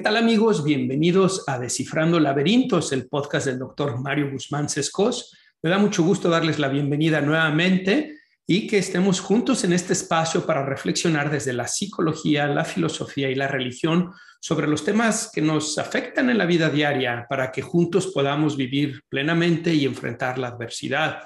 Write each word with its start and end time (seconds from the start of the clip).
¿Qué 0.00 0.04
tal 0.04 0.16
amigos? 0.16 0.64
Bienvenidos 0.64 1.44
a 1.46 1.58
Descifrando 1.58 2.18
Laberintos, 2.18 2.90
el 2.92 3.06
podcast 3.06 3.44
del 3.44 3.58
doctor 3.58 4.00
Mario 4.00 4.30
Guzmán 4.32 4.70
Sescos. 4.70 5.36
Me 5.62 5.68
da 5.68 5.76
mucho 5.76 6.02
gusto 6.02 6.30
darles 6.30 6.58
la 6.58 6.68
bienvenida 6.68 7.20
nuevamente 7.20 8.16
y 8.46 8.66
que 8.66 8.78
estemos 8.78 9.20
juntos 9.20 9.62
en 9.64 9.74
este 9.74 9.92
espacio 9.92 10.46
para 10.46 10.64
reflexionar 10.64 11.30
desde 11.30 11.52
la 11.52 11.68
psicología, 11.68 12.46
la 12.46 12.64
filosofía 12.64 13.28
y 13.28 13.34
la 13.34 13.46
religión 13.46 14.10
sobre 14.40 14.68
los 14.68 14.86
temas 14.86 15.30
que 15.30 15.42
nos 15.42 15.76
afectan 15.76 16.30
en 16.30 16.38
la 16.38 16.46
vida 16.46 16.70
diaria 16.70 17.26
para 17.28 17.52
que 17.52 17.60
juntos 17.60 18.06
podamos 18.06 18.56
vivir 18.56 19.02
plenamente 19.06 19.74
y 19.74 19.84
enfrentar 19.84 20.38
la 20.38 20.48
adversidad. 20.48 21.24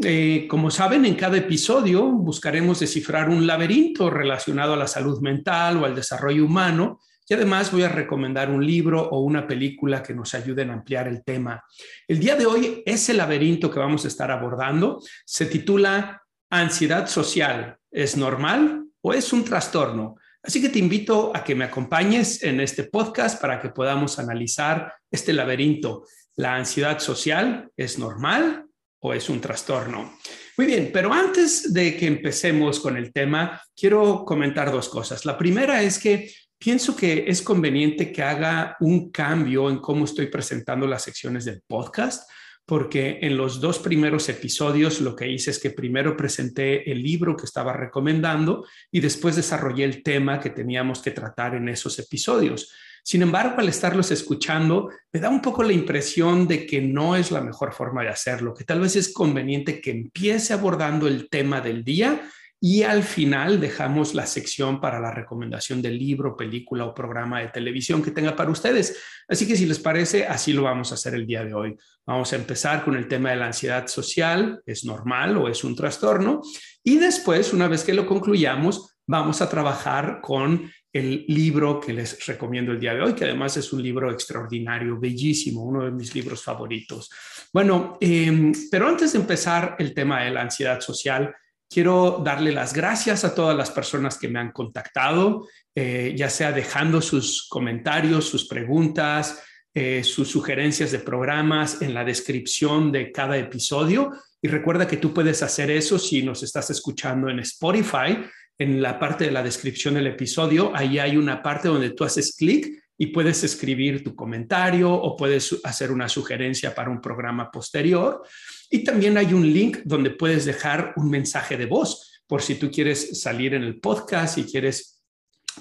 Eh, 0.00 0.46
como 0.48 0.70
saben, 0.70 1.06
en 1.06 1.16
cada 1.16 1.38
episodio 1.38 2.04
buscaremos 2.04 2.78
descifrar 2.78 3.28
un 3.28 3.48
laberinto 3.48 4.10
relacionado 4.10 4.74
a 4.74 4.76
la 4.76 4.86
salud 4.86 5.20
mental 5.20 5.78
o 5.78 5.84
al 5.84 5.96
desarrollo 5.96 6.44
humano 6.44 7.00
y 7.28 7.34
además 7.34 7.72
voy 7.72 7.82
a 7.82 7.88
recomendar 7.88 8.50
un 8.50 8.64
libro 8.64 9.08
o 9.08 9.20
una 9.20 9.46
película 9.46 10.02
que 10.02 10.14
nos 10.14 10.34
ayuden 10.34 10.70
a 10.70 10.74
ampliar 10.74 11.08
el 11.08 11.24
tema. 11.24 11.64
El 12.06 12.20
día 12.20 12.36
de 12.36 12.46
hoy, 12.46 12.82
ese 12.86 13.14
laberinto 13.14 13.70
que 13.70 13.80
vamos 13.80 14.04
a 14.04 14.08
estar 14.08 14.30
abordando 14.30 15.02
se 15.24 15.46
titula 15.46 16.22
Ansiedad 16.50 17.08
social. 17.08 17.76
¿Es 17.90 18.16
normal 18.16 18.84
o 19.00 19.12
es 19.12 19.32
un 19.32 19.44
trastorno? 19.44 20.16
Así 20.42 20.62
que 20.62 20.68
te 20.68 20.78
invito 20.78 21.32
a 21.34 21.42
que 21.42 21.56
me 21.56 21.64
acompañes 21.64 22.44
en 22.44 22.60
este 22.60 22.84
podcast 22.84 23.40
para 23.40 23.60
que 23.60 23.70
podamos 23.70 24.20
analizar 24.20 24.94
este 25.10 25.32
laberinto. 25.32 26.04
¿La 26.36 26.54
ansiedad 26.54 27.00
social 27.00 27.68
es 27.76 27.98
normal 27.98 28.66
o 29.00 29.12
es 29.12 29.28
un 29.28 29.40
trastorno? 29.40 30.16
Muy 30.56 30.66
bien, 30.66 30.90
pero 30.92 31.12
antes 31.12 31.72
de 31.72 31.96
que 31.96 32.06
empecemos 32.06 32.78
con 32.78 32.96
el 32.96 33.12
tema, 33.12 33.60
quiero 33.74 34.24
comentar 34.24 34.70
dos 34.70 34.88
cosas. 34.88 35.24
La 35.24 35.36
primera 35.36 35.82
es 35.82 35.98
que 35.98 36.30
pienso 36.58 36.96
que 36.96 37.24
es 37.28 37.42
conveniente 37.42 38.12
que 38.12 38.22
haga 38.22 38.76
un 38.80 39.10
cambio 39.10 39.68
en 39.70 39.78
cómo 39.78 40.04
estoy 40.04 40.26
presentando 40.26 40.86
las 40.86 41.02
secciones 41.02 41.44
del 41.44 41.62
podcast, 41.66 42.28
porque 42.64 43.20
en 43.22 43.36
los 43.36 43.60
dos 43.60 43.78
primeros 43.78 44.28
episodios 44.28 45.00
lo 45.00 45.14
que 45.14 45.30
hice 45.30 45.52
es 45.52 45.60
que 45.60 45.70
primero 45.70 46.16
presenté 46.16 46.90
el 46.90 47.02
libro 47.02 47.36
que 47.36 47.46
estaba 47.46 47.72
recomendando 47.72 48.66
y 48.90 49.00
después 49.00 49.36
desarrollé 49.36 49.84
el 49.84 50.02
tema 50.02 50.40
que 50.40 50.50
teníamos 50.50 51.00
que 51.00 51.12
tratar 51.12 51.54
en 51.54 51.68
esos 51.68 51.98
episodios. 52.00 52.72
Sin 53.04 53.22
embargo, 53.22 53.60
al 53.60 53.68
estarlos 53.68 54.10
escuchando, 54.10 54.90
me 55.12 55.20
da 55.20 55.28
un 55.28 55.40
poco 55.40 55.62
la 55.62 55.72
impresión 55.72 56.48
de 56.48 56.66
que 56.66 56.80
no 56.80 57.14
es 57.14 57.30
la 57.30 57.40
mejor 57.40 57.72
forma 57.72 58.02
de 58.02 58.08
hacerlo, 58.08 58.52
que 58.52 58.64
tal 58.64 58.80
vez 58.80 58.96
es 58.96 59.12
conveniente 59.12 59.80
que 59.80 59.92
empiece 59.92 60.52
abordando 60.52 61.06
el 61.06 61.28
tema 61.30 61.60
del 61.60 61.84
día 61.84 62.28
y 62.68 62.82
al 62.82 63.04
final 63.04 63.60
dejamos 63.60 64.12
la 64.12 64.26
sección 64.26 64.80
para 64.80 64.98
la 64.98 65.12
recomendación 65.12 65.80
del 65.80 65.96
libro, 65.96 66.36
película 66.36 66.84
o 66.84 66.92
programa 66.92 67.38
de 67.38 67.46
televisión 67.46 68.02
que 68.02 68.10
tenga 68.10 68.34
para 68.34 68.50
ustedes. 68.50 69.00
Así 69.28 69.46
que 69.46 69.54
si 69.54 69.66
les 69.66 69.78
parece, 69.78 70.26
así 70.26 70.52
lo 70.52 70.64
vamos 70.64 70.90
a 70.90 70.96
hacer 70.96 71.14
el 71.14 71.28
día 71.28 71.44
de 71.44 71.54
hoy. 71.54 71.76
Vamos 72.04 72.32
a 72.32 72.36
empezar 72.36 72.84
con 72.84 72.96
el 72.96 73.06
tema 73.06 73.30
de 73.30 73.36
la 73.36 73.46
ansiedad 73.46 73.86
social, 73.86 74.60
¿es 74.66 74.84
normal 74.84 75.36
o 75.36 75.48
es 75.48 75.62
un 75.62 75.76
trastorno? 75.76 76.40
Y 76.82 76.96
después, 76.96 77.52
una 77.52 77.68
vez 77.68 77.84
que 77.84 77.94
lo 77.94 78.04
concluyamos, 78.04 78.96
vamos 79.06 79.40
a 79.42 79.48
trabajar 79.48 80.18
con 80.20 80.68
el 80.92 81.24
libro 81.28 81.78
que 81.78 81.92
les 81.92 82.26
recomiendo 82.26 82.72
el 82.72 82.80
día 82.80 82.94
de 82.94 83.02
hoy, 83.02 83.12
que 83.12 83.26
además 83.26 83.56
es 83.58 83.72
un 83.72 83.80
libro 83.80 84.10
extraordinario, 84.10 84.98
bellísimo, 84.98 85.62
uno 85.62 85.84
de 85.84 85.92
mis 85.92 86.12
libros 86.16 86.42
favoritos. 86.42 87.12
Bueno, 87.52 87.96
em, 88.00 88.50
pero 88.72 88.88
antes 88.88 89.12
de 89.12 89.20
empezar 89.20 89.76
el 89.78 89.94
tema 89.94 90.24
de 90.24 90.32
la 90.32 90.42
ansiedad 90.42 90.80
social, 90.80 91.32
Quiero 91.68 92.22
darle 92.24 92.52
las 92.52 92.72
gracias 92.72 93.24
a 93.24 93.34
todas 93.34 93.56
las 93.56 93.70
personas 93.70 94.18
que 94.18 94.28
me 94.28 94.38
han 94.38 94.52
contactado, 94.52 95.48
eh, 95.74 96.14
ya 96.16 96.30
sea 96.30 96.52
dejando 96.52 97.02
sus 97.02 97.48
comentarios, 97.48 98.28
sus 98.28 98.46
preguntas, 98.46 99.42
eh, 99.74 100.02
sus 100.04 100.28
sugerencias 100.28 100.90
de 100.92 101.00
programas 101.00 101.82
en 101.82 101.92
la 101.92 102.04
descripción 102.04 102.92
de 102.92 103.12
cada 103.12 103.36
episodio. 103.36 104.10
Y 104.40 104.48
recuerda 104.48 104.86
que 104.86 104.96
tú 104.96 105.12
puedes 105.12 105.42
hacer 105.42 105.70
eso 105.70 105.98
si 105.98 106.22
nos 106.22 106.42
estás 106.42 106.70
escuchando 106.70 107.28
en 107.28 107.40
Spotify. 107.40 108.16
En 108.58 108.80
la 108.80 108.98
parte 108.98 109.24
de 109.24 109.32
la 109.32 109.42
descripción 109.42 109.94
del 109.94 110.06
episodio, 110.06 110.72
ahí 110.74 110.98
hay 110.98 111.18
una 111.18 111.42
parte 111.42 111.68
donde 111.68 111.90
tú 111.90 112.04
haces 112.04 112.34
clic 112.36 112.86
y 112.96 113.08
puedes 113.08 113.44
escribir 113.44 114.02
tu 114.02 114.16
comentario 114.16 114.90
o 114.90 115.14
puedes 115.14 115.60
hacer 115.64 115.92
una 115.92 116.08
sugerencia 116.08 116.74
para 116.74 116.90
un 116.90 117.00
programa 117.00 117.50
posterior. 117.50 118.22
Y 118.70 118.84
también 118.84 119.16
hay 119.18 119.32
un 119.32 119.50
link 119.52 119.78
donde 119.84 120.10
puedes 120.10 120.44
dejar 120.44 120.92
un 120.96 121.10
mensaje 121.10 121.56
de 121.56 121.66
voz 121.66 122.22
por 122.26 122.42
si 122.42 122.56
tú 122.56 122.70
quieres 122.70 123.20
salir 123.20 123.54
en 123.54 123.62
el 123.62 123.80
podcast 123.80 124.38
y 124.38 124.44
quieres 124.44 124.96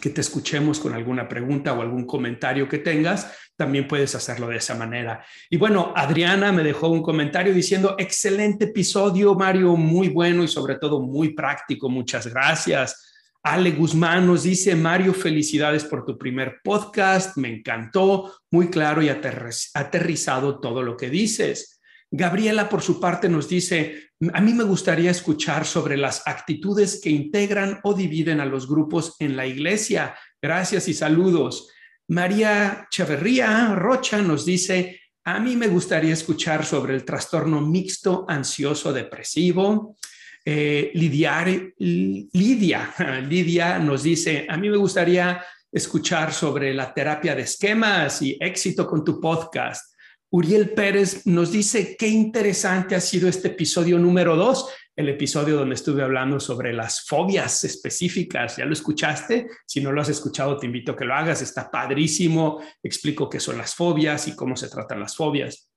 que 0.01 0.09
te 0.09 0.21
escuchemos 0.21 0.79
con 0.79 0.93
alguna 0.93 1.27
pregunta 1.27 1.73
o 1.73 1.81
algún 1.81 2.05
comentario 2.05 2.67
que 2.67 2.79
tengas, 2.79 3.31
también 3.55 3.88
puedes 3.88 4.13
hacerlo 4.15 4.47
de 4.47 4.57
esa 4.57 4.75
manera. 4.75 5.23
Y 5.49 5.57
bueno, 5.57 5.94
Adriana 5.95 6.51
me 6.51 6.63
dejó 6.63 6.89
un 6.89 7.01
comentario 7.01 7.53
diciendo, 7.53 7.95
excelente 7.97 8.65
episodio, 8.65 9.35
Mario, 9.35 9.75
muy 9.77 10.09
bueno 10.09 10.44
y 10.44 10.47
sobre 10.47 10.75
todo 10.75 11.01
muy 11.01 11.33
práctico, 11.33 11.89
muchas 11.89 12.27
gracias. 12.27 13.13
Ale 13.41 13.71
Guzmán 13.71 14.27
nos 14.27 14.44
dice, 14.44 14.75
Mario, 14.75 15.13
felicidades 15.13 15.85
por 15.85 16.03
tu 16.03 16.17
primer 16.17 16.57
podcast, 16.63 17.38
me 17.38 17.47
encantó, 17.47 18.33
muy 18.51 18.69
claro 18.69 19.01
y 19.01 19.09
aterrizado 19.09 20.59
todo 20.59 20.81
lo 20.81 20.97
que 20.97 21.09
dices. 21.09 21.75
Gabriela, 22.11 22.69
por 22.69 22.81
su 22.81 22.99
parte, 22.99 23.27
nos 23.27 23.49
dice, 23.49 24.11
a 24.33 24.41
mí 24.41 24.53
me 24.53 24.63
gustaría 24.63 25.11
escuchar 25.11 25.66
sobre 25.66 25.97
las 25.97 26.25
actitudes 26.25 27.01
que 27.03 27.09
integran 27.09 27.79
o 27.83 27.93
dividen 27.93 28.39
a 28.39 28.45
los 28.45 28.67
grupos 28.67 29.16
en 29.19 29.35
la 29.35 29.45
iglesia. 29.45 30.15
Gracias 30.41 30.88
y 30.88 30.94
saludos. 30.94 31.69
María 32.07 32.88
Chaverría 32.91 33.73
Rocha 33.75 34.21
nos 34.21 34.45
dice, 34.45 35.01
a 35.23 35.39
mí 35.39 35.55
me 35.55 35.67
gustaría 35.67 36.13
escuchar 36.13 36.65
sobre 36.65 36.94
el 36.94 37.03
trastorno 37.03 37.61
mixto 37.61 38.25
ansioso 38.27 38.94
depresivo. 38.94 39.97
Eh, 40.45 40.91
Lidia, 40.94 41.44
Lidia 41.79 43.79
nos 43.79 44.03
dice, 44.03 44.45
a 44.47 44.55
mí 44.55 44.69
me 44.69 44.77
gustaría 44.77 45.44
escuchar 45.71 46.31
sobre 46.31 46.73
la 46.73 46.94
terapia 46.94 47.35
de 47.35 47.41
esquemas 47.41 48.21
y 48.21 48.38
éxito 48.39 48.85
con 48.85 49.03
tu 49.03 49.19
podcast. 49.19 49.94
Uriel 50.31 50.72
Pérez 50.72 51.25
nos 51.28 51.52
dice 51.52 51.96
qué 51.97 52.08
interesante 52.08 52.96
ha 52.96 53.02
sido 53.02 53.30
este 53.30 53.50
episodio 53.50 53.97
número 54.00 54.36
dos, 54.36 54.69
el 54.96 55.09
episodio 55.09 55.58
donde 55.58 55.75
estuve 55.75 56.03
hablando 56.03 56.40
sobre 56.40 56.74
las 56.74 57.06
fobias 57.06 57.63
específicas. 57.63 58.58
¿Ya 58.58 58.66
lo 58.66 58.74
escuchaste? 58.74 59.47
Si 59.66 59.81
no 59.81 59.91
lo 59.91 60.02
has 60.02 60.09
escuchado, 60.09 60.58
te 60.58 60.66
invito 60.66 60.94
a 60.94 60.96
que 60.96 61.06
lo 61.06 61.13
hagas. 61.13 61.41
Está 61.41 61.69
padrísimo. 61.69 62.62
Explico 62.81 63.30
qué 63.30 63.40
son 63.40 63.58
las 63.58 63.75
fobias 63.75 64.28
y 64.28 64.36
cómo 64.36 64.56
se 64.56 64.69
tratan 64.69 65.02
las 65.02 65.16
fobias. 65.16 65.69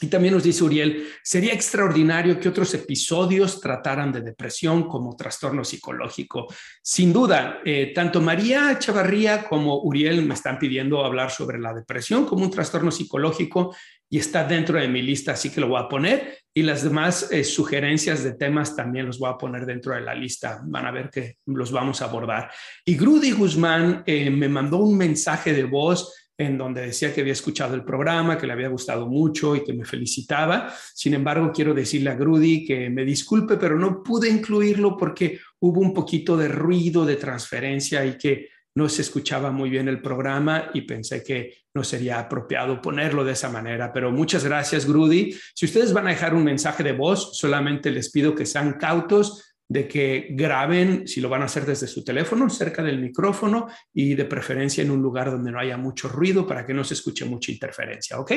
Y 0.00 0.06
también 0.06 0.34
nos 0.34 0.44
dice 0.44 0.62
Uriel, 0.62 1.08
sería 1.22 1.52
extraordinario 1.52 2.38
que 2.38 2.48
otros 2.48 2.72
episodios 2.74 3.60
trataran 3.60 4.12
de 4.12 4.20
depresión 4.20 4.88
como 4.88 5.16
trastorno 5.16 5.64
psicológico. 5.64 6.46
Sin 6.82 7.12
duda, 7.12 7.60
eh, 7.64 7.92
tanto 7.92 8.20
María 8.20 8.78
Chavarría 8.78 9.44
como 9.44 9.82
Uriel 9.82 10.24
me 10.24 10.34
están 10.34 10.58
pidiendo 10.58 11.04
hablar 11.04 11.30
sobre 11.30 11.58
la 11.58 11.74
depresión 11.74 12.26
como 12.26 12.44
un 12.44 12.50
trastorno 12.50 12.92
psicológico 12.92 13.74
y 14.10 14.18
está 14.18 14.44
dentro 14.44 14.80
de 14.80 14.88
mi 14.88 15.02
lista, 15.02 15.32
así 15.32 15.50
que 15.50 15.60
lo 15.60 15.68
voy 15.68 15.82
a 15.82 15.88
poner. 15.88 16.38
Y 16.54 16.62
las 16.62 16.82
demás 16.82 17.30
eh, 17.30 17.44
sugerencias 17.44 18.24
de 18.24 18.34
temas 18.34 18.74
también 18.74 19.06
los 19.06 19.18
voy 19.18 19.30
a 19.30 19.36
poner 19.36 19.66
dentro 19.66 19.94
de 19.94 20.00
la 20.00 20.14
lista. 20.14 20.60
Van 20.64 20.86
a 20.86 20.90
ver 20.90 21.10
que 21.10 21.36
los 21.46 21.70
vamos 21.70 22.00
a 22.00 22.06
abordar. 22.06 22.50
Y 22.84 22.96
Grudy 22.96 23.32
Guzmán 23.32 24.02
eh, 24.06 24.30
me 24.30 24.48
mandó 24.48 24.78
un 24.78 24.96
mensaje 24.96 25.52
de 25.52 25.64
voz 25.64 26.17
en 26.38 26.56
donde 26.56 26.82
decía 26.82 27.12
que 27.12 27.20
había 27.20 27.32
escuchado 27.32 27.74
el 27.74 27.84
programa, 27.84 28.38
que 28.38 28.46
le 28.46 28.52
había 28.52 28.68
gustado 28.68 29.08
mucho 29.08 29.56
y 29.56 29.64
que 29.64 29.72
me 29.72 29.84
felicitaba. 29.84 30.72
Sin 30.94 31.14
embargo, 31.14 31.50
quiero 31.52 31.74
decirle 31.74 32.10
a 32.10 32.14
Grudy 32.14 32.64
que 32.64 32.88
me 32.88 33.04
disculpe, 33.04 33.56
pero 33.56 33.76
no 33.76 34.04
pude 34.04 34.30
incluirlo 34.30 34.96
porque 34.96 35.40
hubo 35.58 35.80
un 35.80 35.92
poquito 35.92 36.36
de 36.36 36.46
ruido 36.46 37.04
de 37.04 37.16
transferencia 37.16 38.06
y 38.06 38.16
que 38.16 38.50
no 38.76 38.88
se 38.88 39.02
escuchaba 39.02 39.50
muy 39.50 39.68
bien 39.68 39.88
el 39.88 40.00
programa 40.00 40.70
y 40.72 40.82
pensé 40.82 41.24
que 41.24 41.54
no 41.74 41.82
sería 41.82 42.20
apropiado 42.20 42.80
ponerlo 42.80 43.24
de 43.24 43.32
esa 43.32 43.50
manera. 43.50 43.92
Pero 43.92 44.12
muchas 44.12 44.44
gracias, 44.44 44.86
Grudy. 44.86 45.34
Si 45.54 45.66
ustedes 45.66 45.92
van 45.92 46.06
a 46.06 46.10
dejar 46.10 46.34
un 46.34 46.44
mensaje 46.44 46.84
de 46.84 46.92
voz, 46.92 47.36
solamente 47.36 47.90
les 47.90 48.12
pido 48.12 48.36
que 48.36 48.46
sean 48.46 48.74
cautos 48.74 49.47
de 49.68 49.86
que 49.86 50.28
graben, 50.30 51.06
si 51.06 51.20
lo 51.20 51.28
van 51.28 51.42
a 51.42 51.44
hacer 51.44 51.66
desde 51.66 51.86
su 51.86 52.02
teléfono, 52.02 52.48
cerca 52.48 52.82
del 52.82 52.98
micrófono 52.98 53.68
y 53.92 54.14
de 54.14 54.24
preferencia 54.24 54.82
en 54.82 54.90
un 54.90 55.02
lugar 55.02 55.30
donde 55.30 55.52
no 55.52 55.60
haya 55.60 55.76
mucho 55.76 56.08
ruido 56.08 56.46
para 56.46 56.64
que 56.64 56.72
no 56.72 56.82
se 56.82 56.94
escuche 56.94 57.26
mucha 57.26 57.52
interferencia, 57.52 58.18
¿ok? 58.18 58.32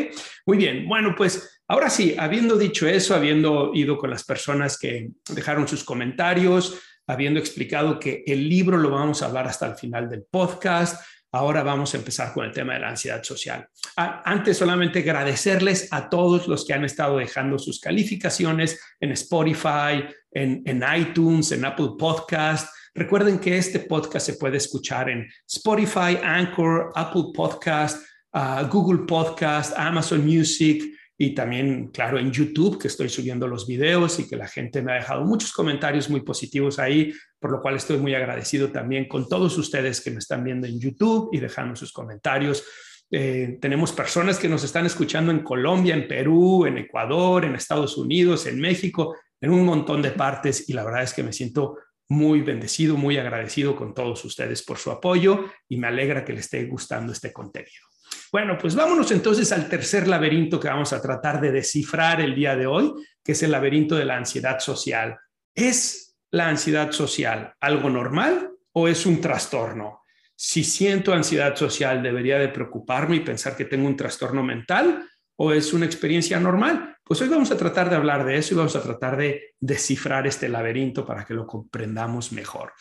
Muy 0.46 0.58
bien, 0.58 0.88
bueno, 0.88 1.16
pues 1.16 1.62
ahora 1.70 1.90
sí, 1.90 2.16
habiendo 2.20 2.58
dicho 2.58 2.86
eso, 2.86 3.16
habiendo 3.16 3.72
ido 3.74 3.98
con 3.98 4.10
las 4.10 4.26
personas 4.26 4.78
que 4.78 5.10
dejaron 5.34 5.68
sus 5.68 5.86
comentarios, 5.86 6.78
habiendo 7.08 7.40
explicado 7.40 7.98
que 7.98 8.24
el 8.28 8.50
libro 8.50 8.78
lo 8.78 8.90
vamos 8.90 9.22
a 9.22 9.28
hablar 9.28 9.48
hasta 9.48 9.68
el 9.68 9.76
final 9.76 10.10
del 10.10 10.26
podcast, 10.30 11.02
Ahora 11.34 11.64
vamos 11.64 11.94
a 11.94 11.98
empezar 11.98 12.34
con 12.34 12.44
el 12.44 12.52
tema 12.52 12.74
de 12.74 12.82
la 12.82 12.90
ansiedad 12.90 13.24
social. 13.24 13.66
Antes 13.96 14.58
solamente 14.58 15.00
agradecerles 15.00 15.88
a 15.92 16.10
todos 16.10 16.50
los 16.50 16.66
que 16.66 16.74
han 16.74 16.84
estado 16.84 17.18
dejando 17.18 17.58
sus 17.58 17.80
calificaciones 17.80 18.82
en 19.00 19.14
Spotify, 19.14 20.04
en, 20.32 20.62
en 20.66 20.84
iTunes, 20.98 21.52
en 21.52 21.66
Apple 21.66 21.92
Podcast. 21.98 22.74
Recuerden 22.94 23.40
que 23.40 23.58
este 23.58 23.80
podcast 23.80 24.26
se 24.26 24.34
puede 24.34 24.58
escuchar 24.58 25.10
en 25.10 25.28
Spotify, 25.48 26.18
Anchor, 26.22 26.92
Apple 26.96 27.26
Podcast, 27.34 28.06
uh, 28.34 28.68
Google 28.70 29.06
Podcast, 29.06 29.74
Amazon 29.78 30.26
Music 30.26 30.84
y 31.18 31.36
también, 31.36 31.90
claro, 31.90 32.18
en 32.18 32.32
YouTube, 32.32 32.80
que 32.80 32.88
estoy 32.88 33.08
subiendo 33.08 33.48
los 33.48 33.68
videos 33.68 34.20
y 34.20 34.28
que 34.28 34.36
la 34.36 34.48
gente 34.48 34.82
me 34.82 34.92
ha 34.92 34.96
dejado 34.96 35.24
muchos 35.24 35.54
comentarios 35.54 36.10
muy 36.10 36.22
positivos 36.22 36.80
ahí, 36.80 37.14
por 37.40 37.52
lo 37.52 37.62
cual 37.62 37.76
estoy 37.76 37.98
muy 37.98 38.16
agradecido 38.16 38.72
también 38.72 39.08
con 39.08 39.30
todos 39.30 39.56
ustedes 39.58 40.02
que 40.02 40.10
me 40.12 40.18
están 40.18 40.44
viendo 40.44 40.66
en 40.66 40.80
YouTube 40.80 41.30
y 41.32 41.40
dejando 41.40 41.76
sus 41.76 41.94
comentarios. 41.94 42.64
Eh, 43.12 43.58
tenemos 43.62 43.92
personas 43.92 44.40
que 44.40 44.50
nos 44.50 44.64
están 44.64 44.86
escuchando 44.86 45.32
en 45.32 45.44
Colombia, 45.44 45.94
en 45.94 46.08
Perú, 46.08 46.66
en 46.66 46.80
Ecuador, 46.80 47.46
en 47.46 47.56
Estados 47.56 47.98
Unidos, 47.98 48.48
en 48.48 48.60
México, 48.60 49.16
en 49.42 49.52
un 49.52 49.66
montón 49.66 50.02
de 50.02 50.12
partes 50.12 50.70
y 50.70 50.74
la 50.74 50.84
verdad 50.84 51.04
es 51.04 51.14
que 51.14 51.24
me 51.24 51.34
siento 51.34 51.78
muy 52.10 52.42
bendecido, 52.42 52.96
muy 52.96 53.18
agradecido 53.18 53.76
con 53.76 53.94
todos 53.94 54.24
ustedes 54.24 54.64
por 54.64 54.78
su 54.78 54.92
apoyo 54.92 55.46
y 55.68 55.78
me 55.78 55.88
alegra 55.88 56.24
que 56.24 56.34
les 56.34 56.46
esté 56.46 56.66
gustando 56.66 57.12
este 57.12 57.34
contenido. 57.34 57.86
Bueno, 58.32 58.58
pues 58.58 58.76
vámonos 58.76 59.12
entonces 59.12 59.52
al 59.52 59.68
tercer 59.68 60.08
laberinto 60.08 60.60
que 60.60 60.68
vamos 60.68 60.94
a 60.94 61.02
tratar 61.02 61.42
de 61.42 61.52
descifrar 61.52 62.22
el 62.22 62.36
día 62.36 62.56
de 62.56 62.68
hoy, 62.68 62.94
que 63.24 63.32
es 63.32 63.44
el 63.44 63.52
laberinto 63.52 63.96
de 63.96 64.06
la 64.06 64.18
ansiedad 64.18 64.60
social. 64.60 65.18
¿Es 65.56 66.18
la 66.32 66.48
ansiedad 66.48 66.92
social 66.92 67.54
algo 67.60 67.90
normal 67.90 68.52
o 68.74 68.88
es 68.88 69.06
un 69.06 69.20
trastorno? 69.20 70.02
Si 70.36 70.64
siento 70.64 71.14
ansiedad 71.14 71.56
social, 71.56 72.02
¿debería 72.02 72.40
de 72.40 72.50
preocuparme 72.50 73.18
y 73.18 73.20
pensar 73.22 73.56
que 73.56 73.66
tengo 73.66 73.88
un 73.88 73.96
trastorno 73.96 74.44
mental 74.44 75.08
o 75.44 75.52
es 75.52 75.74
una 75.74 75.88
experiencia 75.88 76.40
normal? 76.40 76.98
Pues 77.04 77.20
hoy 77.20 77.28
vamos 77.28 77.50
a 77.50 77.58
tratar 77.58 77.90
de 77.90 77.96
hablar 77.96 78.24
de 78.24 78.38
eso 78.38 78.54
y 78.54 78.58
vamos 78.58 78.76
a 78.76 78.84
tratar 78.84 79.18
de 79.18 79.56
descifrar 79.60 80.28
este 80.28 80.48
laberinto 80.48 81.04
para 81.04 81.26
que 81.26 81.34
lo 81.34 81.48
comprendamos 81.48 82.32
mejor. 82.32 82.74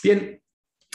Bien, 0.00 0.40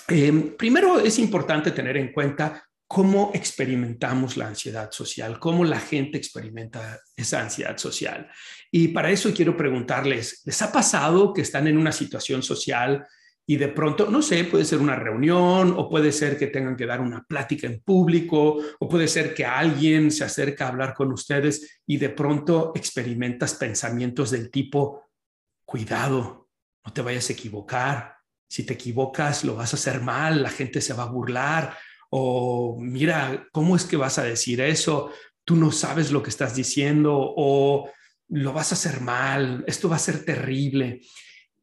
eh, 0.07 0.55
primero 0.57 0.97
es 0.97 1.19
importante 1.19 1.71
tener 1.71 1.97
en 1.97 2.13
cuenta 2.13 2.63
cómo 2.87 3.31
experimentamos 3.33 4.37
la 4.37 4.47
ansiedad 4.47 4.91
social, 4.91 5.39
cómo 5.39 5.65
la 5.65 5.81
gente 5.81 6.17
experimenta 6.17 7.01
esa 7.17 7.41
ansiedad 7.41 7.77
social. 7.77 8.31
Y 8.71 8.87
para 8.87 9.11
eso 9.11 9.33
quiero 9.33 9.57
preguntarles, 9.57 10.41
¿les 10.45 10.61
ha 10.61 10.71
pasado 10.71 11.33
que 11.33 11.41
están 11.41 11.67
en 11.67 11.77
una 11.77 11.91
situación 11.91 12.41
social 12.41 13.05
y 13.49 13.57
de 13.57 13.69
pronto, 13.69 14.11
no 14.11 14.21
sé, 14.21 14.43
puede 14.43 14.63
ser 14.63 14.77
una 14.77 14.95
reunión 14.95 15.73
o 15.75 15.89
puede 15.89 16.11
ser 16.11 16.37
que 16.37 16.45
tengan 16.45 16.75
que 16.77 16.85
dar 16.85 17.01
una 17.01 17.23
plática 17.23 17.65
en 17.65 17.81
público 17.81 18.59
o 18.77 18.87
puede 18.87 19.07
ser 19.07 19.33
que 19.33 19.43
alguien 19.43 20.11
se 20.11 20.23
acerca 20.23 20.65
a 20.65 20.67
hablar 20.67 20.93
con 20.93 21.11
ustedes 21.11 21.81
y 21.87 21.97
de 21.97 22.09
pronto 22.09 22.71
experimentas 22.75 23.55
pensamientos 23.55 24.29
del 24.29 24.51
tipo, 24.51 25.09
cuidado, 25.65 26.47
no 26.85 26.93
te 26.93 27.01
vayas 27.01 27.27
a 27.27 27.33
equivocar. 27.33 28.17
Si 28.47 28.67
te 28.67 28.75
equivocas, 28.75 29.43
lo 29.43 29.55
vas 29.55 29.73
a 29.73 29.77
hacer 29.77 29.99
mal, 29.99 30.43
la 30.43 30.51
gente 30.51 30.79
se 30.79 30.93
va 30.93 31.05
a 31.05 31.11
burlar, 31.11 31.75
o 32.11 32.77
mira, 32.79 33.47
¿cómo 33.51 33.75
es 33.75 33.85
que 33.85 33.97
vas 33.97 34.19
a 34.19 34.23
decir 34.25 34.61
eso? 34.61 35.11
Tú 35.43 35.55
no 35.55 35.71
sabes 35.71 36.11
lo 36.11 36.21
que 36.21 36.29
estás 36.29 36.55
diciendo 36.55 37.15
o 37.17 37.89
lo 38.27 38.53
vas 38.53 38.73
a 38.73 38.75
hacer 38.75 39.01
mal, 39.01 39.63
esto 39.65 39.89
va 39.89 39.95
a 39.95 39.99
ser 40.07 40.23
terrible. 40.23 41.01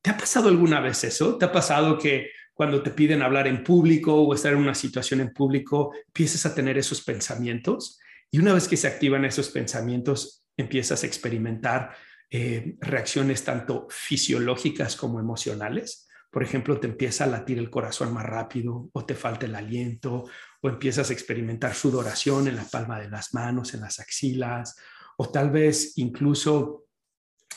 ¿Te 0.06 0.12
ha 0.12 0.16
pasado 0.16 0.48
alguna 0.48 0.78
vez 0.78 1.02
eso? 1.02 1.36
¿Te 1.36 1.46
ha 1.46 1.50
pasado 1.50 1.98
que 1.98 2.30
cuando 2.54 2.80
te 2.80 2.92
piden 2.92 3.22
hablar 3.22 3.48
en 3.48 3.64
público 3.64 4.14
o 4.14 4.34
estar 4.34 4.52
en 4.52 4.60
una 4.60 4.76
situación 4.76 5.20
en 5.20 5.32
público, 5.32 5.92
empiezas 6.06 6.46
a 6.46 6.54
tener 6.54 6.78
esos 6.78 7.02
pensamientos? 7.02 7.98
Y 8.30 8.38
una 8.38 8.54
vez 8.54 8.68
que 8.68 8.76
se 8.76 8.86
activan 8.86 9.24
esos 9.24 9.48
pensamientos, 9.48 10.44
empiezas 10.56 11.02
a 11.02 11.08
experimentar 11.08 11.90
eh, 12.30 12.76
reacciones 12.78 13.42
tanto 13.42 13.88
fisiológicas 13.90 14.94
como 14.94 15.18
emocionales 15.18 16.06
por 16.30 16.42
ejemplo, 16.42 16.78
te 16.78 16.86
empieza 16.86 17.24
a 17.24 17.28
latir 17.28 17.58
el 17.58 17.70
corazón 17.70 18.12
más 18.12 18.26
rápido 18.26 18.90
o 18.92 19.06
te 19.06 19.14
falta 19.14 19.46
el 19.46 19.54
aliento 19.54 20.24
o 20.60 20.68
empiezas 20.68 21.08
a 21.08 21.14
experimentar 21.14 21.74
sudoración 21.74 22.46
en 22.46 22.56
la 22.56 22.64
palma 22.64 23.00
de 23.00 23.08
las 23.08 23.32
manos, 23.32 23.72
en 23.72 23.80
las 23.80 24.00
axilas 24.00 24.76
o 25.16 25.30
tal 25.30 25.50
vez 25.50 25.96
incluso 25.96 26.85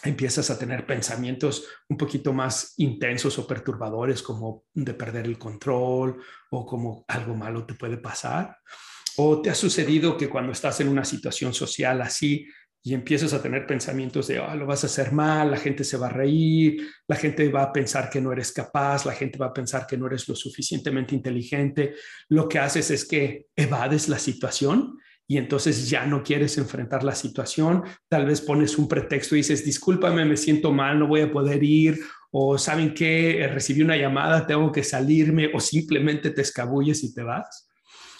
empiezas 0.03 0.49
a 0.49 0.57
tener 0.57 0.85
pensamientos 0.85 1.65
un 1.87 1.97
poquito 1.97 2.33
más 2.33 2.73
intensos 2.77 3.37
o 3.37 3.47
perturbadores 3.47 4.21
como 4.21 4.65
de 4.73 4.93
perder 4.93 5.25
el 5.25 5.37
control 5.37 6.21
o 6.51 6.65
como 6.65 7.05
algo 7.07 7.35
malo 7.35 7.65
te 7.65 7.73
puede 7.73 7.97
pasar. 7.97 8.57
¿O 9.17 9.41
te 9.41 9.49
ha 9.49 9.55
sucedido 9.55 10.15
que 10.15 10.29
cuando 10.29 10.51
estás 10.51 10.79
en 10.79 10.87
una 10.87 11.03
situación 11.03 11.53
social 11.53 12.01
así, 12.01 12.47
y 12.81 12.93
empiezas 12.93 13.33
a 13.33 13.41
tener 13.41 13.67
pensamientos 13.67 14.27
de, 14.27 14.39
oh, 14.39 14.55
lo 14.55 14.65
vas 14.65 14.83
a 14.83 14.87
hacer 14.87 15.11
mal, 15.11 15.51
la 15.51 15.57
gente 15.57 15.83
se 15.83 15.97
va 15.97 16.07
a 16.07 16.11
reír, 16.11 16.87
la 17.07 17.17
gente 17.17 17.49
va 17.49 17.63
a 17.63 17.73
pensar 17.73 18.09
que 18.09 18.21
no 18.21 18.31
eres 18.31 18.53
capaz, 18.53 19.05
la 19.05 19.11
gente 19.11 19.37
va 19.37 19.47
a 19.47 19.53
pensar 19.53 19.85
que 19.85 19.97
no 19.97 20.07
eres 20.07 20.27
lo 20.29 20.35
suficientemente 20.35 21.13
inteligente, 21.13 21.95
lo 22.29 22.47
que 22.47 22.59
haces 22.59 22.89
es 22.91 23.05
que 23.05 23.47
evades 23.55 24.07
la 24.07 24.17
situación 24.17 24.97
y 25.29 25.37
entonces 25.37 25.87
ya 25.87 26.07
no 26.07 26.23
quieres 26.23 26.57
enfrentar 26.57 27.03
la 27.03 27.13
situación, 27.13 27.83
tal 28.07 28.25
vez 28.25 28.41
pones 28.41 28.79
un 28.79 28.87
pretexto 28.87 29.35
y 29.35 29.39
dices, 29.39 29.63
discúlpame, 29.63 30.25
me 30.25 30.35
siento 30.35 30.71
mal, 30.73 30.97
no 30.97 31.05
voy 31.05 31.21
a 31.21 31.31
poder 31.31 31.63
ir, 31.63 31.99
o 32.31 32.57
saben 32.57 32.95
que 32.95 33.47
recibí 33.53 33.83
una 33.83 33.95
llamada, 33.95 34.47
tengo 34.47 34.71
que 34.71 34.83
salirme, 34.83 35.51
o 35.53 35.59
simplemente 35.59 36.31
te 36.31 36.41
escabulles 36.41 37.03
y 37.03 37.13
te 37.13 37.21
vas. 37.21 37.69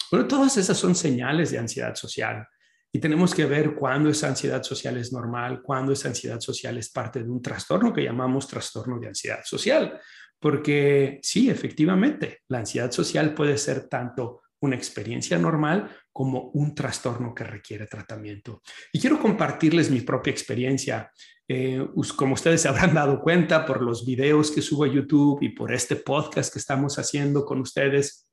Bueno, 0.08 0.28
todas 0.28 0.56
esas 0.56 0.78
son 0.78 0.94
señales 0.94 1.50
de 1.50 1.58
ansiedad 1.58 1.96
social. 1.96 2.46
Y 2.92 3.00
tenemos 3.00 3.34
que 3.34 3.44
ver 3.44 3.74
cuándo 3.74 4.08
esa 4.08 4.28
ansiedad 4.28 4.62
social 4.62 4.96
es 4.96 5.12
normal, 5.12 5.62
cuándo 5.62 5.92
esa 5.92 6.10
ansiedad 6.10 6.38
social 6.38 6.78
es 6.78 6.90
parte 6.90 7.24
de 7.24 7.28
un 7.28 7.42
trastorno 7.42 7.92
que 7.92 8.04
llamamos 8.04 8.46
trastorno 8.46 9.00
de 9.00 9.08
ansiedad 9.08 9.40
social. 9.44 10.00
Porque 10.38 11.18
sí, 11.24 11.50
efectivamente, 11.50 12.42
la 12.46 12.58
ansiedad 12.58 12.92
social 12.92 13.34
puede 13.34 13.58
ser 13.58 13.88
tanto 13.88 14.42
una 14.60 14.76
experiencia 14.76 15.38
normal 15.38 15.90
como 16.12 16.50
un 16.54 16.74
trastorno 16.74 17.34
que 17.34 17.44
requiere 17.44 17.86
tratamiento. 17.86 18.62
Y 18.92 19.00
quiero 19.00 19.20
compartirles 19.20 19.90
mi 19.90 20.00
propia 20.00 20.30
experiencia. 20.30 21.10
Eh, 21.48 21.84
como 22.16 22.34
ustedes 22.34 22.62
se 22.62 22.68
habrán 22.68 22.94
dado 22.94 23.20
cuenta 23.20 23.66
por 23.66 23.82
los 23.82 24.06
videos 24.06 24.50
que 24.50 24.62
subo 24.62 24.84
a 24.84 24.88
YouTube 24.88 25.42
y 25.42 25.50
por 25.50 25.72
este 25.72 25.96
podcast 25.96 26.52
que 26.52 26.58
estamos 26.58 26.98
haciendo 26.98 27.44
con 27.44 27.60
ustedes, 27.60 28.29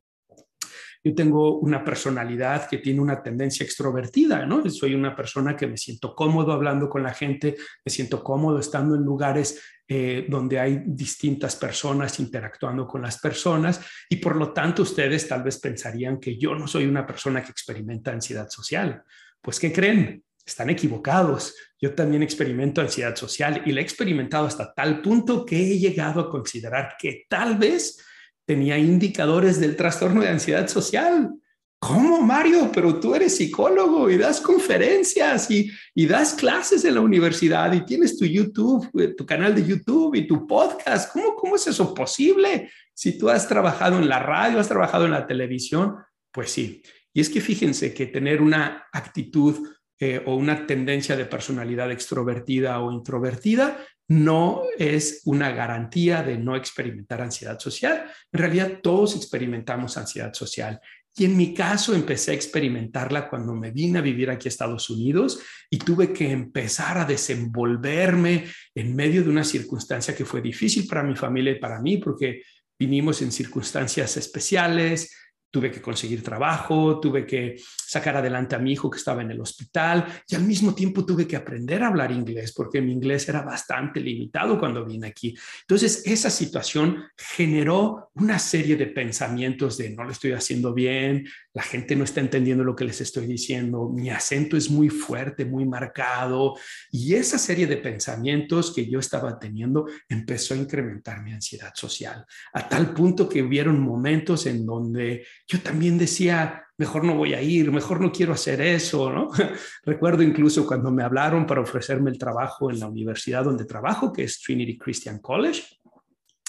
tengo 1.13 1.59
una 1.59 1.83
personalidad 1.83 2.67
que 2.67 2.79
tiene 2.79 3.01
una 3.01 3.21
tendencia 3.21 3.63
extrovertida, 3.63 4.45
¿no? 4.45 4.67
Soy 4.69 4.95
una 4.95 5.15
persona 5.15 5.55
que 5.55 5.67
me 5.67 5.77
siento 5.77 6.15
cómodo 6.15 6.51
hablando 6.51 6.89
con 6.89 7.03
la 7.03 7.13
gente, 7.13 7.55
me 7.85 7.91
siento 7.91 8.23
cómodo 8.23 8.59
estando 8.59 8.95
en 8.95 9.03
lugares 9.03 9.61
eh, 9.87 10.25
donde 10.27 10.59
hay 10.59 10.83
distintas 10.85 11.55
personas 11.55 12.19
interactuando 12.19 12.85
con 12.85 13.01
las 13.01 13.19
personas 13.19 13.79
y 14.09 14.17
por 14.17 14.35
lo 14.35 14.51
tanto 14.51 14.81
ustedes 14.81 15.27
tal 15.27 15.43
vez 15.43 15.59
pensarían 15.59 16.19
que 16.19 16.37
yo 16.37 16.55
no 16.55 16.67
soy 16.67 16.85
una 16.85 17.05
persona 17.05 17.41
que 17.41 17.51
experimenta 17.51 18.11
ansiedad 18.11 18.49
social. 18.49 19.03
Pues, 19.41 19.59
¿qué 19.59 19.71
creen? 19.71 20.23
Están 20.45 20.69
equivocados. 20.69 21.55
Yo 21.79 21.93
también 21.93 22.23
experimento 22.23 22.81
ansiedad 22.81 23.15
social 23.15 23.61
y 23.65 23.71
la 23.71 23.79
he 23.79 23.83
experimentado 23.83 24.47
hasta 24.47 24.73
tal 24.73 25.01
punto 25.01 25.45
que 25.45 25.57
he 25.57 25.79
llegado 25.79 26.19
a 26.19 26.29
considerar 26.29 26.95
que 26.99 27.25
tal 27.29 27.57
vez 27.57 28.03
tenía 28.47 28.77
indicadores 28.77 29.59
del 29.59 29.75
trastorno 29.75 30.21
de 30.21 30.29
ansiedad 30.29 30.67
social. 30.69 31.33
¿Cómo, 31.79 32.21
Mario? 32.21 32.71
Pero 32.73 32.99
tú 32.99 33.13
eres 33.13 33.35
psicólogo 33.35 34.09
y 34.09 34.17
das 34.17 34.39
conferencias 34.41 35.51
y, 35.51 35.69
y, 35.93 36.07
das 36.07 36.33
clases 36.33 36.85
en 36.85 36.95
la 36.95 37.01
universidad 37.01 37.71
y 37.73 37.85
tienes 37.85 38.17
tu 38.17 38.25
YouTube, 38.25 38.89
eh, 38.99 39.13
tu 39.15 39.25
canal 39.25 39.53
de 39.53 39.67
YouTube 39.67 40.15
y 40.15 40.25
tu 40.25 40.47
podcast. 40.47 41.11
¿Cómo, 41.11 41.35
¿Cómo 41.35 41.57
es 41.57 41.67
eso 41.67 41.93
posible? 41.93 42.71
Si 42.93 43.17
tú 43.17 43.29
has 43.29 43.47
trabajado 43.47 43.99
en 43.99 44.07
la 44.07 44.19
radio, 44.19 44.59
has 44.59 44.69
trabajado 44.69 45.05
en 45.05 45.11
la 45.11 45.27
televisión, 45.27 45.97
pues 46.31 46.49
sí. 46.49 46.81
Y 47.13 47.19
es 47.19 47.29
que 47.29 47.41
fíjense 47.41 47.93
que 47.93 48.07
tener 48.07 48.41
una 48.41 48.87
actitud 48.93 49.67
eh, 49.99 50.23
o 50.25 50.35
una 50.35 50.65
tendencia 50.65 51.17
de 51.17 51.25
personalidad 51.25 51.91
extrovertida 51.91 52.79
o 52.79 52.91
introvertida 52.91 53.77
no 54.09 54.63
es 54.77 55.21
una 55.25 55.51
garantía 55.51 56.23
de 56.23 56.37
no 56.37 56.55
experimentar 56.55 57.21
ansiedad 57.21 57.59
social. 57.59 58.05
En 58.31 58.39
realidad 58.39 58.79
todos 58.81 59.15
experimentamos 59.15 59.97
ansiedad 59.97 60.33
social. 60.33 60.79
Y 61.19 61.25
en 61.25 61.35
mi 61.35 61.53
caso 61.53 61.95
empecé 61.95 62.31
a 62.31 62.35
experimentarla 62.35 63.27
cuando 63.27 63.53
me 63.55 63.71
vine 63.71 63.97
a 63.99 64.03
vivir 64.03 64.29
aquí 64.29 64.47
a 64.47 64.49
Estados 64.49 64.89
Unidos 64.89 65.39
y 65.69 65.79
tuve 65.79 66.13
que 66.13 66.29
empezar 66.29 66.99
a 66.99 67.05
desenvolverme 67.05 68.45
en 68.75 68.95
medio 68.95 69.23
de 69.23 69.29
una 69.29 69.43
circunstancia 69.43 70.15
que 70.15 70.25
fue 70.25 70.41
difícil 70.41 70.85
para 70.87 71.01
mi 71.01 71.15
familia 71.15 71.53
y 71.53 71.59
para 71.59 71.81
mí 71.81 71.97
porque 71.97 72.43
vinimos 72.79 73.23
en 73.23 73.31
circunstancias 73.31 74.15
especiales, 74.15 75.11
tuve 75.49 75.71
que 75.71 75.81
conseguir 75.81 76.21
trabajo, 76.23 76.99
tuve 76.99 77.25
que 77.25 77.55
sacar 77.85 78.17
adelante 78.17 78.55
a 78.55 78.59
mi 78.59 78.73
hijo 78.73 78.89
que 78.89 78.97
estaba 78.97 79.21
en 79.21 79.31
el 79.31 79.39
hospital 79.39 80.05
y 80.27 80.35
al 80.35 80.43
mismo 80.43 80.75
tiempo 80.75 81.05
tuve 81.05 81.27
que 81.27 81.35
aprender 81.35 81.83
a 81.83 81.87
hablar 81.87 82.11
inglés 82.11 82.53
porque 82.53 82.81
mi 82.81 82.91
inglés 82.91 83.27
era 83.29 83.41
bastante 83.41 83.99
limitado 83.99 84.59
cuando 84.59 84.85
vine 84.85 85.07
aquí. 85.07 85.35
Entonces, 85.61 86.03
esa 86.05 86.29
situación 86.29 87.03
generó 87.15 88.11
una 88.15 88.39
serie 88.39 88.75
de 88.75 88.87
pensamientos 88.87 89.77
de 89.77 89.91
no 89.91 90.03
lo 90.03 90.11
estoy 90.11 90.33
haciendo 90.33 90.73
bien, 90.73 91.27
la 91.53 91.63
gente 91.63 91.95
no 91.95 92.03
está 92.03 92.19
entendiendo 92.19 92.63
lo 92.63 92.75
que 92.75 92.85
les 92.85 93.01
estoy 93.01 93.25
diciendo, 93.25 93.89
mi 93.89 94.09
acento 94.09 94.57
es 94.57 94.69
muy 94.69 94.89
fuerte, 94.89 95.45
muy 95.45 95.65
marcado, 95.65 96.55
y 96.91 97.15
esa 97.15 97.37
serie 97.37 97.67
de 97.67 97.77
pensamientos 97.77 98.73
que 98.73 98.87
yo 98.87 98.99
estaba 98.99 99.39
teniendo 99.39 99.87
empezó 100.07 100.53
a 100.53 100.57
incrementar 100.57 101.23
mi 101.23 101.33
ansiedad 101.33 101.71
social, 101.73 102.25
a 102.53 102.69
tal 102.69 102.93
punto 102.93 103.27
que 103.27 103.41
hubieron 103.41 103.79
momentos 103.79 104.45
en 104.45 104.65
donde 104.65 105.25
yo 105.47 105.61
también 105.61 105.97
decía, 105.97 106.67
mejor 106.77 107.03
no 107.03 107.15
voy 107.15 107.33
a 107.33 107.41
ir, 107.41 107.71
mejor 107.71 108.01
no 108.01 108.11
quiero 108.11 108.33
hacer 108.33 108.61
eso, 108.61 109.11
¿no? 109.11 109.29
Recuerdo 109.83 110.23
incluso 110.23 110.67
cuando 110.67 110.91
me 110.91 111.03
hablaron 111.03 111.45
para 111.45 111.61
ofrecerme 111.61 112.11
el 112.11 112.17
trabajo 112.17 112.69
en 112.69 112.79
la 112.79 112.87
universidad 112.87 113.45
donde 113.45 113.65
trabajo, 113.65 114.11
que 114.11 114.23
es 114.23 114.41
Trinity 114.41 114.77
Christian 114.77 115.19
College, 115.19 115.63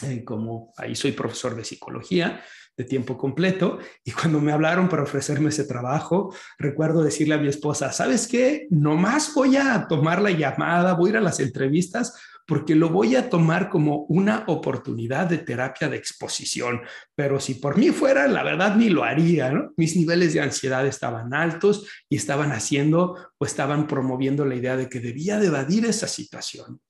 eh, 0.02 0.25
como 0.25 0.73
ahí 0.76 0.95
soy 0.95 1.12
profesor 1.12 1.57
de 1.57 1.64
psicología, 1.64 2.43
de 2.76 2.85
tiempo 2.85 3.19
completo. 3.19 3.78
Y 4.05 4.12
cuando 4.12 4.40
me 4.40 4.52
hablaron 4.52 4.88
para 4.88 5.02
ofrecerme 5.02 5.49
ese 5.49 5.64
trabajo, 5.64 6.35
recuerdo 6.59 7.02
decirle 7.02 7.35
a 7.35 7.38
mi 7.38 7.49
esposa, 7.49 7.93
¿sabes 7.93 8.28
qué? 8.28 8.69
Nomás 8.71 9.35
voy 9.35 9.57
a 9.57 9.87
tomar 9.88 10.23
la 10.23 10.31
llamada, 10.31 10.95
voy 10.95 11.09
a 11.09 11.12
ir 11.12 11.17
a 11.17 11.21
las 11.21 11.40
entrevistas 11.40 12.14
porque 12.49 12.75
lo 12.75 12.88
voy 12.88 13.14
a 13.14 13.28
tomar 13.28 13.69
como 13.69 14.07
una 14.09 14.45
oportunidad 14.47 15.26
de 15.26 15.37
terapia 15.37 15.87
de 15.90 15.99
exposición. 15.99 16.81
Pero 17.14 17.38
si 17.40 17.57
por 17.57 17.76
mí 17.76 17.90
fuera, 17.90 18.26
la 18.26 18.43
verdad 18.43 18.75
ni 18.75 18.88
lo 18.88 19.05
haría. 19.05 19.52
Mis 19.76 19.95
niveles 19.97 20.33
de 20.33 20.40
ansiedad 20.40 20.87
estaban 20.87 21.35
altos 21.35 21.87
y 22.09 22.17
estaban 22.17 22.52
haciendo 22.52 23.33
o 23.37 23.45
estaban 23.45 23.87
promoviendo 23.87 24.47
la 24.47 24.55
idea 24.55 24.78
de 24.78 24.88
que 24.88 24.99
debía 24.99 25.38
de 25.38 25.49
evadir 25.49 25.85
esa 25.85 26.09
situación. 26.09 26.81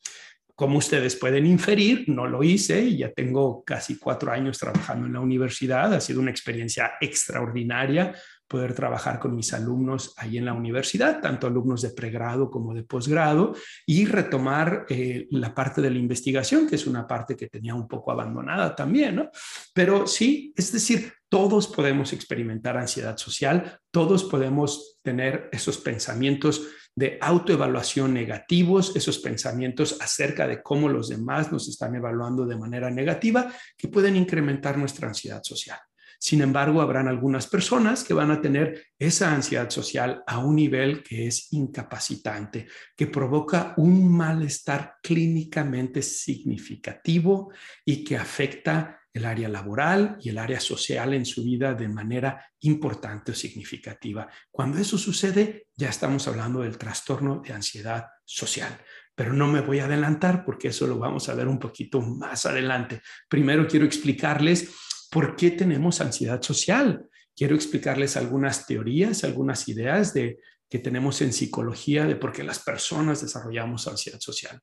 Como 0.54 0.78
ustedes 0.78 1.16
pueden 1.16 1.44
inferir, 1.44 2.04
no 2.08 2.28
lo 2.28 2.44
hice 2.44 2.80
y 2.80 2.98
ya 2.98 3.12
tengo 3.12 3.64
casi 3.64 3.98
cuatro 3.98 4.30
años 4.30 4.58
trabajando 4.58 5.08
en 5.08 5.14
la 5.14 5.20
universidad. 5.20 5.92
Ha 5.92 6.00
sido 6.00 6.20
una 6.20 6.30
experiencia 6.30 6.92
extraordinaria 7.00 8.14
poder 8.48 8.74
trabajar 8.74 9.20
con 9.20 9.36
mis 9.36 9.52
alumnos 9.52 10.14
ahí 10.16 10.38
en 10.38 10.46
la 10.46 10.54
universidad, 10.54 11.20
tanto 11.20 11.46
alumnos 11.46 11.82
de 11.82 11.90
pregrado 11.90 12.50
como 12.50 12.74
de 12.74 12.82
posgrado, 12.82 13.54
y 13.86 14.06
retomar 14.06 14.86
eh, 14.88 15.28
la 15.30 15.54
parte 15.54 15.82
de 15.82 15.90
la 15.90 15.98
investigación, 15.98 16.66
que 16.66 16.76
es 16.76 16.86
una 16.86 17.06
parte 17.06 17.36
que 17.36 17.48
tenía 17.48 17.74
un 17.74 17.86
poco 17.86 18.10
abandonada 18.10 18.74
también, 18.74 19.16
¿no? 19.16 19.30
Pero 19.74 20.06
sí, 20.06 20.52
es 20.56 20.72
decir, 20.72 21.12
todos 21.28 21.66
podemos 21.68 22.12
experimentar 22.14 22.78
ansiedad 22.78 23.18
social, 23.18 23.78
todos 23.90 24.24
podemos 24.24 24.98
tener 25.02 25.50
esos 25.52 25.76
pensamientos 25.76 26.62
de 26.94 27.18
autoevaluación 27.20 28.14
negativos, 28.14 28.96
esos 28.96 29.18
pensamientos 29.18 29.98
acerca 30.00 30.48
de 30.48 30.62
cómo 30.62 30.88
los 30.88 31.08
demás 31.08 31.52
nos 31.52 31.68
están 31.68 31.94
evaluando 31.94 32.46
de 32.46 32.56
manera 32.56 32.90
negativa, 32.90 33.52
que 33.76 33.88
pueden 33.88 34.16
incrementar 34.16 34.78
nuestra 34.78 35.06
ansiedad 35.06 35.42
social. 35.44 35.78
Sin 36.18 36.42
embargo, 36.42 36.80
habrán 36.80 37.06
algunas 37.06 37.46
personas 37.46 38.02
que 38.02 38.12
van 38.12 38.32
a 38.32 38.40
tener 38.40 38.86
esa 38.98 39.32
ansiedad 39.32 39.70
social 39.70 40.22
a 40.26 40.38
un 40.38 40.56
nivel 40.56 41.02
que 41.02 41.28
es 41.28 41.52
incapacitante, 41.52 42.66
que 42.96 43.06
provoca 43.06 43.74
un 43.76 44.10
malestar 44.10 44.96
clínicamente 45.00 46.02
significativo 46.02 47.52
y 47.84 48.02
que 48.02 48.16
afecta 48.16 48.98
el 49.12 49.24
área 49.24 49.48
laboral 49.48 50.16
y 50.20 50.28
el 50.30 50.38
área 50.38 50.60
social 50.60 51.14
en 51.14 51.24
su 51.24 51.44
vida 51.44 51.74
de 51.74 51.88
manera 51.88 52.44
importante 52.60 53.32
o 53.32 53.34
significativa. 53.34 54.28
Cuando 54.50 54.78
eso 54.78 54.98
sucede, 54.98 55.66
ya 55.76 55.88
estamos 55.88 56.26
hablando 56.28 56.60
del 56.60 56.78
trastorno 56.78 57.40
de 57.44 57.52
ansiedad 57.52 58.06
social. 58.24 58.76
Pero 59.14 59.32
no 59.32 59.48
me 59.48 59.60
voy 59.60 59.80
a 59.80 59.86
adelantar 59.86 60.44
porque 60.44 60.68
eso 60.68 60.86
lo 60.86 60.98
vamos 60.98 61.28
a 61.28 61.34
ver 61.34 61.48
un 61.48 61.58
poquito 61.58 62.00
más 62.00 62.46
adelante. 62.46 63.02
Primero 63.28 63.66
quiero 63.66 63.84
explicarles 63.84 64.72
¿Por 65.10 65.36
qué 65.36 65.50
tenemos 65.50 66.00
ansiedad 66.00 66.42
social? 66.42 67.08
Quiero 67.34 67.54
explicarles 67.54 68.16
algunas 68.16 68.66
teorías, 68.66 69.24
algunas 69.24 69.68
ideas 69.68 70.12
de, 70.12 70.38
que 70.68 70.78
tenemos 70.78 71.20
en 71.22 71.32
psicología 71.32 72.06
de 72.06 72.16
por 72.16 72.32
qué 72.32 72.44
las 72.44 72.58
personas 72.58 73.22
desarrollamos 73.22 73.86
ansiedad 73.88 74.20
social. 74.20 74.60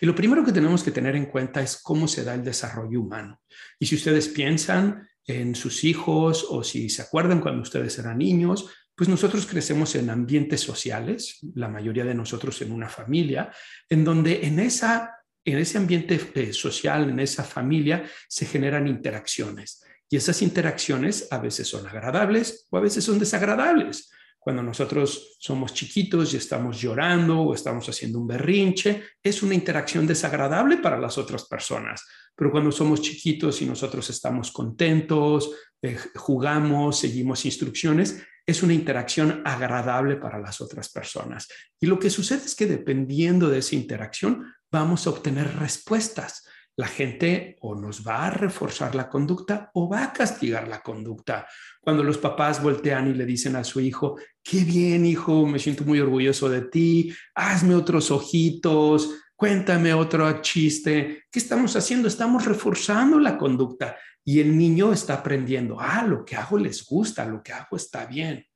Y 0.00 0.06
lo 0.06 0.14
primero 0.14 0.44
que 0.44 0.52
tenemos 0.52 0.82
que 0.82 0.90
tener 0.90 1.16
en 1.16 1.26
cuenta 1.26 1.62
es 1.62 1.80
cómo 1.82 2.06
se 2.06 2.22
da 2.22 2.34
el 2.34 2.44
desarrollo 2.44 3.00
humano. 3.00 3.40
Y 3.78 3.86
si 3.86 3.96
ustedes 3.96 4.28
piensan 4.28 5.08
en 5.24 5.54
sus 5.54 5.84
hijos 5.84 6.46
o 6.48 6.62
si 6.62 6.90
se 6.90 7.02
acuerdan 7.02 7.40
cuando 7.40 7.62
ustedes 7.62 7.98
eran 7.98 8.18
niños, 8.18 8.66
pues 8.94 9.08
nosotros 9.08 9.46
crecemos 9.46 9.94
en 9.94 10.10
ambientes 10.10 10.60
sociales, 10.60 11.38
la 11.54 11.68
mayoría 11.68 12.04
de 12.04 12.14
nosotros 12.14 12.60
en 12.60 12.72
una 12.72 12.88
familia, 12.88 13.50
en 13.88 14.04
donde 14.04 14.46
en 14.46 14.58
esa 14.58 15.19
en 15.44 15.58
ese 15.58 15.78
ambiente 15.78 16.20
eh, 16.34 16.52
social, 16.52 17.10
en 17.10 17.20
esa 17.20 17.44
familia, 17.44 18.04
se 18.28 18.46
generan 18.46 18.86
interacciones. 18.86 19.82
Y 20.08 20.16
esas 20.16 20.42
interacciones 20.42 21.28
a 21.30 21.38
veces 21.38 21.68
son 21.68 21.86
agradables 21.86 22.66
o 22.70 22.76
a 22.76 22.80
veces 22.80 23.04
son 23.04 23.18
desagradables. 23.18 24.10
Cuando 24.38 24.62
nosotros 24.62 25.36
somos 25.38 25.74
chiquitos 25.74 26.32
y 26.32 26.38
estamos 26.38 26.80
llorando 26.80 27.42
o 27.42 27.54
estamos 27.54 27.86
haciendo 27.88 28.18
un 28.18 28.26
berrinche, 28.26 29.04
es 29.22 29.42
una 29.42 29.54
interacción 29.54 30.06
desagradable 30.06 30.78
para 30.78 30.98
las 30.98 31.18
otras 31.18 31.44
personas. 31.44 32.04
Pero 32.34 32.50
cuando 32.50 32.72
somos 32.72 33.02
chiquitos 33.02 33.60
y 33.60 33.66
nosotros 33.66 34.08
estamos 34.08 34.50
contentos, 34.50 35.50
eh, 35.82 35.98
jugamos, 36.16 36.98
seguimos 36.98 37.44
instrucciones, 37.44 38.22
es 38.46 38.62
una 38.62 38.72
interacción 38.72 39.42
agradable 39.44 40.16
para 40.16 40.40
las 40.40 40.60
otras 40.60 40.90
personas. 40.90 41.46
Y 41.78 41.86
lo 41.86 41.98
que 41.98 42.10
sucede 42.10 42.44
es 42.44 42.54
que 42.54 42.66
dependiendo 42.66 43.48
de 43.48 43.58
esa 43.58 43.76
interacción, 43.76 44.52
vamos 44.70 45.06
a 45.06 45.10
obtener 45.10 45.56
respuestas. 45.56 46.46
La 46.76 46.86
gente 46.86 47.56
o 47.60 47.74
nos 47.74 48.06
va 48.06 48.26
a 48.26 48.30
reforzar 48.30 48.94
la 48.94 49.08
conducta 49.08 49.70
o 49.74 49.88
va 49.88 50.04
a 50.04 50.12
castigar 50.12 50.68
la 50.68 50.80
conducta. 50.80 51.46
Cuando 51.80 52.02
los 52.02 52.16
papás 52.16 52.62
voltean 52.62 53.08
y 53.08 53.14
le 53.14 53.26
dicen 53.26 53.56
a 53.56 53.64
su 53.64 53.80
hijo, 53.80 54.16
qué 54.42 54.64
bien 54.64 55.04
hijo, 55.04 55.46
me 55.46 55.58
siento 55.58 55.84
muy 55.84 56.00
orgulloso 56.00 56.48
de 56.48 56.62
ti, 56.62 57.12
hazme 57.34 57.74
otros 57.74 58.10
ojitos, 58.10 59.10
cuéntame 59.36 59.92
otro 59.92 60.40
chiste. 60.40 61.24
¿Qué 61.30 61.38
estamos 61.38 61.76
haciendo? 61.76 62.08
Estamos 62.08 62.46
reforzando 62.46 63.18
la 63.18 63.36
conducta 63.36 63.96
y 64.24 64.40
el 64.40 64.56
niño 64.56 64.92
está 64.92 65.14
aprendiendo, 65.14 65.78
ah, 65.80 66.04
lo 66.06 66.24
que 66.24 66.36
hago 66.36 66.56
les 66.56 66.86
gusta, 66.86 67.26
lo 67.26 67.42
que 67.42 67.52
hago 67.52 67.76
está 67.76 68.06
bien. 68.06 68.46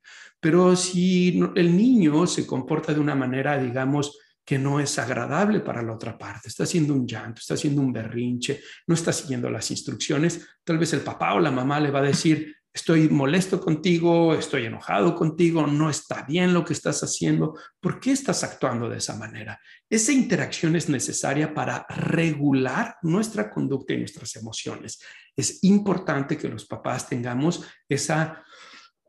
Pero 0.40 0.76
si 0.76 1.40
el 1.56 1.76
niño 1.76 2.26
se 2.26 2.46
comporta 2.46 2.94
de 2.94 3.00
una 3.00 3.14
manera, 3.14 3.58
digamos, 3.58 4.18
que 4.44 4.58
no 4.58 4.78
es 4.80 4.98
agradable 4.98 5.60
para 5.60 5.82
la 5.82 5.92
otra 5.92 6.18
parte. 6.18 6.48
Está 6.48 6.64
haciendo 6.64 6.94
un 6.94 7.06
llanto, 7.06 7.40
está 7.40 7.54
haciendo 7.54 7.80
un 7.80 7.92
berrinche, 7.92 8.62
no 8.86 8.94
está 8.94 9.12
siguiendo 9.12 9.50
las 9.50 9.70
instrucciones. 9.70 10.46
Tal 10.62 10.78
vez 10.78 10.92
el 10.92 11.00
papá 11.00 11.34
o 11.34 11.40
la 11.40 11.50
mamá 11.50 11.80
le 11.80 11.90
va 11.90 12.00
a 12.00 12.02
decir, 12.02 12.54
estoy 12.74 13.08
molesto 13.08 13.60
contigo, 13.60 14.34
estoy 14.34 14.66
enojado 14.66 15.14
contigo, 15.14 15.64
no 15.66 15.88
está 15.88 16.24
bien 16.24 16.52
lo 16.52 16.64
que 16.64 16.72
estás 16.72 17.02
haciendo. 17.04 17.56
¿Por 17.80 18.00
qué 18.00 18.10
estás 18.10 18.42
actuando 18.42 18.90
de 18.90 18.98
esa 18.98 19.16
manera? 19.16 19.60
Esa 19.88 20.12
interacción 20.12 20.74
es 20.74 20.88
necesaria 20.88 21.54
para 21.54 21.86
regular 21.88 22.96
nuestra 23.02 23.48
conducta 23.48 23.94
y 23.94 23.98
nuestras 23.98 24.34
emociones. 24.34 25.00
Es 25.36 25.62
importante 25.62 26.36
que 26.36 26.48
los 26.48 26.66
papás 26.66 27.08
tengamos 27.08 27.64
esa 27.88 28.44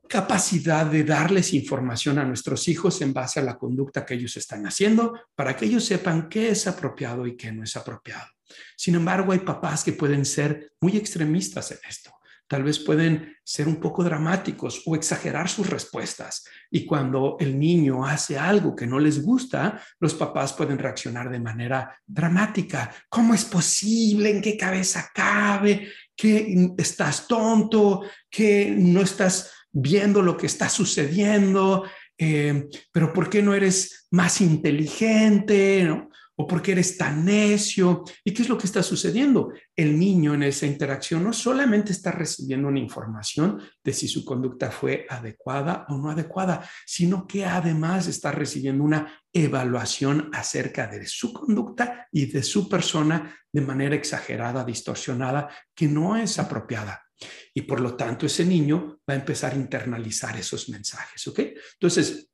capacidad 0.08 0.86
de 0.86 1.04
darles 1.04 1.54
información 1.54 2.20
a 2.20 2.26
nuestros 2.26 2.68
hijos 2.68 3.02
en 3.02 3.14
base 3.14 3.40
a 3.40 3.44
la 3.44 3.58
conducta 3.58 4.06
que 4.06 4.16
ellos 4.16 4.38
están 4.38 4.66
haciendo 4.66 5.14
para 5.36 5.56
que 5.56 5.66
ellos 5.66 5.86
sepan 5.86 6.30
qué 6.30 6.50
es 6.50 6.68
apropiado 6.68 7.26
y 7.28 7.36
qué 7.36 7.52
no 7.52 7.64
es 7.64 7.76
apropiado. 7.76 8.28
Sin 8.76 8.96
embargo, 8.96 9.32
hay 9.32 9.40
papás 9.40 9.84
que 9.84 9.94
pueden 9.94 10.26
ser 10.26 10.74
muy 10.80 10.98
extremistas 10.98 11.72
en 11.72 11.80
esto. 11.88 12.12
Tal 12.48 12.62
vez 12.64 12.78
pueden 12.78 13.36
ser 13.44 13.68
un 13.68 13.78
poco 13.78 14.04
dramáticos 14.04 14.84
o 14.86 14.96
exagerar 14.96 15.50
sus 15.50 15.68
respuestas. 15.68 16.46
Y 16.70 16.86
cuando 16.86 17.38
el 17.40 17.58
niño 17.58 18.06
hace 18.06 18.38
algo 18.38 18.76
que 18.76 18.86
no 18.86 19.00
les 19.00 19.24
gusta, 19.24 19.82
los 20.00 20.14
papás 20.14 20.54
pueden 20.54 20.78
reaccionar 20.78 21.32
de 21.32 21.40
manera 21.40 22.00
dramática. 22.06 22.94
¿Cómo 23.10 23.34
es 23.34 23.46
posible? 23.46 24.30
¿En 24.30 24.42
qué 24.44 24.56
cabeza 24.56 25.10
cabe? 25.14 25.92
¿Que 26.16 26.72
estás 26.78 27.28
tonto? 27.28 28.04
¿Que 28.30 28.76
no 28.78 29.02
estás 29.02 29.52
viendo 29.76 30.22
lo 30.22 30.38
que 30.38 30.46
está 30.46 30.70
sucediendo, 30.70 31.84
eh, 32.18 32.70
pero 32.94 33.12
¿por 33.12 33.30
qué 33.30 33.42
no 33.42 33.54
eres 33.54 34.08
más 34.12 34.40
inteligente? 34.40 36.08
¿O 36.38 36.48
por 36.48 36.62
qué 36.62 36.74
eres 36.74 36.98
tan 36.98 37.24
necio? 37.24 38.04
¿Y 38.24 38.34
qué 38.34 38.42
es 38.42 38.50
lo 38.50 38.58
que 38.58 38.68
está 38.68 38.84
sucediendo? 38.84 39.54
El 39.76 39.98
niño 39.98 40.34
en 40.34 40.44
esa 40.44 40.66
interacción 40.66 41.24
no 41.24 41.32
solamente 41.32 41.94
está 41.94 42.12
recibiendo 42.12 42.68
una 42.68 42.80
información 42.80 43.62
de 43.82 43.94
si 43.94 44.08
su 44.08 44.26
conducta 44.26 44.70
fue 44.70 45.06
adecuada 45.10 45.86
o 45.90 45.98
no 45.98 46.10
adecuada, 46.10 46.70
sino 46.86 47.26
que 47.26 47.46
además 47.46 48.08
está 48.08 48.32
recibiendo 48.32 48.84
una 48.84 49.22
evaluación 49.32 50.30
acerca 50.34 50.88
de 50.88 51.06
su 51.06 51.32
conducta 51.32 52.08
y 52.12 52.26
de 52.26 52.44
su 52.44 52.68
persona 52.68 53.38
de 53.52 53.62
manera 53.62 53.96
exagerada, 53.96 54.66
distorsionada, 54.66 55.50
que 55.74 55.88
no 55.88 56.18
es 56.18 56.38
apropiada. 56.38 57.05
Y 57.54 57.62
por 57.62 57.80
lo 57.80 57.96
tanto, 57.96 58.26
ese 58.26 58.46
niño 58.46 59.00
va 59.10 59.14
a 59.14 59.18
empezar 59.18 59.54
a 59.54 59.58
internalizar 59.58 60.36
esos 60.38 60.70
mensajes, 60.70 61.26
¿ok? 61.28 61.40
Entonces, 61.74 62.30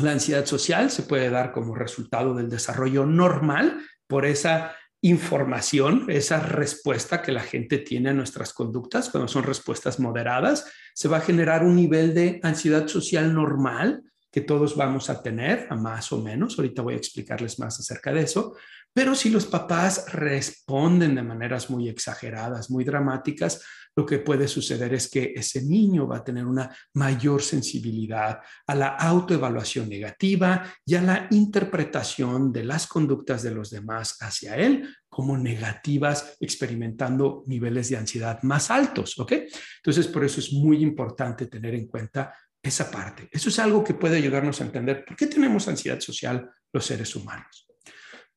la 0.00 0.12
ansiedad 0.12 0.46
social 0.46 0.90
se 0.90 1.04
puede 1.04 1.30
dar 1.30 1.52
como 1.52 1.74
resultado 1.74 2.34
del 2.34 2.50
desarrollo 2.50 3.06
normal 3.06 3.80
por 4.06 4.26
esa 4.26 4.74
información, 5.02 6.06
esa 6.08 6.40
respuesta 6.40 7.20
que 7.20 7.30
la 7.30 7.42
gente 7.42 7.78
tiene 7.78 8.10
a 8.10 8.14
nuestras 8.14 8.52
conductas, 8.52 9.10
cuando 9.10 9.28
son 9.28 9.42
respuestas 9.42 10.00
moderadas, 10.00 10.70
se 10.94 11.08
va 11.08 11.18
a 11.18 11.20
generar 11.20 11.62
un 11.62 11.76
nivel 11.76 12.14
de 12.14 12.40
ansiedad 12.42 12.88
social 12.88 13.34
normal 13.34 14.02
que 14.32 14.40
todos 14.40 14.74
vamos 14.74 15.10
a 15.10 15.22
tener, 15.22 15.68
a 15.70 15.76
más 15.76 16.10
o 16.10 16.20
menos. 16.20 16.58
Ahorita 16.58 16.82
voy 16.82 16.94
a 16.94 16.96
explicarles 16.96 17.58
más 17.60 17.78
acerca 17.78 18.12
de 18.12 18.22
eso. 18.22 18.56
Pero 18.92 19.14
si 19.14 19.28
los 19.28 19.46
papás 19.46 20.12
responden 20.12 21.14
de 21.14 21.22
maneras 21.22 21.68
muy 21.68 21.88
exageradas, 21.88 22.70
muy 22.70 22.84
dramáticas, 22.84 23.62
lo 23.96 24.04
que 24.04 24.18
puede 24.18 24.48
suceder 24.48 24.92
es 24.94 25.08
que 25.08 25.32
ese 25.36 25.62
niño 25.62 26.06
va 26.06 26.18
a 26.18 26.24
tener 26.24 26.44
una 26.46 26.74
mayor 26.94 27.42
sensibilidad 27.42 28.40
a 28.66 28.74
la 28.74 28.88
autoevaluación 28.88 29.88
negativa 29.88 30.64
y 30.84 30.94
a 30.96 31.02
la 31.02 31.28
interpretación 31.30 32.52
de 32.52 32.64
las 32.64 32.86
conductas 32.86 33.42
de 33.42 33.52
los 33.52 33.70
demás 33.70 34.16
hacia 34.20 34.56
él 34.56 34.88
como 35.08 35.38
negativas, 35.38 36.36
experimentando 36.40 37.44
niveles 37.46 37.88
de 37.88 37.96
ansiedad 37.96 38.42
más 38.42 38.70
altos, 38.70 39.16
¿ok? 39.18 39.32
Entonces, 39.76 40.08
por 40.08 40.24
eso 40.24 40.40
es 40.40 40.52
muy 40.52 40.82
importante 40.82 41.46
tener 41.46 41.74
en 41.74 41.86
cuenta 41.86 42.34
esa 42.60 42.90
parte. 42.90 43.28
Eso 43.30 43.48
es 43.48 43.58
algo 43.60 43.84
que 43.84 43.94
puede 43.94 44.16
ayudarnos 44.16 44.60
a 44.60 44.64
entender 44.64 45.04
por 45.04 45.16
qué 45.16 45.28
tenemos 45.28 45.68
ansiedad 45.68 46.00
social 46.00 46.50
los 46.72 46.84
seres 46.84 47.14
humanos. 47.14 47.68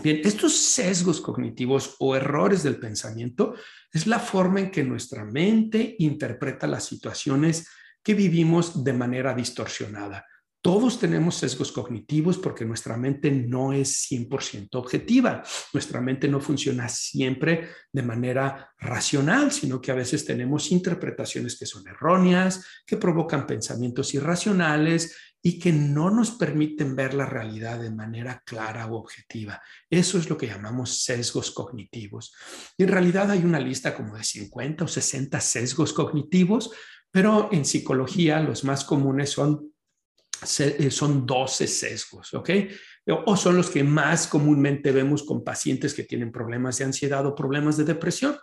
Bien, 0.04 0.22
estos 0.24 0.58
sesgos 0.58 1.22
cognitivos 1.22 1.96
o 2.00 2.16
errores 2.16 2.64
del 2.64 2.78
pensamiento 2.78 3.54
es 3.92 4.08
la 4.08 4.18
forma 4.20 4.62
en 4.62 4.72
que 4.72 4.84
nuestra 4.84 5.24
mente 5.24 5.96
interpreta 6.00 6.66
las 6.68 6.86
situaciones 6.86 7.68
que 8.04 8.16
vivimos 8.16 8.84
de 8.84 8.94
manera 8.94 9.34
distorsionada. 9.34 10.26
Todos 10.62 11.00
tenemos 11.00 11.38
sesgos 11.38 11.72
cognitivos 11.72 12.38
porque 12.38 12.66
nuestra 12.66 12.96
mente 12.96 13.32
no 13.32 13.74
es 13.74 14.08
100% 14.12 14.70
objetiva. 14.74 15.42
Nuestra 15.74 16.02
mente 16.02 16.28
no 16.28 16.40
funciona 16.40 16.88
siempre 16.88 17.70
de 17.92 18.04
manera 18.04 18.72
racional, 18.78 19.52
sino 19.52 19.82
que 19.82 19.92
a 19.92 19.96
veces 19.96 20.24
tenemos 20.24 20.72
interpretaciones 20.72 21.58
que 21.58 21.66
son 21.66 21.88
erróneas, 21.88 22.64
que 22.86 22.98
provocan 22.98 23.48
pensamientos 23.48 24.14
irracionales 24.14 25.16
y 25.42 25.58
que 25.58 25.74
no 25.74 26.12
nos 26.12 26.32
permiten 26.32 26.96
ver 26.96 27.16
la 27.16 27.26
realidad 27.26 27.80
de 27.80 27.90
manera 27.90 28.44
clara 28.46 28.86
o 28.86 28.98
objetiva. 28.98 29.60
Eso 29.90 30.20
es 30.20 30.30
lo 30.30 30.38
que 30.38 30.46
llamamos 30.46 31.04
sesgos 31.04 31.50
cognitivos. 31.50 32.36
Y 32.78 32.84
en 32.84 32.90
realidad 32.90 33.32
hay 33.32 33.44
una 33.44 33.60
lista 33.60 33.96
como 33.96 34.16
de 34.16 34.24
50 34.24 34.84
o 34.84 34.88
60 34.88 35.42
sesgos 35.42 35.94
cognitivos, 35.94 36.70
pero 37.10 37.50
en 37.52 37.66
psicología 37.66 38.40
los 38.40 38.64
más 38.64 38.86
comunes 38.86 39.32
son 39.32 39.71
eh, 40.60 40.92
son 40.92 41.26
12 41.26 41.68
sesgos, 41.68 42.34
¿ok? 42.34 42.50
O 43.26 43.36
son 43.36 43.58
los 43.58 43.70
que 43.70 43.84
más 43.84 44.28
comúnmente 44.28 44.92
vemos 44.92 45.24
con 45.24 45.44
pacientes 45.44 45.94
que 45.94 46.04
tienen 46.04 46.32
problemas 46.32 46.78
de 46.78 46.86
ansiedad 46.86 47.26
o 47.26 47.36
problemas 47.36 47.78
de 47.78 47.84
depresión. 47.84 48.38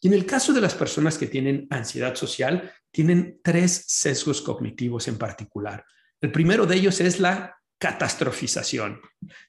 Y 0.00 0.08
en 0.08 0.14
el 0.14 0.26
caso 0.26 0.52
de 0.52 0.60
las 0.60 0.74
personas 0.74 1.18
que 1.18 1.26
tienen 1.26 1.66
ansiedad 1.70 2.14
social, 2.14 2.72
tienen 2.90 3.40
tres 3.42 3.84
sesgos 3.88 4.40
cognitivos 4.40 5.08
en 5.08 5.18
particular. 5.18 5.84
El 6.20 6.30
primero 6.30 6.66
de 6.66 6.76
ellos 6.76 7.00
es 7.00 7.20
la 7.20 7.56
catastrofización. 7.78 9.00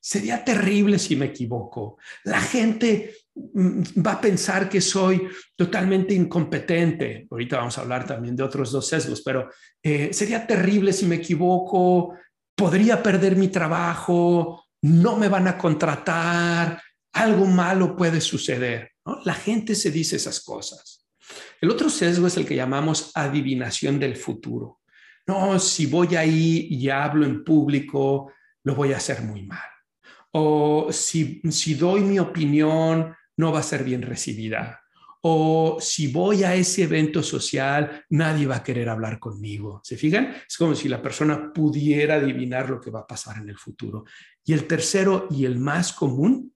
Sería 0.02 0.44
terrible 0.44 1.00
si 1.00 1.16
me 1.16 1.28
equivoco. 1.28 1.98
La 2.24 2.42
gente 2.42 3.16
va 3.36 4.14
a 4.14 4.22
pensar 4.22 4.70
que 4.70 4.82
soy 4.82 5.28
totalmente 5.56 6.14
incompetente. 6.14 7.28
Ahorita 7.30 7.58
vamos 7.58 7.78
a 7.78 7.82
hablar 7.82 8.06
también 8.06 8.36
de 8.36 8.44
otros 8.44 8.72
dos 8.72 8.88
sesgos, 8.88 9.22
pero 9.22 9.50
eh, 9.84 10.14
sería 10.14 10.48
terrible 10.48 10.94
si 10.94 11.06
me 11.06 11.16
equivoco, 11.16 12.16
podría 12.56 13.04
perder 13.04 13.36
mi 13.36 13.50
trabajo, 13.50 14.66
no 14.82 15.18
me 15.18 15.28
van 15.28 15.48
a 15.48 15.58
contratar, 15.58 16.82
algo 17.14 17.46
malo 17.46 17.96
puede 17.96 18.22
suceder. 18.22 18.92
La 19.24 19.34
gente 19.34 19.76
se 19.76 19.92
dice 19.92 20.16
esas 20.16 20.42
cosas. 20.42 21.06
El 21.60 21.72
otro 21.72 21.90
sesgo 21.90 22.28
es 22.28 22.38
el 22.38 22.46
que 22.46 22.56
llamamos 22.56 23.12
adivinación 23.16 24.00
del 24.00 24.16
futuro 24.16 24.80
no, 25.28 25.58
si 25.60 25.88
voy 25.88 26.16
ahí 26.16 26.68
y 26.70 26.90
hablo 26.90 27.26
en 27.26 27.44
público, 27.44 28.32
lo 28.64 28.76
voy 28.76 28.94
a 28.94 28.98
hacer 28.98 29.22
muy 29.24 29.44
mal. 29.44 29.68
O 30.32 30.90
si, 30.92 31.42
si 31.50 31.74
doy 31.74 32.02
mi 32.02 32.20
opinión, 32.20 33.16
no 33.38 33.52
va 33.52 33.60
a 33.60 33.64
ser 33.64 33.84
bien 33.84 34.02
recibida. 34.02 34.82
O 35.28 35.78
si 35.80 36.08
voy 36.08 36.44
a 36.44 36.54
ese 36.54 36.84
evento 36.84 37.24
social, 37.24 38.06
nadie 38.10 38.46
va 38.46 38.58
a 38.58 38.64
querer 38.64 38.90
hablar 38.90 39.18
conmigo. 39.20 39.82
¿Se 39.84 39.98
fijan? 39.98 40.36
Es 40.48 40.56
como 40.56 40.76
si 40.76 40.88
la 40.88 41.02
persona 41.02 41.52
pudiera 41.52 42.16
adivinar 42.16 42.70
lo 42.70 42.80
que 42.80 42.92
va 42.92 43.00
a 43.00 43.08
pasar 43.08 43.38
en 43.38 43.50
el 43.50 43.58
futuro. 43.58 44.06
Y 44.44 44.54
el 44.54 44.68
tercero 44.68 45.28
y 45.32 45.46
el 45.46 45.58
más 45.58 45.94
común 45.94 46.54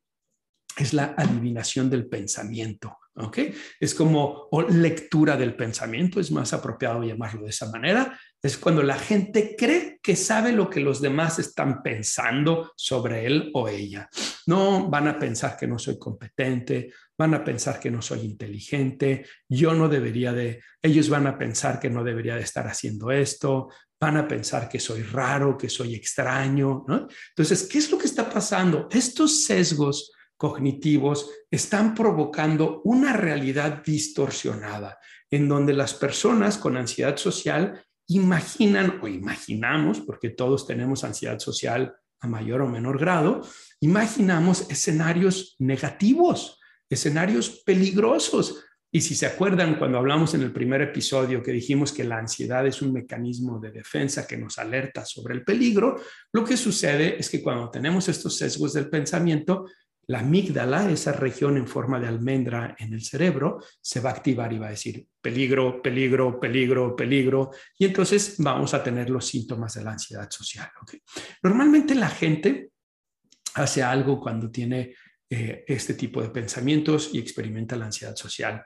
es 0.78 0.94
la 0.94 1.15
adivinación 1.18 1.89
del 1.89 2.08
pensamiento. 2.08 2.96
¿Ok? 3.20 3.40
Es 3.80 3.94
como 3.94 4.48
o 4.52 4.62
lectura 4.62 5.36
del 5.36 5.56
pensamiento, 5.56 6.20
es 6.20 6.32
más 6.32 6.54
apropiado 6.54 7.04
llamarlo 7.04 7.44
de 7.44 7.50
esa 7.50 7.70
manera. 7.70 8.18
Es 8.42 8.58
cuando 8.58 8.82
la 8.82 8.98
gente 8.98 9.56
cree 9.58 10.00
que 10.02 10.16
sabe 10.16 10.54
lo 10.54 10.70
que 10.70 10.80
los 10.80 11.02
demás 11.02 11.40
están 11.40 11.84
pensando 11.84 12.72
sobre 12.76 13.26
él 13.26 13.52
o 13.54 13.68
ella. 13.68 14.10
No 14.46 14.90
van 14.90 15.08
a 15.10 15.20
pensar 15.20 15.58
que 15.58 15.68
no 15.68 15.78
soy 15.78 16.00
competente, 16.00 16.94
van 17.18 17.34
a 17.34 17.44
pensar 17.44 17.80
que 17.80 17.92
no 17.92 18.02
soy 18.02 18.22
inteligente, 18.22 19.26
yo 19.48 19.74
no 19.74 19.90
debería 19.90 20.32
de, 20.32 20.62
ellos 20.82 21.10
van 21.10 21.28
a 21.28 21.38
pensar 21.38 21.80
que 21.80 21.90
no 21.90 22.04
debería 22.04 22.36
de 22.36 22.44
estar 22.44 22.66
haciendo 22.66 23.12
esto, 23.12 23.68
van 24.00 24.16
a 24.16 24.28
pensar 24.28 24.70
que 24.70 24.80
soy 24.80 25.04
raro, 25.04 25.58
que 25.58 25.68
soy 25.68 25.94
extraño, 25.96 26.86
¿no? 26.88 27.08
Entonces, 27.36 27.68
¿qué 27.70 27.80
es 27.80 27.92
lo 27.92 27.98
que 27.98 28.06
está 28.06 28.30
pasando? 28.30 28.88
Estos 28.90 29.44
sesgos 29.44 30.14
cognitivos 30.39 31.30
están 31.52 31.93
provocando 31.93 32.82
una 32.86 33.12
realidad 33.12 33.84
distorsionada 33.86 34.97
en 35.30 35.49
donde 35.49 35.73
las 35.73 35.93
personas 35.93 36.58
con 36.58 36.78
ansiedad 36.78 37.17
social 37.17 37.84
imaginan 38.08 39.02
o 39.04 39.10
imaginamos, 39.10 39.99
porque 39.99 40.30
todos 40.30 40.65
tenemos 40.65 41.04
ansiedad 41.04 41.39
social 41.39 41.93
a 42.21 42.28
mayor 42.28 42.62
o 42.62 42.69
menor 42.69 42.97
grado, 42.97 43.41
imaginamos 43.82 44.65
escenarios 44.71 45.58
negativos, 45.60 46.58
escenarios 46.89 47.62
peligrosos. 47.65 48.63
Y 48.91 49.02
si 49.02 49.15
se 49.15 49.25
acuerdan, 49.25 49.78
cuando 49.78 49.97
hablamos 49.97 50.34
en 50.36 50.41
el 50.41 50.54
primer 50.54 50.82
episodio 50.82 51.43
que 51.43 51.52
dijimos 51.52 51.91
que 51.91 52.06
la 52.06 52.17
ansiedad 52.17 52.65
es 52.65 52.82
un 52.82 52.93
mecanismo 52.93 53.60
de 53.60 53.71
defensa 53.71 54.25
que 54.25 54.38
nos 54.38 54.58
alerta 54.58 55.06
sobre 55.06 55.36
el 55.36 55.43
peligro, 55.43 56.02
lo 56.32 56.45
que 56.45 56.56
sucede 56.56 57.19
es 57.19 57.30
que 57.30 57.43
cuando 57.43 57.69
tenemos 57.69 58.08
estos 58.08 58.38
sesgos 58.38 58.71
del 58.73 58.89
pensamiento, 58.89 59.65
la 60.10 60.22
amígdala, 60.22 60.89
esa 60.89 61.12
región 61.12 61.56
en 61.56 61.67
forma 61.67 62.00
de 62.00 62.08
almendra 62.08 62.76
en 62.80 62.93
el 62.93 63.04
cerebro, 63.04 63.60
se 63.80 64.00
va 64.00 64.10
a 64.10 64.13
activar 64.13 64.52
y 64.52 64.58
va 64.58 64.65
a 64.65 64.72
decir 64.72 65.06
peligro, 65.22 65.84
peligro, 65.84 66.39
peligro, 66.39 66.95
peligro, 66.95 67.52
y 67.78 67.86
entonces 67.86 68.36
vamos 68.39 68.74
a 68.74 68.84
tener 68.84 69.12
los 69.12 69.28
síntomas 69.28 69.76
de 69.76 69.84
la 69.84 69.91
ansiedad 69.91 70.28
social. 70.32 70.67
Normalmente 71.43 71.93
la 71.93 72.10
gente 72.10 72.72
hace 73.54 73.84
algo 73.84 74.19
cuando 74.19 74.50
tiene 74.50 74.95
eh, 75.30 75.63
este 75.67 75.93
tipo 75.93 76.24
de 76.24 76.30
pensamientos 76.30 77.12
y 77.13 77.19
experimenta 77.19 77.76
la 77.76 77.86
ansiedad 77.86 78.15
social. 78.15 78.65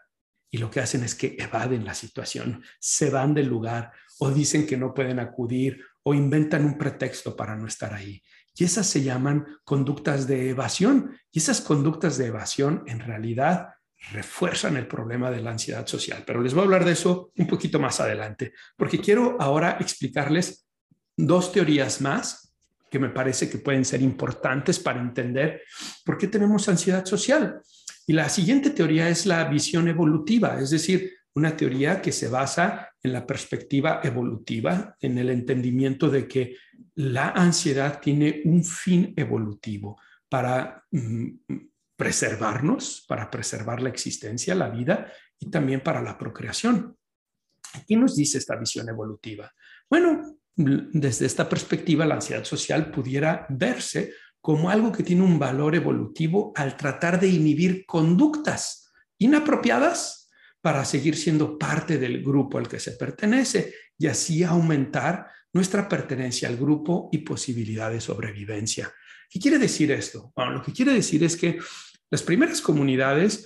Y 0.50 0.60
lo 0.60 0.72
que 0.72 0.80
hacen 0.80 1.04
es 1.04 1.14
que 1.14 1.36
evaden 1.38 1.84
la 1.84 1.94
situación, 1.94 2.64
se 2.80 3.10
van 3.10 3.34
del 3.34 3.48
lugar 3.48 3.92
o 4.20 4.32
dicen 4.32 4.66
que 4.66 4.78
no 4.78 4.94
pueden 4.94 5.20
acudir 5.20 5.84
o 6.04 6.14
inventan 6.14 6.64
un 6.64 6.78
pretexto 6.78 7.36
para 7.36 7.58
no 7.58 7.68
estar 7.68 7.94
ahí. 7.94 8.24
Y 8.56 8.66
esas 8.66 8.88
se 8.88 9.04
llaman 9.04 9.46
conductas 9.64 10.28
de 10.28 10.50
evasión. 10.50 11.18
Y 11.32 11.40
esas 11.40 11.62
conductas 11.62 12.18
de 12.18 12.28
evasión 12.28 12.84
en 12.88 13.00
realidad 13.00 13.70
refuerzan 14.12 14.78
el 14.78 14.88
problema 14.88 15.32
de 15.32 15.42
la 15.42 15.52
ansiedad 15.52 15.88
social. 15.88 16.24
Pero 16.26 16.42
les 16.42 16.54
voy 16.54 16.62
a 16.62 16.66
hablar 16.66 16.86
de 16.86 16.92
eso 16.92 17.32
un 17.38 17.48
poquito 17.48 17.80
más 17.80 18.00
adelante, 18.00 18.54
porque 18.76 19.00
quiero 19.00 19.38
ahora 19.40 19.78
explicarles 19.80 20.68
dos 21.16 21.52
teorías 21.52 22.02
más 22.02 22.54
que 22.90 23.00
me 23.00 23.10
parece 23.10 23.50
que 23.50 23.58
pueden 23.58 23.86
ser 23.86 24.02
importantes 24.02 24.78
para 24.78 25.02
entender 25.02 25.64
por 26.06 26.18
qué 26.18 26.28
tenemos 26.28 26.70
ansiedad 26.70 27.04
social. 27.06 27.60
Y 28.06 28.14
la 28.14 28.30
siguiente 28.30 28.70
teoría 28.70 29.10
es 29.10 29.26
la 29.26 29.46
visión 29.46 29.88
evolutiva, 29.88 30.60
es 30.60 30.70
decir, 30.70 31.12
una 31.36 31.56
teoría 31.58 32.02
que 32.02 32.12
se 32.12 32.28
basa 32.28 32.90
en 33.02 33.14
la 33.14 33.26
perspectiva 33.26 34.02
evolutiva, 34.04 34.96
en 35.00 35.18
el 35.18 35.30
entendimiento 35.30 36.10
de 36.10 36.28
que 36.28 36.58
la 36.96 37.30
ansiedad 37.30 38.00
tiene 38.00 38.42
un 38.46 38.64
fin 38.64 39.14
evolutivo 39.16 40.00
para 40.30 40.84
mm, 40.92 41.28
preservarnos, 41.96 43.06
para 43.08 43.30
preservar 43.30 43.82
la 43.82 43.90
existencia, 43.90 44.56
la 44.56 44.70
vida 44.70 45.12
y 45.40 45.50
también 45.50 45.82
para 45.82 46.02
la 46.02 46.18
procreación. 46.18 46.98
¿Qué 47.88 47.96
nos 47.96 48.16
dice 48.16 48.38
esta 48.38 48.56
visión 48.56 48.88
evolutiva? 48.90 49.52
Bueno, 49.90 50.38
desde 50.56 51.26
esta 51.26 51.50
perspectiva, 51.50 52.06
la 52.06 52.16
ansiedad 52.16 52.44
social 52.44 52.92
pudiera 52.92 53.48
verse 53.50 54.14
como 54.40 54.70
algo 54.70 54.92
que 54.92 55.04
tiene 55.04 55.24
un 55.24 55.40
valor 55.40 55.74
evolutivo 55.74 56.52
al 56.56 56.78
tratar 56.78 57.20
de 57.20 57.30
inhibir 57.30 57.86
conductas 57.86 58.92
inapropiadas 59.18 60.23
para 60.64 60.86
seguir 60.86 61.18
siendo 61.18 61.60
parte 61.60 61.98
del 61.98 62.24
grupo 62.24 62.58
al 62.58 62.70
que 62.70 62.80
se 62.80 62.94
pertenece 62.94 63.74
y 63.98 64.08
así 64.08 64.46
aumentar 64.46 65.28
nuestra 65.52 65.90
pertenencia 65.90 66.48
al 66.48 66.56
grupo 66.56 67.10
y 67.12 67.18
posibilidad 67.18 67.92
de 67.92 68.00
sobrevivencia. 68.00 68.90
¿Qué 69.30 69.40
quiere 69.40 69.60
decir 69.60 69.92
esto? 69.92 70.32
Lo 70.38 70.64
que 70.64 70.72
quiere 70.72 70.94
decir 70.94 71.22
es 71.26 71.36
que 71.36 71.60
las 72.10 72.24
primeras 72.24 72.62
comunidades 72.62 73.46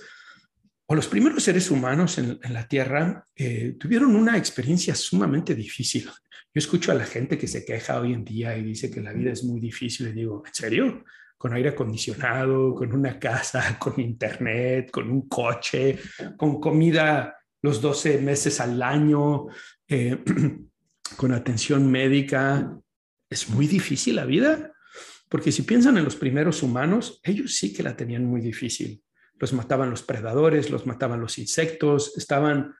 o 0.86 0.94
los 0.94 1.08
primeros 1.08 1.42
seres 1.42 1.72
humanos 1.72 2.18
en, 2.18 2.38
la 2.50 2.68
Tierra 2.68 3.24
eh, 3.34 3.74
tuvieron 3.80 4.14
una 4.14 4.38
experiencia 4.38 4.94
sumamente 4.94 5.56
difícil. 5.56 6.04
Yo 6.04 6.60
escucho 6.60 6.92
a 6.92 6.94
la 6.94 7.04
gente 7.04 7.36
que 7.36 7.48
se 7.48 7.64
queja 7.64 8.00
hoy 8.00 8.12
en 8.12 8.24
día 8.24 8.56
y 8.56 8.62
dice 8.62 8.92
que 8.92 9.00
la 9.00 9.12
vida 9.12 9.32
es 9.32 9.42
muy 9.42 9.60
difícil 9.60 10.06
y 10.06 10.12
digo, 10.12 10.44
¿en 10.46 10.54
serio? 10.54 11.04
Con 11.38 11.54
aire 11.54 11.70
acondicionado, 11.70 12.74
con 12.74 12.92
una 12.92 13.18
casa, 13.18 13.78
con 13.80 13.98
internet, 14.00 14.90
con 14.90 15.10
un 15.10 15.28
coche, 15.28 15.98
con 16.36 16.60
comida 16.60 17.36
los 17.62 17.80
12 17.80 18.18
meses 18.18 18.60
al 18.60 18.82
año, 18.82 19.46
eh, 19.86 20.22
con 21.16 21.32
atención 21.32 21.90
médica. 21.90 22.76
Es 23.30 23.48
muy 23.48 23.66
difícil 23.66 24.16
la 24.16 24.24
vida, 24.24 24.72
porque 25.28 25.52
si 25.52 25.62
piensan 25.62 25.96
en 25.96 26.04
los 26.04 26.16
primeros 26.16 26.62
humanos, 26.62 27.20
ellos 27.22 27.56
sí 27.56 27.72
que 27.72 27.82
la 27.82 27.96
tenían 27.96 28.24
muy 28.24 28.40
difícil 28.40 29.02
los 29.38 29.52
mataban 29.52 29.90
los 29.90 30.02
predadores, 30.02 30.70
los 30.70 30.86
mataban 30.86 31.20
los 31.20 31.38
insectos, 31.38 32.16
estaban 32.16 32.74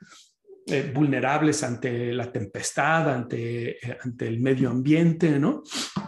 eh, 0.71 0.93
vulnerables 0.95 1.63
ante 1.63 2.13
la 2.13 2.31
tempestad, 2.31 3.11
ante, 3.11 3.71
eh, 3.71 3.99
ante 4.03 4.27
el 4.29 4.41
medio 4.41 4.71
ambiente, 4.71 5.39
¿no? 5.39 5.63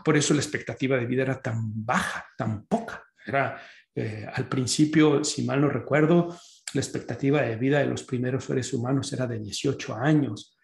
Por 0.04 0.16
eso 0.16 0.34
la 0.34 0.40
expectativa 0.40 0.96
de 0.96 1.06
vida 1.06 1.22
era 1.22 1.40
tan 1.40 1.84
baja, 1.84 2.26
tan 2.36 2.66
poca. 2.66 3.02
Era 3.26 3.60
eh, 3.94 4.26
al 4.32 4.48
principio, 4.48 5.24
si 5.24 5.44
mal 5.44 5.60
no 5.60 5.68
recuerdo, 5.68 6.36
la 6.74 6.80
expectativa 6.80 7.42
de 7.42 7.56
vida 7.56 7.78
de 7.80 7.86
los 7.86 8.02
primeros 8.02 8.44
seres 8.44 8.72
humanos 8.72 9.12
era 9.12 9.26
de 9.26 9.38
18 9.38 9.94
años. 9.94 10.56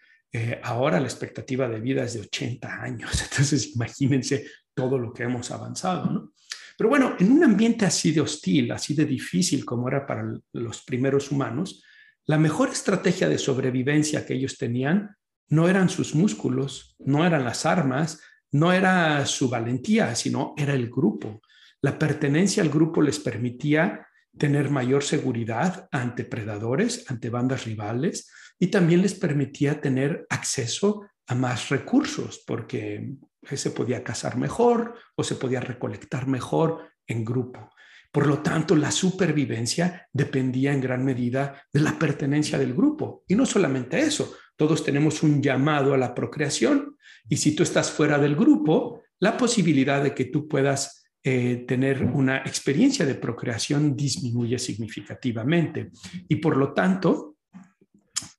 ahora 0.63 1.01
la 1.01 1.07
expectativa 1.07 1.67
de 1.67 1.81
vida 1.81 2.05
es 2.05 2.15
de 2.15 2.21
80 2.21 2.83
años. 2.83 3.23
Entonces, 3.31 3.75
imagínense 3.75 4.47
todo 4.75 4.99
lo 4.99 5.13
que 5.13 5.23
hemos 5.23 5.51
avanzado, 5.51 6.11
¿no? 6.11 6.33
Pero 6.77 6.91
bueno, 6.91 7.17
en 7.19 7.33
un 7.33 7.43
ambiente 7.43 7.87
así 7.87 8.13
de 8.13 8.21
hostil, 8.21 8.71
así 8.73 8.95
de 8.95 9.07
difícil 9.07 9.65
como 9.65 9.89
era 9.89 10.07
para 10.07 10.31
los 10.53 10.83
primeros 10.83 11.33
humanos, 11.33 11.83
la 12.27 12.39
mejor 12.39 12.71
estrategia 12.71 13.29
de 13.29 13.39
sobrevivencia 13.39 14.27
que 14.27 14.35
ellos 14.35 14.59
tenían 14.59 15.17
no 15.49 15.69
eran 15.69 15.89
sus 15.89 16.15
músculos, 16.15 16.97
no 16.99 17.25
eran 17.25 17.45
las 17.45 17.67
armas, 17.67 18.21
no 18.51 18.73
era 18.73 19.25
su 19.27 19.49
valentía, 19.49 20.15
sino 20.17 20.53
era 20.57 20.75
el 20.75 20.91
grupo. 20.91 21.41
La 21.83 21.99
pertenencia 21.99 22.65
al 22.65 22.69
grupo 22.69 23.01
les 23.01 23.21
permitía 23.21 24.09
tener 24.37 24.71
mayor 24.71 25.05
seguridad 25.05 25.89
ante 25.93 26.25
predadores, 26.25 27.09
ante 27.09 27.31
bandas 27.31 27.65
rivales, 27.65 28.29
y 28.59 28.69
también 28.69 29.03
les 29.03 29.15
permitía 29.15 29.81
tener 29.81 30.27
acceso 30.29 31.07
a 31.29 31.35
más 31.35 31.69
recursos, 31.69 32.43
porque 32.47 33.15
se 33.43 33.71
podía 33.71 34.03
cazar 34.03 34.37
mejor 34.37 34.95
o 35.15 35.23
se 35.23 35.37
podía 35.37 35.61
recolectar 35.61 36.27
mejor 36.27 36.91
en 37.07 37.25
grupo. 37.25 37.71
Por 38.17 38.29
lo 38.29 38.39
tanto, 38.39 38.75
la 38.75 38.91
supervivencia 38.91 40.09
dependía 40.11 40.73
en 40.73 40.81
gran 40.81 41.05
medida 41.05 41.63
de 41.71 41.81
la 41.81 41.99
pertenencia 41.99 42.59
del 42.59 42.73
grupo. 42.73 43.25
Y 43.29 43.35
no 43.35 43.45
solamente 43.45 43.99
eso, 43.99 44.35
todos 44.57 44.83
tenemos 44.83 45.23
un 45.23 45.43
llamado 45.43 45.93
a 45.93 45.99
la 45.99 46.15
procreación 46.15 46.97
y 47.29 47.37
si 47.37 47.55
tú 47.55 47.63
estás 47.63 47.91
fuera 47.91 48.19
del 48.19 48.35
grupo, 48.35 49.03
la 49.21 49.37
posibilidad 49.37 50.03
de 50.03 50.15
que 50.15 50.25
tú 50.25 50.49
puedas 50.49 51.05
eh, 51.23 51.67
tener 51.69 52.05
una 52.05 52.39
experiencia 52.39 53.05
de 53.05 53.17
procreación 53.17 53.95
disminuye 53.95 54.59
significativamente. 54.59 55.91
Y 56.27 56.37
por 56.37 56.57
lo 56.57 56.73
tanto, 56.73 57.37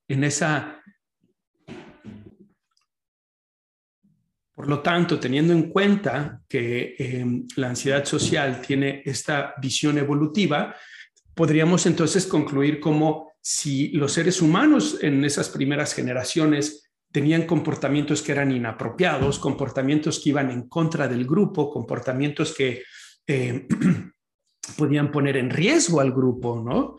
en 0.08 0.24
esa 0.24 0.82
Por 4.58 4.68
lo 4.68 4.82
tanto, 4.82 5.20
teniendo 5.20 5.54
en 5.54 5.70
cuenta 5.70 6.42
que 6.50 6.96
em, 6.98 7.46
la 7.58 7.70
ansiedad 7.70 8.04
social 8.06 8.60
tiene 8.60 9.04
esta 9.06 9.54
visión 9.62 10.00
evolutiva, 10.00 10.76
podríamos 11.36 11.86
entonces 11.86 12.26
concluir 12.26 12.80
como 12.80 13.34
si 13.40 13.90
los 13.90 14.14
seres 14.14 14.42
humanos 14.42 14.98
en 15.04 15.24
esas 15.24 15.50
primeras 15.50 15.94
generaciones 15.94 16.90
tenían 17.12 17.44
comportamientos 17.44 18.24
que 18.24 18.32
eran 18.32 18.52
inapropiados, 18.52 19.38
comportamientos 19.38 20.20
que 20.24 20.30
iban 20.30 20.50
en 20.50 20.68
contra 20.68 21.08
del 21.08 21.28
grupo, 21.28 21.70
comportamientos 21.70 22.56
que 22.56 22.82
em, 23.28 23.68
podían 24.76 25.12
poner 25.12 25.38
en 25.38 25.52
riesgo 25.52 26.02
al 26.02 26.12
grupo, 26.12 26.64
¿no? 26.68 26.98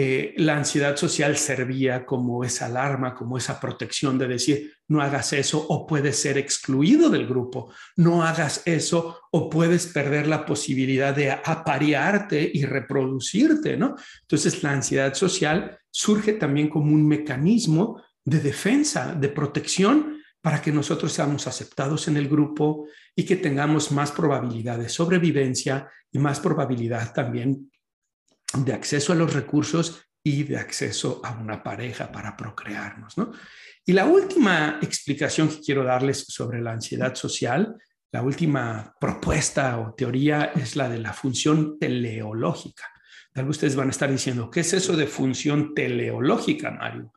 Eh, 0.00 0.32
la 0.36 0.56
ansiedad 0.56 0.94
social 0.94 1.36
servía 1.36 2.06
como 2.06 2.44
esa 2.44 2.66
alarma, 2.66 3.16
como 3.16 3.36
esa 3.36 3.58
protección 3.58 4.16
de 4.16 4.28
decir, 4.28 4.72
no 4.86 5.02
hagas 5.02 5.32
eso 5.32 5.66
o 5.68 5.88
puedes 5.88 6.20
ser 6.20 6.38
excluido 6.38 7.10
del 7.10 7.26
grupo, 7.26 7.72
no 7.96 8.22
hagas 8.22 8.62
eso 8.64 9.22
o 9.32 9.50
puedes 9.50 9.88
perder 9.88 10.28
la 10.28 10.46
posibilidad 10.46 11.12
de 11.12 11.32
aparearte 11.32 12.48
y 12.54 12.64
reproducirte, 12.64 13.76
¿no? 13.76 13.96
Entonces 14.20 14.62
la 14.62 14.70
ansiedad 14.70 15.14
social 15.14 15.76
surge 15.90 16.34
también 16.34 16.68
como 16.68 16.94
un 16.94 17.04
mecanismo 17.04 18.00
de 18.24 18.38
defensa, 18.38 19.16
de 19.16 19.30
protección 19.30 20.22
para 20.40 20.62
que 20.62 20.70
nosotros 20.70 21.12
seamos 21.12 21.48
aceptados 21.48 22.06
en 22.06 22.18
el 22.18 22.28
grupo 22.28 22.86
y 23.16 23.24
que 23.24 23.34
tengamos 23.34 23.90
más 23.90 24.12
probabilidad 24.12 24.78
de 24.78 24.90
sobrevivencia 24.90 25.88
y 26.12 26.20
más 26.20 26.38
probabilidad 26.38 27.12
también 27.12 27.68
de 28.54 28.72
acceso 28.72 29.12
a 29.12 29.16
los 29.16 29.34
recursos 29.34 30.02
y 30.22 30.44
de 30.44 30.58
acceso 30.58 31.20
a 31.24 31.32
una 31.32 31.62
pareja 31.62 32.10
para 32.10 32.36
procrearnos. 32.36 33.16
¿no? 33.18 33.32
Y 33.84 33.92
la 33.92 34.06
última 34.06 34.78
explicación 34.82 35.48
que 35.48 35.60
quiero 35.60 35.84
darles 35.84 36.24
sobre 36.28 36.60
la 36.60 36.72
ansiedad 36.72 37.14
social, 37.14 37.76
la 38.12 38.22
última 38.22 38.94
propuesta 39.00 39.78
o 39.78 39.94
teoría 39.94 40.52
es 40.54 40.76
la 40.76 40.88
de 40.88 40.98
la 40.98 41.12
función 41.12 41.78
teleológica. 41.78 42.84
Tal 43.32 43.44
vez 43.44 43.56
ustedes 43.56 43.76
van 43.76 43.88
a 43.88 43.92
estar 43.92 44.10
diciendo, 44.10 44.50
¿qué 44.50 44.60
es 44.60 44.72
eso 44.72 44.96
de 44.96 45.06
función 45.06 45.74
teleológica, 45.74 46.70
Mario? 46.70 47.12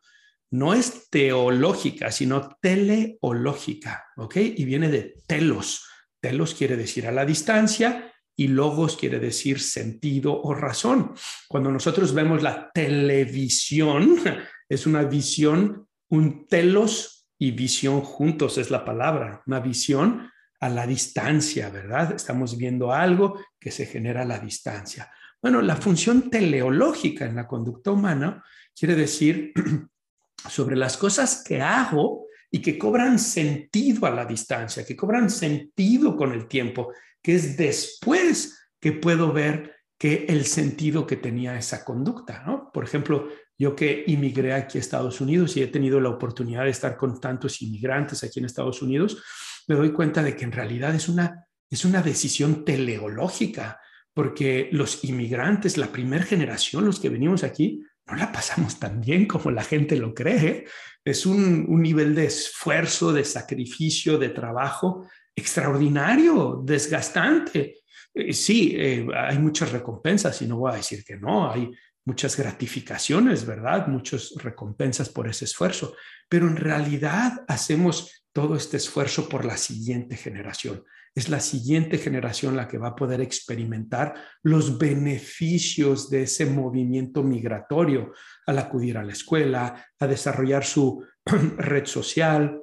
No 0.50 0.74
es 0.74 1.08
teológica, 1.08 2.12
sino 2.12 2.56
teleológica, 2.60 4.04
¿ok? 4.16 4.36
Y 4.36 4.64
viene 4.64 4.90
de 4.90 5.22
telos. 5.26 5.86
Telos 6.20 6.54
quiere 6.54 6.76
decir 6.76 7.06
a 7.06 7.12
la 7.12 7.24
distancia 7.24 8.11
y 8.36 8.48
logos 8.48 8.96
quiere 8.96 9.18
decir 9.18 9.60
sentido 9.60 10.40
o 10.40 10.54
razón. 10.54 11.14
Cuando 11.48 11.70
nosotros 11.70 12.14
vemos 12.14 12.42
la 12.42 12.70
televisión, 12.72 14.18
es 14.68 14.86
una 14.86 15.02
visión, 15.02 15.86
un 16.08 16.46
telos 16.46 17.28
y 17.38 17.50
visión 17.50 18.00
juntos 18.02 18.58
es 18.58 18.70
la 18.70 18.84
palabra, 18.84 19.42
una 19.46 19.60
visión 19.60 20.30
a 20.60 20.68
la 20.68 20.86
distancia, 20.86 21.70
¿verdad? 21.70 22.12
Estamos 22.14 22.56
viendo 22.56 22.92
algo 22.92 23.38
que 23.58 23.72
se 23.72 23.84
genera 23.84 24.22
a 24.22 24.26
la 24.26 24.38
distancia. 24.38 25.10
Bueno, 25.42 25.60
la 25.60 25.74
función 25.74 26.30
teleológica 26.30 27.26
en 27.26 27.34
la 27.34 27.48
conducta 27.48 27.90
humana 27.90 28.44
quiere 28.72 28.94
decir 28.94 29.52
sobre 30.48 30.76
las 30.76 30.96
cosas 30.96 31.42
que 31.44 31.60
hago 31.60 32.26
y 32.48 32.60
que 32.60 32.78
cobran 32.78 33.18
sentido 33.18 34.06
a 34.06 34.10
la 34.10 34.24
distancia, 34.24 34.86
que 34.86 34.94
cobran 34.94 35.30
sentido 35.30 36.16
con 36.16 36.32
el 36.32 36.46
tiempo, 36.46 36.92
que 37.22 37.34
es 37.34 37.56
después 37.56 38.58
que 38.80 38.92
puedo 38.92 39.32
ver 39.32 39.76
que 39.98 40.26
el 40.28 40.44
sentido 40.46 41.06
que 41.06 41.16
tenía 41.16 41.56
esa 41.56 41.84
conducta, 41.84 42.42
¿no? 42.44 42.70
Por 42.72 42.82
ejemplo, 42.82 43.28
yo 43.56 43.76
que 43.76 44.02
inmigré 44.08 44.52
aquí 44.52 44.76
a 44.76 44.80
Estados 44.80 45.20
Unidos 45.20 45.56
y 45.56 45.62
he 45.62 45.68
tenido 45.68 46.00
la 46.00 46.08
oportunidad 46.08 46.64
de 46.64 46.70
estar 46.70 46.96
con 46.96 47.20
tantos 47.20 47.62
inmigrantes 47.62 48.24
aquí 48.24 48.40
en 48.40 48.46
Estados 48.46 48.82
Unidos, 48.82 49.22
me 49.68 49.76
doy 49.76 49.92
cuenta 49.92 50.22
de 50.24 50.34
que 50.34 50.44
en 50.44 50.50
realidad 50.50 50.92
es 50.94 51.08
una, 51.08 51.46
es 51.70 51.84
una 51.84 52.02
decisión 52.02 52.64
teleológica, 52.64 53.78
porque 54.12 54.68
los 54.72 55.04
inmigrantes, 55.04 55.78
la 55.78 55.92
primera 55.92 56.24
generación, 56.24 56.84
los 56.84 56.98
que 56.98 57.08
venimos 57.08 57.44
aquí, 57.44 57.80
no 58.06 58.16
la 58.16 58.32
pasamos 58.32 58.80
tan 58.80 59.00
bien 59.00 59.26
como 59.26 59.52
la 59.52 59.62
gente 59.62 59.94
lo 59.96 60.12
cree. 60.12 60.66
Es 61.04 61.24
un, 61.24 61.66
un 61.68 61.80
nivel 61.80 62.16
de 62.16 62.26
esfuerzo, 62.26 63.12
de 63.12 63.24
sacrificio, 63.24 64.18
de 64.18 64.30
trabajo 64.30 65.06
extraordinario, 65.36 66.62
desgastante. 66.64 67.80
Eh, 68.14 68.32
sí, 68.32 68.74
eh, 68.76 69.06
hay 69.14 69.38
muchas 69.38 69.72
recompensas 69.72 70.40
y 70.42 70.46
no 70.46 70.58
voy 70.58 70.72
a 70.72 70.76
decir 70.76 71.04
que 71.04 71.16
no, 71.16 71.50
hay 71.50 71.70
muchas 72.04 72.36
gratificaciones, 72.36 73.46
¿verdad? 73.46 73.86
Muchas 73.86 74.32
recompensas 74.36 75.08
por 75.08 75.28
ese 75.28 75.44
esfuerzo, 75.44 75.94
pero 76.28 76.46
en 76.46 76.56
realidad 76.56 77.44
hacemos 77.48 78.26
todo 78.32 78.56
este 78.56 78.78
esfuerzo 78.78 79.28
por 79.28 79.44
la 79.44 79.56
siguiente 79.56 80.16
generación. 80.16 80.84
Es 81.14 81.28
la 81.28 81.40
siguiente 81.40 81.98
generación 81.98 82.56
la 82.56 82.66
que 82.66 82.78
va 82.78 82.88
a 82.88 82.96
poder 82.96 83.20
experimentar 83.20 84.14
los 84.42 84.78
beneficios 84.78 86.08
de 86.08 86.22
ese 86.22 86.46
movimiento 86.46 87.22
migratorio 87.22 88.12
al 88.46 88.58
acudir 88.58 88.96
a 88.96 89.04
la 89.04 89.12
escuela, 89.12 89.86
a 89.98 90.06
desarrollar 90.06 90.64
su 90.64 91.04
red 91.58 91.84
social, 91.84 92.61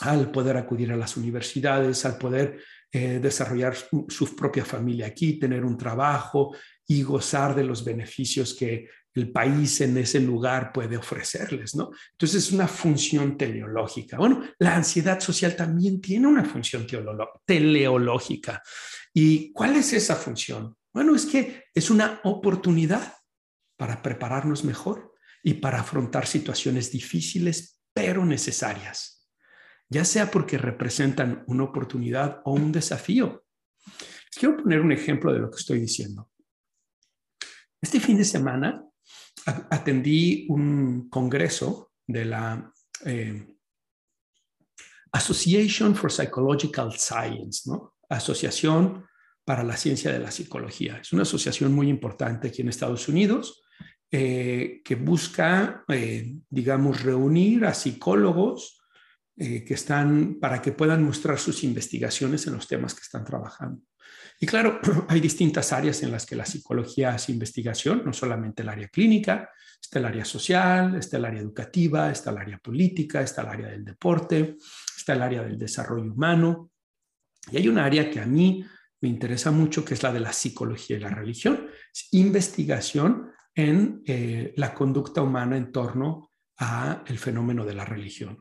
al 0.00 0.30
poder 0.30 0.56
acudir 0.56 0.92
a 0.92 0.96
las 0.96 1.16
universidades, 1.16 2.04
al 2.04 2.18
poder 2.18 2.58
eh, 2.92 3.18
desarrollar 3.20 3.74
su, 3.76 4.36
propia 4.36 4.64
familia 4.64 5.06
aquí, 5.06 5.38
tener 5.38 5.64
un 5.64 5.76
trabajo 5.76 6.54
y 6.86 7.02
gozar 7.02 7.54
de 7.54 7.64
los 7.64 7.84
beneficios 7.84 8.54
que 8.54 8.88
el 9.14 9.30
país 9.30 9.80
en 9.80 9.96
ese 9.96 10.20
lugar 10.20 10.72
puede 10.72 10.96
ofrecerles, 10.96 11.76
¿no? 11.76 11.90
Entonces 12.12 12.46
es 12.46 12.52
una 12.52 12.66
función 12.66 13.36
teleológica. 13.38 14.16
Bueno, 14.16 14.42
la 14.58 14.74
ansiedad 14.74 15.20
social 15.20 15.54
también 15.54 16.00
tiene 16.00 16.26
una 16.26 16.44
función 16.44 16.86
teleológica. 17.46 18.60
¿Y 19.12 19.52
cuál 19.52 19.76
es 19.76 19.92
esa 19.92 20.16
función? 20.16 20.76
Bueno, 20.92 21.14
es 21.14 21.26
que 21.26 21.64
es 21.72 21.90
una 21.90 22.20
oportunidad 22.24 23.14
para 23.76 24.02
prepararnos 24.02 24.64
mejor 24.64 25.14
y 25.44 25.54
para 25.54 25.80
afrontar 25.80 26.26
situaciones 26.26 26.90
difíciles 26.90 27.80
pero 27.92 28.24
necesarias 28.24 29.13
ya 29.88 30.04
sea 30.04 30.30
porque 30.30 30.58
representan 30.58 31.44
una 31.46 31.64
oportunidad 31.64 32.40
o 32.44 32.52
un 32.52 32.72
desafío. 32.72 33.44
Quiero 34.34 34.56
poner 34.56 34.80
un 34.80 34.92
ejemplo 34.92 35.32
de 35.32 35.38
lo 35.38 35.50
que 35.50 35.58
estoy 35.58 35.80
diciendo. 35.80 36.30
Este 37.80 38.00
fin 38.00 38.16
de 38.16 38.24
semana 38.24 38.84
atendí 39.70 40.46
un 40.48 41.08
congreso 41.08 41.92
de 42.06 42.24
la 42.24 42.72
eh, 43.04 43.46
Association 45.12 45.94
for 45.94 46.10
Psychological 46.10 46.92
Science, 46.92 47.70
¿no? 47.70 47.94
Asociación 48.08 49.06
para 49.44 49.62
la 49.62 49.76
Ciencia 49.76 50.10
de 50.10 50.18
la 50.18 50.30
Psicología. 50.30 50.98
Es 50.98 51.12
una 51.12 51.22
asociación 51.22 51.72
muy 51.72 51.88
importante 51.88 52.48
aquí 52.48 52.62
en 52.62 52.68
Estados 52.68 53.08
Unidos 53.08 53.62
eh, 54.10 54.80
que 54.84 54.94
busca, 54.94 55.84
eh, 55.88 56.34
digamos, 56.48 57.02
reunir 57.02 57.64
a 57.64 57.74
psicólogos 57.74 58.83
eh, 59.36 59.64
que 59.64 59.74
están 59.74 60.38
para 60.40 60.62
que 60.62 60.72
puedan 60.72 61.02
mostrar 61.02 61.38
sus 61.38 61.64
investigaciones 61.64 62.46
en 62.46 62.54
los 62.54 62.68
temas 62.68 62.94
que 62.94 63.02
están 63.02 63.24
trabajando. 63.24 63.82
Y 64.40 64.46
claro, 64.46 64.80
hay 65.08 65.20
distintas 65.20 65.72
áreas 65.72 66.02
en 66.02 66.12
las 66.12 66.26
que 66.26 66.36
la 66.36 66.46
psicología 66.46 67.14
hace 67.14 67.32
investigación, 67.32 68.02
no 68.04 68.12
solamente 68.12 68.62
el 68.62 68.68
área 68.68 68.88
clínica, 68.88 69.50
está 69.80 69.98
el 69.98 70.04
área 70.06 70.24
social, 70.24 70.96
está 70.96 71.16
el 71.16 71.24
área 71.24 71.40
educativa, 71.40 72.10
está 72.10 72.30
el 72.30 72.38
área 72.38 72.58
política, 72.58 73.20
está 73.20 73.42
el 73.42 73.48
área 73.48 73.68
del 73.68 73.84
deporte, 73.84 74.56
está 74.96 75.14
el 75.14 75.22
área 75.22 75.42
del 75.42 75.58
desarrollo 75.58 76.12
humano. 76.12 76.70
Y 77.50 77.58
hay 77.58 77.68
un 77.68 77.78
área 77.78 78.10
que 78.10 78.20
a 78.20 78.26
mí 78.26 78.64
me 79.00 79.08
interesa 79.08 79.50
mucho, 79.50 79.84
que 79.84 79.94
es 79.94 80.02
la 80.02 80.12
de 80.12 80.20
la 80.20 80.32
psicología 80.32 80.96
y 80.96 81.00
la 81.00 81.10
religión, 81.10 81.68
es 81.92 82.08
investigación 82.12 83.30
en 83.54 84.02
eh, 84.06 84.54
la 84.56 84.72
conducta 84.74 85.22
humana 85.22 85.56
en 85.56 85.70
torno 85.70 86.30
a 86.58 87.02
el 87.06 87.18
fenómeno 87.18 87.64
de 87.64 87.74
la 87.74 87.84
religión. 87.84 88.40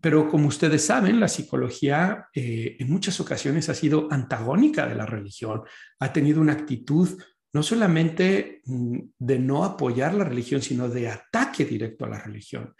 Pero 0.00 0.28
como 0.28 0.48
ustedes 0.48 0.84
saben, 0.84 1.20
la 1.20 1.28
psicología 1.28 2.28
eh, 2.34 2.76
en 2.78 2.90
muchas 2.90 3.20
ocasiones 3.20 3.68
ha 3.68 3.74
sido 3.74 4.08
antagónica 4.10 4.86
de 4.86 4.94
la 4.94 5.06
religión, 5.06 5.62
ha 6.00 6.12
tenido 6.12 6.40
una 6.40 6.52
actitud 6.52 7.20
no 7.52 7.62
solamente 7.62 8.62
mm, 8.66 8.98
de 9.18 9.38
no 9.38 9.64
apoyar 9.64 10.12
la 10.14 10.24
religión, 10.24 10.60
sino 10.60 10.88
de 10.88 11.08
ataque 11.08 11.64
directo 11.64 12.04
a 12.04 12.08
la 12.08 12.18
religión. 12.18 12.74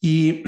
Y 0.00 0.42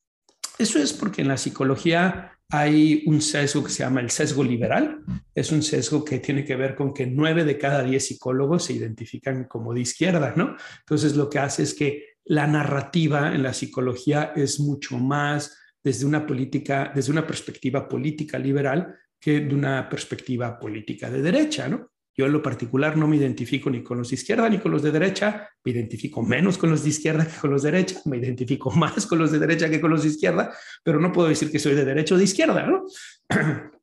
eso 0.58 0.78
es 0.78 0.92
porque 0.92 1.22
en 1.22 1.28
la 1.28 1.36
psicología 1.36 2.32
hay 2.48 3.02
un 3.06 3.20
sesgo 3.20 3.64
que 3.64 3.70
se 3.70 3.82
llama 3.82 4.00
el 4.00 4.10
sesgo 4.10 4.44
liberal. 4.44 5.00
Es 5.34 5.50
un 5.50 5.62
sesgo 5.62 6.04
que 6.04 6.20
tiene 6.20 6.44
que 6.44 6.54
ver 6.54 6.76
con 6.76 6.94
que 6.94 7.06
nueve 7.06 7.44
de 7.44 7.58
cada 7.58 7.82
diez 7.82 8.06
psicólogos 8.06 8.64
se 8.64 8.74
identifican 8.74 9.44
como 9.44 9.74
de 9.74 9.80
izquierda, 9.80 10.32
¿no? 10.36 10.56
Entonces 10.80 11.16
lo 11.16 11.28
que 11.28 11.40
hace 11.40 11.64
es 11.64 11.74
que 11.74 12.15
la 12.26 12.46
narrativa 12.46 13.34
en 13.34 13.42
la 13.42 13.52
psicología 13.52 14.32
es 14.34 14.60
mucho 14.60 14.98
más 14.98 15.56
desde 15.82 16.04
una 16.04 16.26
política, 16.26 16.90
desde 16.94 17.12
una 17.12 17.26
perspectiva 17.26 17.88
política 17.88 18.38
liberal 18.38 18.96
que 19.20 19.40
de 19.40 19.54
una 19.54 19.88
perspectiva 19.88 20.58
política 20.58 21.08
de 21.10 21.22
derecha, 21.22 21.68
¿no? 21.68 21.90
Yo 22.18 22.24
en 22.24 22.32
lo 22.32 22.42
particular 22.42 22.96
no 22.96 23.06
me 23.06 23.16
identifico 23.16 23.68
ni 23.68 23.82
con 23.82 23.98
los 23.98 24.08
de 24.08 24.14
izquierda 24.14 24.48
ni 24.48 24.58
con 24.58 24.72
los 24.72 24.82
de 24.82 24.90
derecha, 24.90 25.48
me 25.62 25.72
identifico 25.72 26.22
menos 26.22 26.56
con 26.56 26.70
los 26.70 26.82
de 26.82 26.88
izquierda 26.88 27.26
que 27.26 27.38
con 27.38 27.50
los 27.50 27.62
de 27.62 27.70
derecha, 27.70 28.00
me 28.06 28.16
identifico 28.16 28.70
más 28.76 29.06
con 29.06 29.18
los 29.18 29.30
de 29.30 29.38
derecha 29.38 29.68
que 29.68 29.80
con 29.80 29.90
los 29.90 30.02
de 30.02 30.08
izquierda, 30.08 30.52
pero 30.82 30.98
no 30.98 31.12
puedo 31.12 31.28
decir 31.28 31.50
que 31.52 31.58
soy 31.58 31.74
de 31.74 31.84
derecha 31.84 32.14
o 32.14 32.18
de 32.18 32.24
izquierda, 32.24 32.66
¿no? 32.66 32.84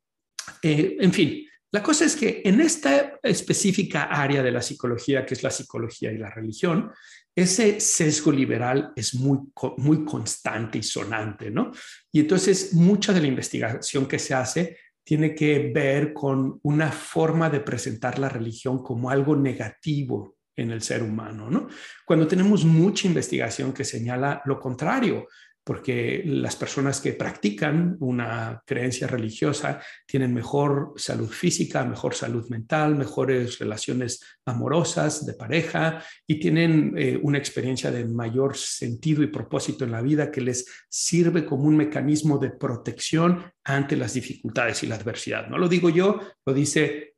Eh, 0.65 0.95
en 1.01 1.11
fin, 1.11 1.45
la 1.73 1.83
cosa 1.83 2.05
es 2.05 2.15
que 2.15 2.41
en 2.45 2.61
esta 2.61 3.19
específica 3.21 4.03
área 4.03 4.41
de 4.41 4.51
la 4.51 4.61
psicología, 4.61 5.25
que 5.25 5.33
es 5.33 5.43
la 5.43 5.49
psicología 5.49 6.09
y 6.09 6.17
la 6.17 6.29
religión, 6.29 6.89
ese 7.35 7.79
sesgo 7.79 8.31
liberal 8.31 8.93
es 8.95 9.15
muy, 9.15 9.39
muy 9.77 10.05
constante 10.05 10.77
y 10.77 10.83
sonante, 10.83 11.49
¿no? 11.49 11.71
Y 12.11 12.19
entonces 12.19 12.73
mucha 12.73 13.11
de 13.11 13.21
la 13.21 13.27
investigación 13.27 14.05
que 14.05 14.19
se 14.19 14.33
hace 14.33 14.77
tiene 15.03 15.35
que 15.35 15.71
ver 15.73 16.13
con 16.13 16.59
una 16.63 16.91
forma 16.91 17.49
de 17.49 17.59
presentar 17.59 18.19
la 18.19 18.29
religión 18.29 18.81
como 18.81 19.09
algo 19.09 19.35
negativo 19.35 20.37
en 20.55 20.71
el 20.71 20.81
ser 20.81 21.01
humano, 21.01 21.49
¿no? 21.49 21.67
Cuando 22.05 22.27
tenemos 22.27 22.63
mucha 22.63 23.07
investigación 23.07 23.73
que 23.73 23.83
señala 23.83 24.41
lo 24.45 24.59
contrario, 24.59 25.27
porque 25.63 26.23
las 26.25 26.55
personas 26.55 26.99
que 26.99 27.13
practican 27.13 27.95
una 27.99 28.61
creencia 28.65 29.07
religiosa 29.07 29.81
tienen 30.05 30.33
mejor 30.33 30.93
salud 30.97 31.29
física, 31.29 31.85
mejor 31.85 32.13
salud 32.13 32.49
mental, 32.49 32.95
mejores 32.95 33.59
relaciones 33.59 34.21
amorosas 34.45 35.25
de 35.25 35.33
pareja 35.33 36.03
y 36.27 36.39
tienen 36.39 36.93
eh, 36.97 37.17
una 37.21 37.37
experiencia 37.37 37.91
de 37.91 38.05
mayor 38.05 38.57
sentido 38.57 39.23
y 39.23 39.27
propósito 39.27 39.85
en 39.85 39.91
la 39.91 40.01
vida 40.01 40.31
que 40.31 40.41
les 40.41 40.65
sirve 40.89 41.45
como 41.45 41.63
un 41.63 41.77
mecanismo 41.77 42.37
de 42.37 42.49
protección 42.49 43.51
ante 43.63 43.95
las 43.95 44.13
dificultades 44.13 44.83
y 44.83 44.87
la 44.87 44.95
adversidad. 44.95 45.47
No 45.47 45.57
lo 45.57 45.69
digo 45.69 45.89
yo, 45.89 46.19
lo 46.45 46.53
dice 46.53 47.15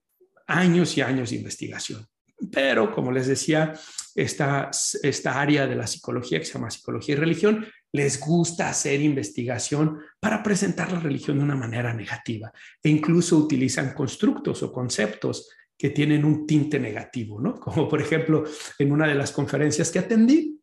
años 0.48 0.96
y 0.98 1.02
años 1.02 1.32
de 1.32 1.38
investigación. 1.38 2.06
Pero, 2.52 2.92
como 2.92 3.12
les 3.12 3.28
decía, 3.28 3.74
esta, 4.14 4.70
esta 5.04 5.42
área 5.42 5.68
de 5.68 5.76
la 5.76 5.88
psicología 5.88 6.40
que 6.40 6.46
se 6.46 6.54
llama 6.54 6.70
psicología 6.70 7.16
y 7.16 7.18
religión 7.18 7.66
les 7.96 8.20
gusta 8.20 8.70
hacer 8.70 9.02
investigación 9.02 10.00
para 10.20 10.44
presentar 10.44 10.92
la 10.92 11.00
religión 11.00 11.38
de 11.38 11.46
una 11.46 11.56
manera 11.56 11.94
negativa 11.94 12.52
e 12.84 12.90
incluso 12.90 13.38
utilizan 13.38 13.94
constructos 13.94 14.62
o 14.64 14.72
conceptos 14.72 15.50
que 15.78 15.90
tienen 15.92 16.26
un 16.26 16.46
tinte 16.46 16.78
negativo, 16.78 17.40
¿no? 17.40 17.56
Como 17.60 17.88
por 17.88 18.02
ejemplo, 18.02 18.44
en 18.80 18.92
una 18.92 19.08
de 19.08 19.16
las 19.16 19.32
conferencias 19.32 19.92
que 19.92 20.00
atendí, 20.00 20.60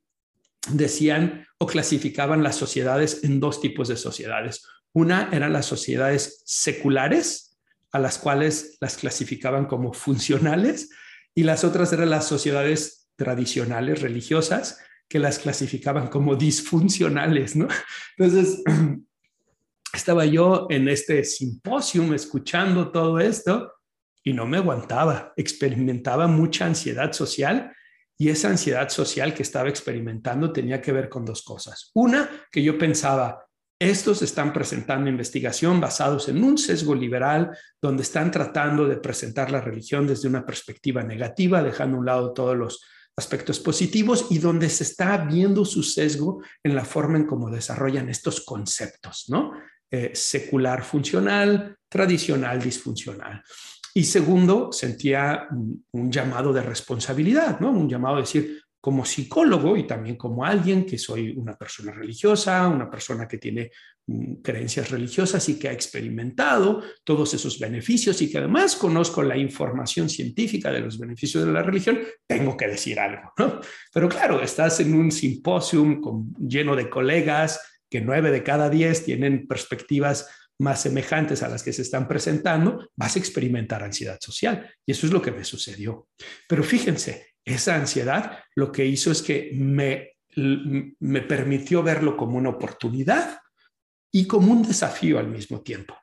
decían 0.71 1.47
o 1.59 1.66
clasificaban 1.66 2.42
las 2.42 2.57
sociedades 2.57 3.25
en 3.25 3.40
dos 3.40 3.61
tipos 3.61 3.88
de 3.88 3.97
sociedades. 3.97 4.64
Una 4.92 5.31
eran 5.33 5.53
las 5.53 5.66
sociedades 5.66 6.42
seculares, 6.45 7.59
a 7.92 7.99
las 7.99 8.18
cuales 8.18 8.77
las 8.81 8.97
clasificaban 8.97 9.66
como 9.66 9.92
funcionales, 9.92 10.90
y 11.35 11.45
las 11.45 11.64
otras 11.64 11.92
eran 11.92 12.11
las 12.11 12.27
sociedades 12.27 13.09
tradicionales, 13.16 14.03
religiosas, 14.03 14.79
que 15.12 15.18
las 15.18 15.38
clasificaban 15.38 16.09
como 16.09 16.35
disfuncionales, 16.48 17.55
¿no? 17.55 17.68
Entonces, 18.16 18.62
estaba 19.92 20.25
yo 20.25 20.66
en 20.70 20.88
este 20.88 21.22
simposio 21.22 22.14
escuchando 22.14 22.90
todo 22.90 23.20
esto 23.20 23.75
y 24.25 24.33
no 24.33 24.46
me 24.46 24.57
aguantaba, 24.57 25.35
experimentaba 25.37 26.29
mucha 26.29 26.64
ansiedad 26.64 27.12
social 27.12 27.70
y 28.16 28.31
esa 28.31 28.48
ansiedad 28.48 28.88
social 28.88 29.35
que 29.35 29.42
estaba 29.42 29.68
experimentando 29.68 30.51
tenía 30.51 30.81
que 30.81 30.92
ver 30.92 31.11
con 31.11 31.27
dos 31.27 31.42
cosas. 31.42 31.90
Una, 31.92 32.31
que 32.51 32.62
yo 32.62 32.79
pensaba, 32.79 33.44
estos 33.79 34.22
están 34.22 34.51
presentando 34.51 35.11
investigación 35.11 35.79
basados 35.79 36.31
en 36.31 36.42
un 36.42 36.57
sesgo 36.57 36.94
liberal 36.94 37.51
donde 37.83 38.03
están 38.05 38.31
tratando 38.31 38.88
de 38.88 38.96
presentar 38.96 39.51
la 39.51 39.61
religión 39.61 40.07
desde 40.07 40.29
una 40.29 40.46
perspectiva 40.46 41.03
negativa, 41.03 41.62
dejando 41.62 41.96
a 41.96 42.01
un 42.01 42.07
lado 42.07 42.33
todos 42.33 42.57
los 42.57 42.81
aspectos 43.16 43.61
positivos 43.61 44.27
y 44.31 44.38
donde 44.38 44.68
se 44.68 44.85
está 44.85 45.18
viendo 45.18 45.64
su 45.64 45.83
sesgo 45.83 46.42
en 46.62 46.75
la 46.75 46.85
forma 46.85 47.18
en 47.18 47.27
cómo 47.27 47.51
desarrollan 47.51 48.09
estos 48.09 48.40
conceptos, 48.40 49.27
¿no? 49.29 49.53
Eh, 49.90 50.12
secular 50.14 50.83
funcional, 50.85 51.77
tradicional 51.88 52.62
disfuncional. 52.62 53.42
Y 53.94 54.05
segundo, 54.05 54.72
sentía 54.72 55.46
un, 55.92 56.11
llamado 56.11 56.53
de 56.53 56.62
responsabilidad, 56.62 57.61
¿no? 57.61 57.70
Un 57.70 57.90
llamado 57.90 58.16
a 58.16 58.20
decir, 58.20 58.62
como 58.83 59.05
psicólogo 59.05 59.77
y 59.77 59.87
también 59.87 60.16
como 60.16 60.45
alguien 60.45 60.85
que 60.85 60.99
soy 60.99 61.31
una 61.31 61.57
persona 61.57 61.92
religiosa, 61.92 62.66
una 62.66 62.90
persona 62.90 63.29
que 63.29 63.38
tiene 63.38 63.71
mm, 64.09 64.42
creencias 64.42 64.90
religiosas 64.90 65.49
y 65.49 65.57
que 65.57 65.68
ha 65.68 65.73
experimentado 65.73 66.83
todos 67.05 67.33
esos 67.33 67.61
beneficios 67.61 68.21
y 68.21 68.29
que 68.29 68.38
además 68.38 68.75
conozco 68.75 69.23
la 69.23 69.37
información 69.37 70.09
científica 70.09 70.73
de 70.73 70.81
los 70.81 70.99
beneficios 70.99 71.47
de 71.47 71.53
la 71.53 71.62
religión, 71.62 72.01
tengo 72.27 72.57
que 72.57 72.66
decir 72.66 72.99
algo, 72.99 73.33
¿no? 73.38 73.61
Pero 73.95 74.09
claro, 74.09 74.42
estás 74.42 74.81
en 74.81 74.95
un 74.95 75.12
simposium 75.12 76.35
lleno 76.40 76.75
de 76.75 76.90
colegas 76.90 77.61
que 77.88 78.01
nueve 78.01 78.33
de 78.33 78.42
cada 78.42 78.68
diez 78.68 79.05
tienen 79.05 79.47
perspectivas 79.47 80.29
más 80.59 80.83
semejantes 80.83 81.45
a 81.45 81.49
las 81.49 81.62
que 81.62 81.73
se 81.73 81.83
están 81.83 82.09
presentando, 82.09 82.90
vas 82.97 83.14
a 83.14 83.18
experimentar 83.21 83.85
ansiedad 83.85 84.18
social. 84.21 84.68
Y 84.85 84.90
eso 84.92 85.07
es 85.07 85.12
lo 85.12 85.23
que 85.23 85.31
me 85.31 85.45
sucedió. 85.45 86.09
Pero 86.49 86.62
fíjense, 86.62 87.32
esa 87.44 87.74
ansiedad 87.74 88.38
lo 88.55 88.70
que 88.70 88.87
hizo 88.87 89.11
es 89.11 89.22
que 89.22 89.50
me, 89.55 90.16
me 91.00 91.22
permitió 91.22 91.83
verlo 91.83 92.16
como 92.16 92.38
una 92.38 92.50
oportunidad 92.50 93.38
y 94.11 94.26
como 94.26 94.52
un 94.52 94.62
desafío 94.62 95.18
al 95.18 95.28
mismo 95.28 95.62
tiempo. 95.62 95.96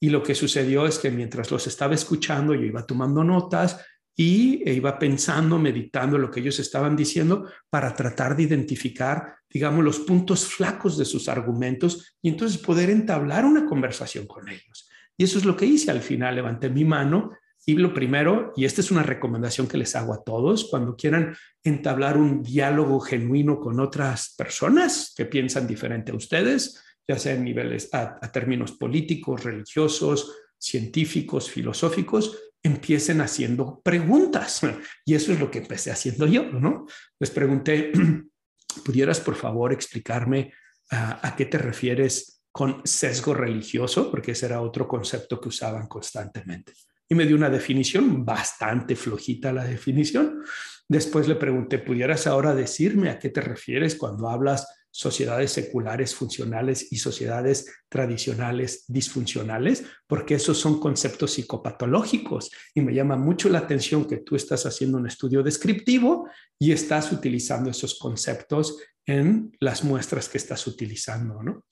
Y 0.00 0.10
lo 0.10 0.22
que 0.22 0.34
sucedió 0.34 0.86
es 0.86 0.98
que 0.98 1.10
mientras 1.10 1.50
los 1.50 1.66
estaba 1.66 1.94
escuchando, 1.94 2.54
yo 2.54 2.62
iba 2.62 2.84
tomando 2.84 3.22
notas, 3.22 3.78
y 4.14 4.62
e 4.68 4.74
iba 4.74 4.98
pensando, 4.98 5.58
meditando 5.58 6.18
lo 6.18 6.30
que 6.30 6.40
ellos 6.40 6.58
estaban 6.58 6.94
diciendo 6.96 7.48
para 7.70 7.94
tratar 7.94 8.36
de 8.36 8.42
identificar, 8.42 9.36
digamos, 9.48 9.82
los 9.82 10.00
puntos 10.00 10.46
flacos 10.46 10.98
de 10.98 11.04
sus 11.04 11.28
argumentos 11.28 12.16
y 12.20 12.28
entonces 12.28 12.58
poder 12.58 12.90
entablar 12.90 13.44
una 13.44 13.66
conversación 13.66 14.26
con 14.26 14.48
ellos. 14.48 14.88
Y 15.16 15.24
eso 15.24 15.38
es 15.38 15.44
lo 15.44 15.56
que 15.56 15.66
hice 15.66 15.90
al 15.90 16.02
final, 16.02 16.34
levanté 16.34 16.68
mi 16.68 16.84
mano 16.84 17.32
y 17.64 17.74
lo 17.74 17.94
primero, 17.94 18.52
y 18.56 18.64
esta 18.64 18.80
es 18.80 18.90
una 18.90 19.02
recomendación 19.02 19.68
que 19.68 19.78
les 19.78 19.94
hago 19.94 20.14
a 20.14 20.22
todos, 20.22 20.68
cuando 20.70 20.96
quieran 20.96 21.36
entablar 21.62 22.16
un 22.16 22.42
diálogo 22.42 23.00
genuino 23.00 23.60
con 23.60 23.78
otras 23.80 24.34
personas 24.36 25.12
que 25.16 25.26
piensan 25.26 25.66
diferente 25.66 26.12
a 26.12 26.16
ustedes, 26.16 26.82
ya 27.06 27.18
sea 27.18 27.34
en 27.34 27.44
niveles, 27.44 27.92
a, 27.92 28.18
a 28.20 28.32
términos 28.32 28.72
políticos, 28.72 29.44
religiosos, 29.44 30.36
científicos, 30.58 31.50
filosóficos, 31.50 32.52
empiecen 32.62 33.20
haciendo 33.20 33.80
preguntas. 33.82 34.60
Y 35.04 35.14
eso 35.14 35.32
es 35.32 35.40
lo 35.40 35.50
que 35.50 35.58
empecé 35.58 35.90
haciendo 35.90 36.26
yo, 36.26 36.44
¿no? 36.44 36.86
Les 37.18 37.30
pregunté, 37.30 37.92
¿pudieras 38.84 39.20
por 39.20 39.34
favor 39.34 39.72
explicarme 39.72 40.52
a, 40.90 41.34
qué 41.36 41.46
te 41.46 41.58
refieres 41.58 42.42
con 42.52 42.82
sesgo 42.84 43.34
religioso? 43.34 44.10
Porque 44.10 44.32
ese 44.32 44.46
era 44.46 44.60
otro 44.60 44.86
concepto 44.86 45.40
que 45.40 45.48
usaban 45.48 45.88
constantemente. 45.88 46.72
Y 47.12 47.14
me 47.14 47.26
dio 47.26 47.36
una 47.36 47.50
definición, 47.50 48.24
bastante 48.24 48.96
flojita 48.96 49.52
la 49.52 49.64
definición. 49.64 50.42
Después 50.88 51.28
le 51.28 51.34
pregunté, 51.34 51.78
¿pudieras 51.78 52.26
ahora 52.26 52.54
decirme 52.54 53.10
a 53.10 53.18
qué 53.18 53.28
te 53.28 53.42
refieres 53.42 53.96
cuando 53.96 54.30
hablas 54.30 54.66
sociedades 54.90 55.52
seculares 55.52 56.14
funcionales 56.14 56.90
y 56.90 56.96
sociedades 56.96 57.66
tradicionales 57.90 58.86
disfuncionales, 58.88 59.84
porque 60.06 60.36
esos 60.36 60.56
son 60.56 60.80
conceptos 60.80 61.32
psicopatológicos. 61.32 62.50
Y 62.74 62.80
me 62.80 62.94
llama 62.94 63.16
mucho 63.16 63.50
la 63.50 63.58
atención 63.58 64.08
que 64.08 64.16
tú 64.16 64.34
estás 64.34 64.64
haciendo 64.64 64.96
un 64.96 65.06
estudio 65.06 65.42
descriptivo 65.42 66.30
y 66.58 66.72
estás 66.72 67.12
utilizando 67.12 67.68
esos 67.68 67.98
conceptos 67.98 68.78
en 69.04 69.54
las 69.60 69.84
muestras 69.84 70.30
que 70.30 70.38
estás 70.38 70.66
utilizando, 70.66 71.42
¿no? 71.42 71.66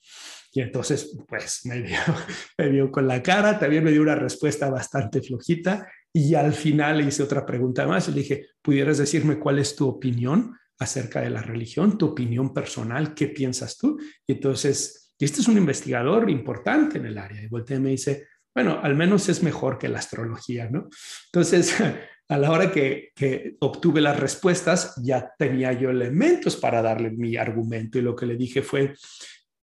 Y 0.53 0.61
entonces, 0.61 1.17
pues 1.27 1.61
me 1.65 1.81
dio, 1.81 1.97
me 2.57 2.69
dio 2.69 2.91
con 2.91 3.07
la 3.07 3.23
cara, 3.23 3.57
también 3.57 3.83
me 3.83 3.91
dio 3.91 4.01
una 4.01 4.15
respuesta 4.15 4.69
bastante 4.69 5.21
flojita 5.21 5.87
y 6.13 6.35
al 6.35 6.53
final 6.53 6.97
le 6.97 7.05
hice 7.05 7.23
otra 7.23 7.45
pregunta 7.45 7.87
más 7.87 8.07
y 8.07 8.11
le 8.11 8.21
dije, 8.21 8.47
¿pudieras 8.61 8.97
decirme 8.97 9.39
cuál 9.39 9.59
es 9.59 9.75
tu 9.75 9.87
opinión 9.87 10.57
acerca 10.81 11.21
de 11.21 11.29
la 11.29 11.43
religión, 11.43 11.95
tu 11.95 12.07
opinión 12.07 12.55
personal, 12.55 13.13
qué 13.13 13.27
piensas 13.27 13.77
tú. 13.77 13.99
Y 14.25 14.33
entonces, 14.33 15.13
este 15.19 15.41
es 15.41 15.47
un 15.47 15.57
investigador 15.57 16.27
importante 16.29 16.97
en 16.97 17.05
el 17.05 17.19
área. 17.19 17.39
Y 17.43 17.47
voltea 17.47 17.77
y 17.77 17.81
me 17.81 17.91
dice, 17.91 18.27
bueno, 18.53 18.79
al 18.81 18.95
menos 18.95 19.29
es 19.29 19.43
mejor 19.43 19.77
que 19.77 19.87
la 19.87 19.99
astrología, 19.99 20.69
¿no? 20.71 20.89
Entonces, 21.27 21.75
a 22.29 22.37
la 22.37 22.49
hora 22.49 22.71
que, 22.71 23.11
obtuve 23.59 24.01
las 24.01 24.19
respuestas, 24.19 24.95
ya 25.03 25.31
tenía 25.37 25.71
yo 25.73 25.91
elementos 25.91 26.55
para 26.55 26.81
darle 26.81 27.11
mi 27.11 27.37
argumento 27.37 27.99
y 27.99 28.01
lo 28.01 28.15
que 28.15 28.25
le 28.25 28.35
dije 28.35 28.63
fue, 28.63 28.95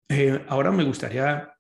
eh, 0.08 0.44
ahora 0.48 0.70
me 0.70 0.84
gustaría 0.84 1.52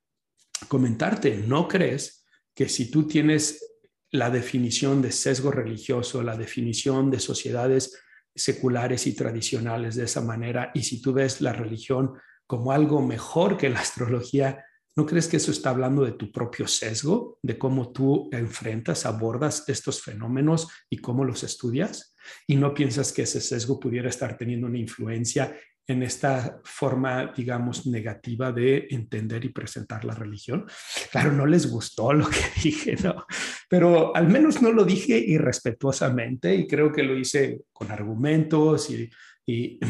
comentarte, 0.68 1.36
¿no 1.46 1.68
crees 1.68 2.26
que 2.54 2.68
si 2.68 2.90
tú 2.90 3.06
tienes 3.06 3.68
la 4.10 4.30
definición 4.30 5.02
de 5.02 5.12
sesgo 5.12 5.50
religioso, 5.50 6.22
la 6.22 6.36
definición 6.36 7.10
de 7.10 7.20
sociedades 7.20 7.98
seculares 8.34 9.06
y 9.06 9.14
tradicionales 9.14 9.96
de 9.96 10.04
esa 10.04 10.20
manera. 10.20 10.70
Y 10.74 10.82
si 10.82 11.02
tú 11.02 11.12
ves 11.12 11.40
la 11.40 11.52
religión 11.52 12.14
como 12.46 12.72
algo 12.72 13.02
mejor 13.02 13.56
que 13.56 13.68
la 13.68 13.80
astrología, 13.80 14.64
¿no 14.96 15.04
crees 15.04 15.28
que 15.28 15.36
eso 15.36 15.50
está 15.50 15.70
hablando 15.70 16.04
de 16.04 16.12
tu 16.12 16.32
propio 16.32 16.66
sesgo, 16.66 17.38
de 17.42 17.58
cómo 17.58 17.92
tú 17.92 18.28
enfrentas, 18.32 19.04
abordas 19.04 19.64
estos 19.68 20.00
fenómenos 20.02 20.68
y 20.88 20.98
cómo 20.98 21.24
los 21.24 21.42
estudias? 21.42 22.14
¿Y 22.46 22.56
no 22.56 22.72
piensas 22.72 23.12
que 23.12 23.22
ese 23.22 23.40
sesgo 23.40 23.78
pudiera 23.78 24.08
estar 24.08 24.36
teniendo 24.38 24.66
una 24.66 24.78
influencia 24.78 25.56
en 25.88 26.02
esta 26.02 26.60
forma, 26.64 27.32
digamos, 27.34 27.86
negativa 27.86 28.52
de 28.52 28.88
entender 28.90 29.42
y 29.46 29.48
presentar 29.48 30.04
la 30.04 30.14
religión. 30.14 30.66
Claro, 31.10 31.32
no 31.32 31.46
les 31.46 31.70
gustó 31.70 32.12
lo 32.12 32.28
que 32.28 32.36
dije, 32.62 32.96
¿no? 33.02 33.24
Pero 33.70 34.14
al 34.14 34.28
menos 34.28 34.60
no 34.60 34.70
lo 34.70 34.84
dije 34.84 35.18
irrespetuosamente 35.18 36.54
y 36.54 36.66
creo 36.66 36.92
que 36.92 37.02
lo 37.02 37.16
hice 37.16 37.62
con 37.72 37.90
argumentos 37.90 38.90
y, 38.90 39.08
y, 39.46 39.80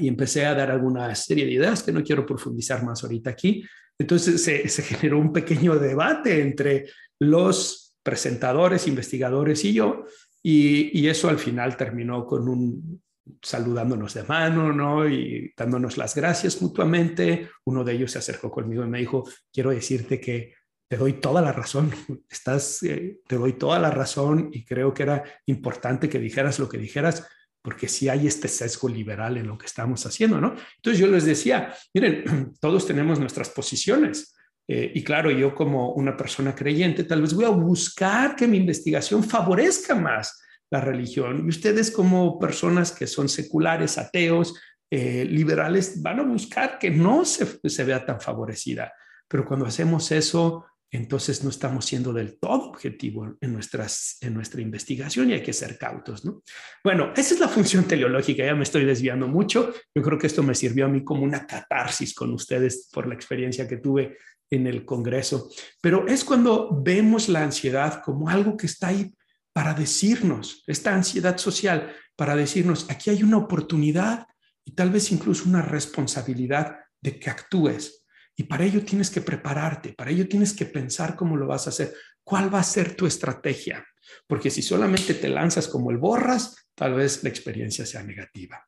y 0.00 0.06
empecé 0.06 0.46
a 0.46 0.54
dar 0.54 0.70
alguna 0.70 1.12
serie 1.16 1.46
de 1.46 1.52
ideas 1.52 1.82
que 1.82 1.92
no 1.92 2.04
quiero 2.04 2.24
profundizar 2.24 2.84
más 2.84 3.02
ahorita 3.02 3.30
aquí. 3.30 3.64
Entonces 3.98 4.42
se, 4.42 4.68
se 4.68 4.82
generó 4.82 5.18
un 5.18 5.32
pequeño 5.32 5.80
debate 5.80 6.40
entre 6.40 6.86
los 7.18 7.96
presentadores, 8.04 8.86
investigadores 8.86 9.64
y 9.64 9.74
yo, 9.74 10.04
y, 10.44 10.98
y, 10.98 11.08
eso 11.08 11.28
al 11.28 11.38
final 11.38 11.76
terminó 11.76 12.26
con 12.26 12.48
un, 12.48 13.00
saludándonos 13.40 14.14
de 14.14 14.24
mano, 14.24 14.72
¿no? 14.72 15.08
Y 15.08 15.52
dándonos 15.56 15.96
las 15.96 16.14
gracias 16.14 16.60
mutuamente. 16.60 17.50
Uno 17.64 17.84
de 17.84 17.92
ellos 17.92 18.12
se 18.12 18.18
acercó 18.18 18.50
conmigo 18.50 18.84
y 18.84 18.88
me 18.88 18.98
dijo, 18.98 19.24
quiero 19.52 19.70
decirte 19.70 20.20
que 20.20 20.54
te 20.88 20.96
doy 20.96 21.14
toda 21.14 21.40
la 21.40 21.52
razón, 21.52 21.90
estás, 22.28 22.82
eh, 22.82 23.20
te 23.26 23.36
doy 23.36 23.54
toda 23.54 23.78
la 23.78 23.90
razón 23.90 24.50
y 24.52 24.64
creo 24.64 24.92
que 24.92 25.04
era 25.04 25.24
importante 25.46 26.08
que 26.08 26.18
dijeras 26.18 26.58
lo 26.58 26.68
que 26.68 26.78
dijeras 26.78 27.26
porque 27.62 27.88
si 27.88 28.08
hay 28.08 28.26
este 28.26 28.48
sesgo 28.48 28.88
liberal 28.88 29.36
en 29.36 29.46
lo 29.46 29.56
que 29.56 29.66
estamos 29.66 30.04
haciendo, 30.04 30.40
¿no? 30.40 30.54
Entonces 30.76 30.98
yo 31.00 31.06
les 31.06 31.24
decía, 31.24 31.72
miren, 31.94 32.52
todos 32.60 32.86
tenemos 32.86 33.20
nuestras 33.20 33.48
posiciones. 33.50 34.34
Eh, 34.68 34.92
y 34.94 35.02
claro, 35.02 35.30
yo 35.30 35.54
como 35.54 35.92
una 35.92 36.16
persona 36.16 36.54
creyente, 36.54 37.04
tal 37.04 37.22
vez 37.22 37.34
voy 37.34 37.44
a 37.44 37.50
buscar 37.50 38.36
que 38.36 38.48
mi 38.48 38.56
investigación 38.56 39.22
favorezca 39.22 39.94
más 39.94 40.40
la 40.72 40.80
religión. 40.80 41.44
Y 41.44 41.50
ustedes 41.50 41.90
como 41.90 42.38
personas 42.38 42.92
que 42.92 43.06
son 43.06 43.28
seculares, 43.28 43.98
ateos, 43.98 44.54
eh, 44.90 45.26
liberales, 45.26 46.00
van 46.00 46.20
a 46.20 46.22
buscar 46.22 46.78
que 46.78 46.90
no 46.90 47.26
se, 47.26 47.60
se 47.68 47.84
vea 47.84 48.06
tan 48.06 48.22
favorecida. 48.22 48.90
Pero 49.28 49.44
cuando 49.44 49.66
hacemos 49.66 50.10
eso, 50.12 50.64
entonces 50.90 51.44
no 51.44 51.50
estamos 51.50 51.84
siendo 51.84 52.14
del 52.14 52.38
todo 52.38 52.70
objetivo 52.70 53.36
en, 53.42 53.52
nuestras, 53.52 54.16
en 54.22 54.32
nuestra 54.32 54.62
investigación 54.62 55.28
y 55.28 55.34
hay 55.34 55.42
que 55.42 55.52
ser 55.52 55.76
cautos, 55.76 56.24
¿no? 56.24 56.42
Bueno, 56.82 57.12
esa 57.14 57.34
es 57.34 57.40
la 57.40 57.48
función 57.48 57.84
teleológica, 57.84 58.42
ya 58.42 58.54
me 58.54 58.62
estoy 58.62 58.86
desviando 58.86 59.28
mucho. 59.28 59.74
Yo 59.94 60.02
creo 60.02 60.18
que 60.18 60.26
esto 60.26 60.42
me 60.42 60.54
sirvió 60.54 60.86
a 60.86 60.88
mí 60.88 61.04
como 61.04 61.22
una 61.22 61.46
catarsis 61.46 62.14
con 62.14 62.32
ustedes 62.32 62.88
por 62.90 63.06
la 63.06 63.14
experiencia 63.14 63.68
que 63.68 63.76
tuve 63.76 64.16
en 64.50 64.66
el 64.66 64.86
Congreso. 64.86 65.50
Pero 65.82 66.06
es 66.08 66.24
cuando 66.24 66.70
vemos 66.82 67.28
la 67.28 67.42
ansiedad 67.42 68.02
como 68.02 68.30
algo 68.30 68.56
que 68.56 68.66
está 68.66 68.88
ahí 68.88 69.12
para 69.52 69.74
decirnos, 69.74 70.64
esta 70.66 70.94
ansiedad 70.94 71.36
social, 71.38 71.94
para 72.16 72.36
decirnos, 72.36 72.86
aquí 72.90 73.10
hay 73.10 73.22
una 73.22 73.36
oportunidad 73.36 74.26
y 74.64 74.72
tal 74.72 74.90
vez 74.90 75.12
incluso 75.12 75.48
una 75.48 75.62
responsabilidad 75.62 76.76
de 77.00 77.18
que 77.18 77.30
actúes. 77.30 78.06
Y 78.36 78.44
para 78.44 78.64
ello 78.64 78.84
tienes 78.84 79.10
que 79.10 79.20
prepararte, 79.20 79.92
para 79.92 80.10
ello 80.10 80.26
tienes 80.26 80.54
que 80.54 80.66
pensar 80.66 81.16
cómo 81.16 81.36
lo 81.36 81.46
vas 81.46 81.66
a 81.66 81.70
hacer, 81.70 81.92
cuál 82.24 82.52
va 82.52 82.60
a 82.60 82.64
ser 82.64 82.96
tu 82.96 83.06
estrategia. 83.06 83.86
Porque 84.26 84.50
si 84.50 84.62
solamente 84.62 85.14
te 85.14 85.28
lanzas 85.28 85.68
como 85.68 85.90
el 85.90 85.98
borras, 85.98 86.68
tal 86.74 86.94
vez 86.94 87.22
la 87.22 87.28
experiencia 87.28 87.84
sea 87.84 88.02
negativa. 88.02 88.66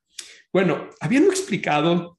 Bueno, 0.52 0.90
habiendo 1.00 1.30
explicado 1.30 2.18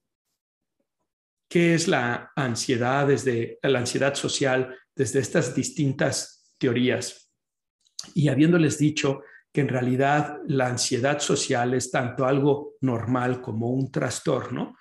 qué 1.47 1.75
es 1.75 1.87
la 1.87 2.31
ansiedad 2.35 3.07
desde 3.07 3.59
la 3.61 3.79
ansiedad 3.79 4.15
social, 4.15 4.75
desde 4.95 5.19
estas 5.19 5.53
distintas 5.53 6.53
teorías, 6.57 7.24
y 8.13 8.29
habiéndoles 8.29 8.77
dicho 8.77 9.21
que 9.51 9.61
en 9.61 9.69
realidad 9.69 10.39
la 10.47 10.67
ansiedad 10.67 11.19
social 11.19 11.73
es 11.73 11.89
tanto 11.89 12.25
algo 12.25 12.73
normal 12.81 13.41
como 13.41 13.69
un 13.69 13.89
trastorno, 13.91 14.75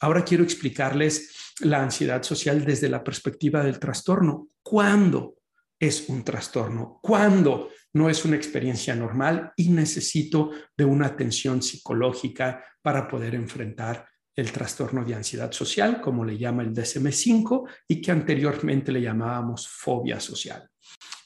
ahora 0.00 0.24
quiero 0.24 0.44
explicarles 0.44 1.54
la 1.60 1.82
ansiedad 1.82 2.22
social 2.22 2.64
desde 2.64 2.88
la 2.88 3.02
perspectiva 3.02 3.62
del 3.62 3.78
trastorno. 3.78 4.48
¿Cuándo 4.62 5.36
es 5.78 6.08
un 6.08 6.22
trastorno? 6.22 7.00
¿Cuándo 7.02 7.70
no 7.92 8.08
es 8.08 8.24
una 8.24 8.36
experiencia 8.36 8.94
normal 8.94 9.52
y 9.56 9.68
necesito 9.68 10.50
de 10.76 10.84
una 10.84 11.06
atención 11.06 11.60
psicológica 11.60 12.64
para 12.80 13.08
poder 13.08 13.34
enfrentar 13.34 14.06
el 14.36 14.52
trastorno 14.52 15.04
de 15.04 15.14
ansiedad 15.14 15.52
social, 15.52 16.00
como 16.00 16.24
le 16.24 16.38
llama 16.38 16.62
el 16.62 16.72
DSM5 16.72 17.68
y 17.88 18.00
que 18.00 18.12
anteriormente 18.12 18.92
le 18.92 19.02
llamábamos 19.02 19.68
fobia 19.68 20.20
social. 20.20 20.68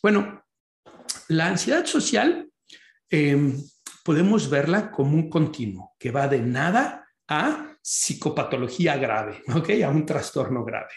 Bueno, 0.03 0.44
la 1.29 1.49
ansiedad 1.49 1.85
social 1.87 2.49
em, 3.11 3.57
podemos 4.05 4.51
verla 4.51 4.91
como 4.91 5.15
un 5.15 5.29
continuo 5.29 5.95
que 5.99 6.11
va 6.11 6.29
de 6.29 6.41
nada 6.41 7.09
a 7.29 7.77
psicopatología 7.83 8.97
grave, 8.97 9.43
¿ok? 9.55 9.71
A 9.85 9.91
un 9.91 10.07
trastorno 10.07 10.65
grave. 10.65 10.93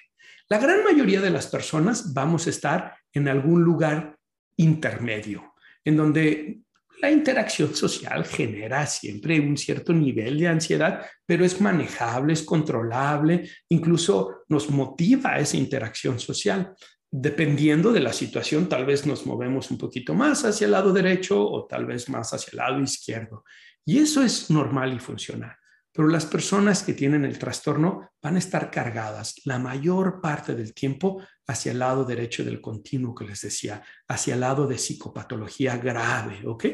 La 0.50 0.60
gran 0.60 0.84
mayoría 0.84 1.22
de 1.22 1.30
las 1.30 1.48
personas 1.48 2.14
vamos 2.14 2.48
a 2.48 2.50
estar 2.50 2.96
en 3.12 3.28
algún 3.28 3.64
lugar 3.64 4.18
intermedio, 4.56 5.54
en 5.84 5.98
donde 5.98 6.62
la 7.00 7.12
interacción 7.12 7.76
social 7.76 8.26
genera 8.26 8.86
siempre 8.88 9.40
un 9.40 9.56
cierto 9.56 9.94
nivel 9.94 10.40
de 10.40 10.48
ansiedad, 10.48 11.06
pero 11.26 11.46
es 11.46 11.62
manejable, 11.62 12.34
es 12.34 12.42
controlable, 12.42 13.50
incluso 13.70 14.44
nos 14.48 14.70
motiva 14.70 15.38
esa 15.38 15.58
interacción 15.58 16.20
social. 16.20 16.74
Dependiendo 17.10 17.94
de 17.94 18.02
la 18.02 18.12
situación, 18.12 18.68
tal 18.68 18.86
vez 18.86 19.06
nos 19.06 19.26
movemos 19.26 19.72
un 19.72 19.78
poquito 19.78 20.14
más 20.14 20.44
hacia 20.44 20.66
el 20.66 20.72
lado 20.72 20.92
derecho 20.92 21.42
o 21.42 21.66
tal 21.66 21.86
vez 21.86 22.10
más 22.10 22.34
hacia 22.34 22.52
el 22.52 22.58
lado 22.58 22.82
izquierdo. 22.82 23.44
Y 23.86 24.00
eso 24.00 24.22
es 24.22 24.50
normal 24.50 24.94
y 24.94 25.00
funcional. 25.00 25.56
Pero 25.94 26.10
las 26.10 26.26
personas 26.26 26.84
que 26.84 26.94
tienen 26.94 27.26
el 27.26 27.40
trastorno 27.40 28.12
van 28.22 28.36
a 28.36 28.40
estar 28.40 28.70
cargadas 28.70 29.36
la 29.46 29.58
mayor 29.58 30.22
parte 30.22 30.54
del 30.54 30.74
tiempo 30.74 31.24
hacia 31.48 31.72
el 31.72 31.80
lado 31.80 32.04
derecho 32.04 32.44
del 32.44 32.62
continuo 32.62 33.16
que 33.16 33.26
les 33.26 33.42
decía, 33.42 33.82
hacia 34.08 34.34
el 34.34 34.42
lado 34.42 34.68
de 34.68 34.78
psicopatología 34.78 35.78
grave, 35.78 36.44
¿ok? 36.46 36.66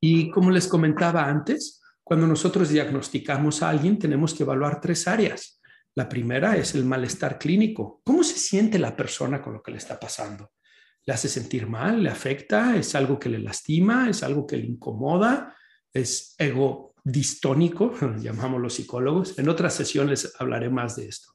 Y 0.00 0.30
como 0.30 0.50
les 0.50 0.68
comentaba 0.68 1.24
antes, 1.24 1.80
cuando 2.04 2.26
nosotros 2.26 2.68
diagnosticamos 2.68 3.62
a 3.62 3.70
alguien, 3.70 3.98
tenemos 3.98 4.34
que 4.34 4.42
evaluar 4.42 4.80
tres 4.80 5.08
áreas. 5.08 5.61
La 5.94 6.08
primera 6.08 6.56
es 6.56 6.74
el 6.74 6.84
malestar 6.84 7.38
clínico. 7.38 8.00
¿Cómo 8.04 8.24
se 8.24 8.38
siente 8.38 8.78
la 8.78 8.96
persona 8.96 9.42
con 9.42 9.52
lo 9.52 9.62
que 9.62 9.72
le 9.72 9.78
está 9.78 10.00
pasando? 10.00 10.52
¿Le 11.04 11.12
hace 11.12 11.28
sentir 11.28 11.66
mal? 11.66 12.02
¿Le 12.02 12.10
afecta? 12.10 12.76
¿Es 12.76 12.94
algo 12.94 13.18
que 13.18 13.28
le 13.28 13.38
lastima? 13.38 14.08
¿Es 14.08 14.22
algo 14.22 14.46
que 14.46 14.56
le 14.56 14.66
incomoda? 14.66 15.56
¿Es 15.92 16.34
ego 16.38 16.92
distónico, 17.04 17.94
llamamos 18.18 18.60
los 18.60 18.74
psicólogos. 18.74 19.38
En 19.38 19.48
otras 19.48 19.74
sesiones 19.74 20.32
hablaré 20.38 20.70
más 20.70 20.96
de 20.96 21.08
esto. 21.08 21.32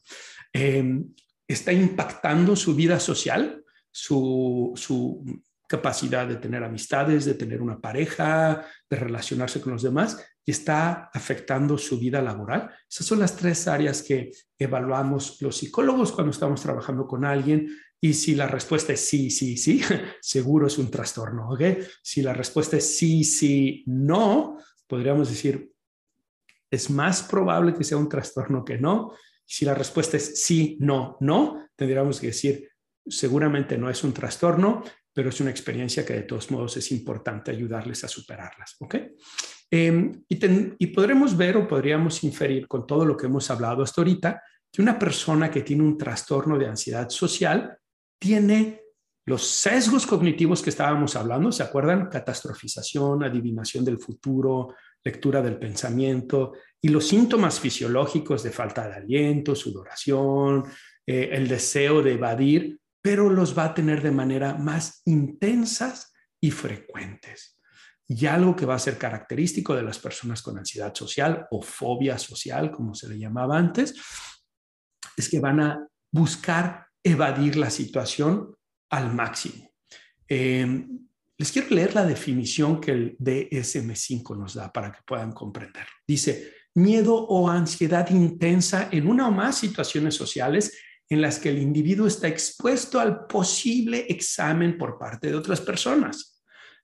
Em, 0.54 1.14
está 1.48 1.74
impactando 1.74 2.56
su 2.56 2.76
vida 2.76 3.00
social, 3.00 3.64
su, 3.92 4.74
su 4.76 5.42
capacidad 5.68 6.28
de 6.28 6.38
tener 6.38 6.64
amistades, 6.64 7.26
de 7.26 7.34
tener 7.34 7.62
una 7.62 7.80
pareja, 7.80 8.66
de 8.90 8.98
relacionarse 8.98 9.62
con 9.62 9.74
los 9.74 9.84
demás 9.84 10.24
y 10.48 10.52
está 10.52 11.12
afectando 11.14 11.78
su 11.78 12.00
vida 12.00 12.22
laboral. 12.22 12.72
Esas 12.90 13.06
son 13.06 13.20
las 13.20 13.36
tres 13.36 13.68
áreas 13.68 14.02
que 14.02 14.32
evaluamos 14.58 15.42
los 15.42 15.58
psicólogos 15.58 16.14
cuando 16.14 16.32
estamos 16.32 16.62
trabajando 16.62 17.06
con 17.06 17.26
alguien 17.26 17.68
y 18.00 18.14
si 18.14 18.34
la 18.34 18.48
respuesta 18.48 18.94
es 18.94 19.02
sí, 19.02 19.30
sí, 19.30 19.58
sí, 19.58 19.82
seguro 20.22 20.68
es 20.68 20.78
un 20.78 20.90
trastorno, 20.90 21.50
¿ok? 21.50 21.62
Si 22.02 22.22
la 22.22 22.34
respuesta 22.34 22.78
es 22.78 22.98
sí, 22.98 23.26
sí, 23.26 23.84
no, 23.88 24.58
podríamos 24.88 25.30
decir, 25.30 25.74
es 26.72 26.90
más 26.90 27.24
probable 27.24 27.74
que 27.74 27.84
sea 27.84 27.98
un 27.98 28.08
trastorno 28.08 28.64
que 28.64 28.78
no. 28.78 29.12
Si 29.46 29.66
la 29.66 29.74
respuesta 29.74 30.16
es 30.16 30.42
sí, 30.46 30.78
no, 30.80 31.18
no, 31.20 31.68
tendríamos 31.76 32.22
que 32.22 32.28
decir, 32.28 32.70
seguramente 33.06 33.78
no 33.78 33.90
es 33.90 34.02
un 34.02 34.14
trastorno, 34.14 34.82
pero 35.12 35.28
es 35.28 35.42
una 35.42 35.52
experiencia 35.52 36.06
que 36.06 36.14
de 36.14 36.24
todos 36.24 36.52
modos 36.52 36.78
es 36.78 36.90
importante 36.94 37.52
ayudarles 37.52 38.06
a 38.06 38.08
superarlas. 38.08 38.78
¿ok? 38.80 38.96
Em, 39.70 40.24
y, 40.30 40.88
podremos 40.88 41.36
ver 41.36 41.58
o 41.58 41.68
podríamos 41.68 42.24
inferir 42.24 42.68
con 42.68 42.88
todo 42.88 43.06
lo 43.06 43.18
que 43.18 43.26
hemos 43.26 43.52
hablado 43.52 43.84
hasta 43.84 44.00
ahorita 44.00 44.42
que 44.72 44.82
una 44.82 44.98
persona 44.98 45.52
que 45.52 45.62
tiene 45.62 45.84
un 45.84 45.98
trastorno 45.98 46.58
de 46.58 46.68
ansiedad 46.68 47.10
social 47.10 47.78
tiene 48.18 48.82
los 49.26 49.46
sesgos 49.46 50.08
cognitivos 50.08 50.62
que 50.62 50.70
estábamos 50.70 51.18
hablando, 51.18 51.52
¿se 51.52 51.64
acuerdan? 51.64 52.08
Catastrofización, 52.08 53.24
adivinación 53.24 53.84
del 53.84 54.00
futuro, 54.00 54.74
lectura 55.04 55.42
del 55.42 55.60
pensamiento 55.60 56.54
y 56.82 56.88
los 56.88 57.06
síntomas 57.06 57.60
fisiológicos 57.60 58.44
de 58.44 58.52
falta 58.52 58.88
de 58.88 58.96
aliento, 58.96 59.54
sudoración, 59.54 60.64
eh, 61.06 61.30
el 61.34 61.50
deseo 61.50 62.02
de 62.02 62.14
evadir, 62.14 62.80
pero 63.02 63.30
los 63.30 63.58
va 63.58 63.66
a 63.66 63.74
tener 63.74 64.02
de 64.02 64.12
manera 64.12 64.54
más 64.54 65.02
intensas 65.04 66.14
y 66.40 66.52
frecuentes. 66.52 67.57
Y 68.08 68.26
algo 68.26 68.56
que 68.56 68.66
va 68.66 68.76
a 68.76 68.80
ser 68.80 68.98
característico 68.98 69.76
de 69.76 69.84
las 69.84 70.00
personas 70.00 70.42
con 70.42 70.58
ansiedad 70.58 70.94
social 70.94 71.46
o 71.52 71.62
fobia 71.62 72.18
social, 72.18 72.72
como 72.72 72.96
se 72.96 73.10
le 73.10 73.20
llamaba 73.20 73.58
antes, 73.58 73.96
es 75.16 75.30
que 75.30 75.40
van 75.40 75.60
a 75.60 75.88
buscar 76.12 76.88
evadir 77.04 77.58
la 77.58 77.70
situación 77.70 78.56
al 78.90 79.14
máximo. 79.14 79.72
Em, 80.28 81.08
les 81.38 81.52
quiero 81.52 81.70
leer 81.70 81.96
la 81.96 82.06
definición 82.06 82.82
que 82.82 82.92
el 82.92 83.18
DSM5 83.18 84.38
nos 84.38 84.54
da 84.56 84.72
para 84.72 84.92
que 84.92 85.00
puedan 85.06 85.32
comprender. 85.32 85.86
Dice, 86.08 86.54
miedo 86.76 87.16
o 87.16 87.50
ansiedad 87.50 88.10
intensa 88.10 88.90
en 88.92 89.08
una 89.08 89.28
o 89.28 89.32
más 89.32 89.58
situaciones 89.58 90.16
sociales 90.16 90.78
en 91.10 91.22
las 91.22 91.40
que 91.40 91.50
el 91.50 91.60
individuo 91.60 92.08
está 92.08 92.28
expuesto 92.28 93.00
al 93.00 93.26
posible 93.26 94.06
examen 94.10 94.78
por 94.78 94.98
parte 94.98 95.28
de 95.28 95.36
otras 95.36 95.62
personas. 95.62 96.37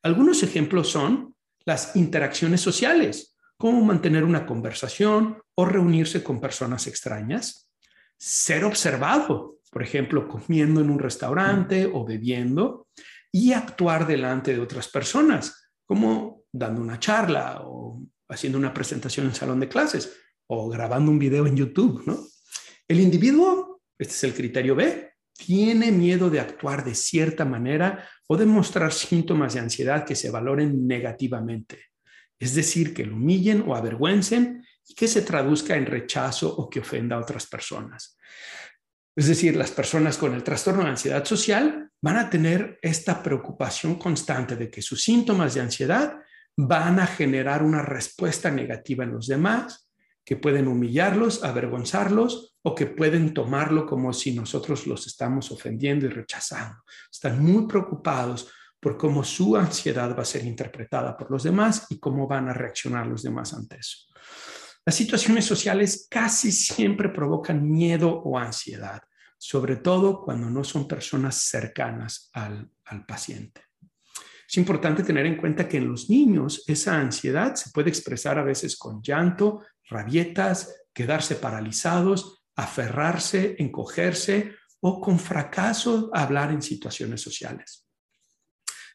Algunos 0.04 0.44
ejemplos 0.44 0.90
son 0.90 1.34
las 1.66 1.96
interacciones 1.96 2.60
sociales, 2.60 3.38
como 3.58 3.84
mantener 3.84 4.26
una 4.26 4.46
conversación 4.46 5.42
o 5.56 5.66
reunirse 5.66 6.22
con 6.22 6.42
personas 6.42 6.88
extrañas, 6.88 7.72
ser 8.18 8.66
observado, 8.66 9.60
por 9.72 9.82
ejemplo, 9.82 10.28
comiendo 10.28 10.82
en 10.82 10.90
un 10.90 11.00
restaurante 11.00 11.90
o 11.92 12.06
bebiendo, 12.06 12.88
y 13.32 13.54
actuar 13.54 14.06
delante 14.06 14.54
de 14.54 14.60
otras 14.60 14.90
personas, 14.90 15.72
como 15.86 16.44
dando 16.52 16.82
una 16.82 17.00
charla 17.00 17.62
o 17.64 18.04
haciendo 18.30 18.58
una 18.58 18.74
presentación 18.74 19.28
en 19.28 19.36
salón 19.36 19.60
de 19.60 19.70
clases 19.70 20.18
o 20.48 20.70
grabando 20.70 21.10
un 21.10 21.18
video 21.18 21.48
en 21.48 21.56
YouTube, 21.56 22.04
¿no? 22.06 22.20
El 22.88 23.00
individuo, 23.00 23.82
este 23.98 24.14
es 24.14 24.24
el 24.26 24.34
criterio 24.34 24.76
B, 24.76 25.13
tiene 25.38 25.92
miedo 25.92 26.30
de 26.30 26.40
actuar 26.40 26.84
de 26.84 26.96
cierta 26.96 27.46
manera 27.46 28.08
o 28.28 28.38
de 28.38 28.46
mostrar 28.46 28.94
síntomas 28.94 29.54
de 29.54 29.60
ansiedad 29.60 30.06
que 30.06 30.16
se 30.16 30.30
valoren 30.30 30.88
negativamente, 30.88 31.92
es 32.40 32.56
decir, 32.56 32.94
que 32.94 33.06
lo 33.06 33.16
humillen 33.16 33.64
o 33.68 33.76
avergüencen 33.76 34.66
y 34.88 34.96
que 34.96 35.08
se 35.08 35.22
traduzca 35.22 35.76
en 35.76 35.86
rechazo 35.86 36.54
o 36.54 36.70
que 36.70 36.80
ofenda 36.80 37.16
a 37.16 37.20
otras 37.20 37.48
personas. 37.48 38.18
Es 39.16 39.28
decir, 39.28 39.56
las 39.56 39.72
personas 39.72 40.18
con 40.18 40.34
el 40.34 40.44
trastorno 40.44 40.84
de 40.84 40.90
ansiedad 40.90 41.24
social 41.26 41.92
van 42.02 42.18
a 42.18 42.30
tener 42.30 42.80
esta 42.82 43.22
preocupación 43.22 43.96
constante 43.96 44.56
de 44.56 44.70
que 44.70 44.82
sus 44.82 45.04
síntomas 45.04 45.54
de 45.54 45.62
ansiedad 45.62 46.18
van 46.58 47.00
a 47.00 47.08
generar 47.08 47.64
una 47.64 47.82
respuesta 47.82 48.50
negativa 48.52 49.04
en 49.04 49.14
los 49.14 49.28
demás, 49.28 49.90
que 50.26 50.36
pueden 50.38 50.68
humillarlos, 50.68 51.44
avergonzarlos 51.44 52.53
o 52.64 52.74
que 52.74 52.88
pueden 52.88 53.34
tomarlo 53.34 53.86
como 53.86 54.14
si 54.14 54.34
nosotros 54.34 54.88
los 54.88 55.06
estamos 55.08 55.52
ofendiendo 55.52 56.06
y 56.06 56.10
rechazando. 56.10 56.84
Están 57.12 57.44
muy 57.44 57.68
preocupados 57.68 58.50
por 58.80 58.98
cómo 58.98 59.24
su 59.24 59.56
ansiedad 59.56 60.16
va 60.16 60.24
a 60.24 60.26
ser 60.26 60.46
interpretada 60.46 61.16
por 61.16 61.32
los 61.32 61.44
demás 61.44 61.88
y 61.90 62.00
cómo 62.00 62.28
van 62.28 62.50
a 62.50 62.54
reaccionar 62.54 63.08
los 63.08 63.24
demás 63.24 63.54
ante 63.54 63.78
eso. 63.78 64.08
Las 64.86 64.96
situaciones 64.96 65.46
sociales 65.46 66.08
casi 66.10 66.52
siempre 66.52 67.08
provocan 67.08 67.70
miedo 67.70 68.10
o 68.12 68.38
ansiedad, 68.38 69.02
sobre 69.38 69.78
todo 69.78 70.22
cuando 70.22 70.50
no 70.50 70.66
son 70.66 70.88
personas 70.88 71.36
cercanas 71.36 72.30
al, 72.34 72.70
paciente. 73.08 73.62
Es 74.48 74.58
importante 74.58 75.02
tener 75.04 75.26
en 75.26 75.38
cuenta 75.38 75.68
que 75.68 75.78
en 75.78 75.88
los 75.88 76.10
niños 76.10 76.64
esa 76.68 77.00
ansiedad 77.00 77.56
se 77.56 77.72
puede 77.72 77.90
expresar 77.90 78.38
a 78.38 78.44
veces 78.44 78.78
con 78.78 79.02
llanto, 79.02 79.62
rabietas, 79.90 80.76
quedarse 80.94 81.36
paralizados, 81.36 82.43
aferrarse, 82.56 83.56
encogerse 83.60 84.56
o 84.82 85.00
con 85.00 85.20
fracaso 85.20 86.10
hablar 86.14 86.52
en 86.52 86.62
situaciones 86.62 87.22
sociales. 87.22 87.88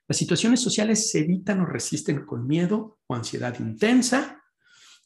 Las 0.06 0.16
situaciones 0.16 0.61
sociales 0.61 1.11
se 1.11 1.20
evitan 1.20 1.61
o 1.61 1.66
resisten 1.66 2.24
con 2.24 2.46
miedo 2.46 2.98
o 3.06 3.14
ansiedad 3.14 3.59
intensa 3.59 4.42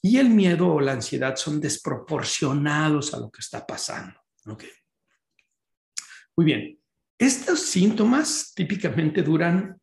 y 0.01 0.19
el 0.19 0.31
miedo 0.31 0.69
o 0.69 0.81
la 0.81 0.93
ansiedad 0.93 1.37
son 1.37 1.61
desproporcionados 1.61 3.15
a 3.15 3.21
lo 3.21 3.31
que 3.31 3.41
está 3.41 3.67
pasando. 3.67 4.19
Muy 6.37 6.47
bien, 6.47 6.79
estos 7.19 7.61
síntomas 7.61 8.53
típicamente 8.55 9.23
duran 9.23 9.81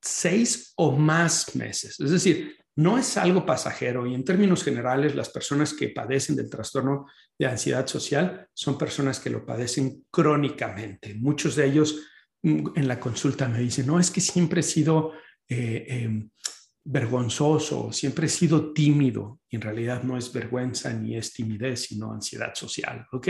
seis 0.00 0.72
o 0.76 0.96
más 0.96 1.54
meses, 1.54 1.98
es 2.00 2.10
decir, 2.10 2.56
no 2.76 2.98
es 2.98 3.16
algo 3.16 3.44
pasajero 3.44 4.06
y 4.06 4.14
en 4.14 4.24
términos 4.24 4.62
generales 4.62 5.14
las 5.14 5.28
personas 5.28 5.74
que 5.74 5.88
padecen 5.88 6.36
del 6.36 6.48
trastorno 6.48 7.06
de 7.38 7.46
ansiedad 7.46 7.86
social 7.86 8.48
son 8.54 8.78
personas 8.78 9.18
que 9.20 9.30
lo 9.30 9.44
padecen 9.44 10.04
crónicamente. 10.10 11.14
Muchos 11.14 11.56
de 11.56 11.66
ellos 11.66 12.00
mm, 12.42 12.68
en 12.76 12.88
la 12.88 13.00
consulta 13.00 13.48
me 13.48 13.58
dicen, 13.58 13.86
no, 13.86 13.98
es 13.98 14.10
que 14.10 14.20
siempre 14.20 14.60
he 14.60 14.64
sido 14.64 15.12
eh, 15.48 15.84
em, 15.88 16.30
vergonzoso, 16.84 17.92
siempre 17.92 18.26
he 18.26 18.30
sido 18.30 18.72
tímido. 18.72 19.40
Y 19.48 19.56
en 19.56 19.62
realidad 19.62 20.02
no 20.02 20.16
es 20.16 20.32
vergüenza 20.32 20.92
ni 20.92 21.16
es 21.16 21.32
timidez, 21.32 21.82
sino 21.86 22.12
ansiedad 22.12 22.54
social. 22.54 23.06
¿Ok? 23.12 23.28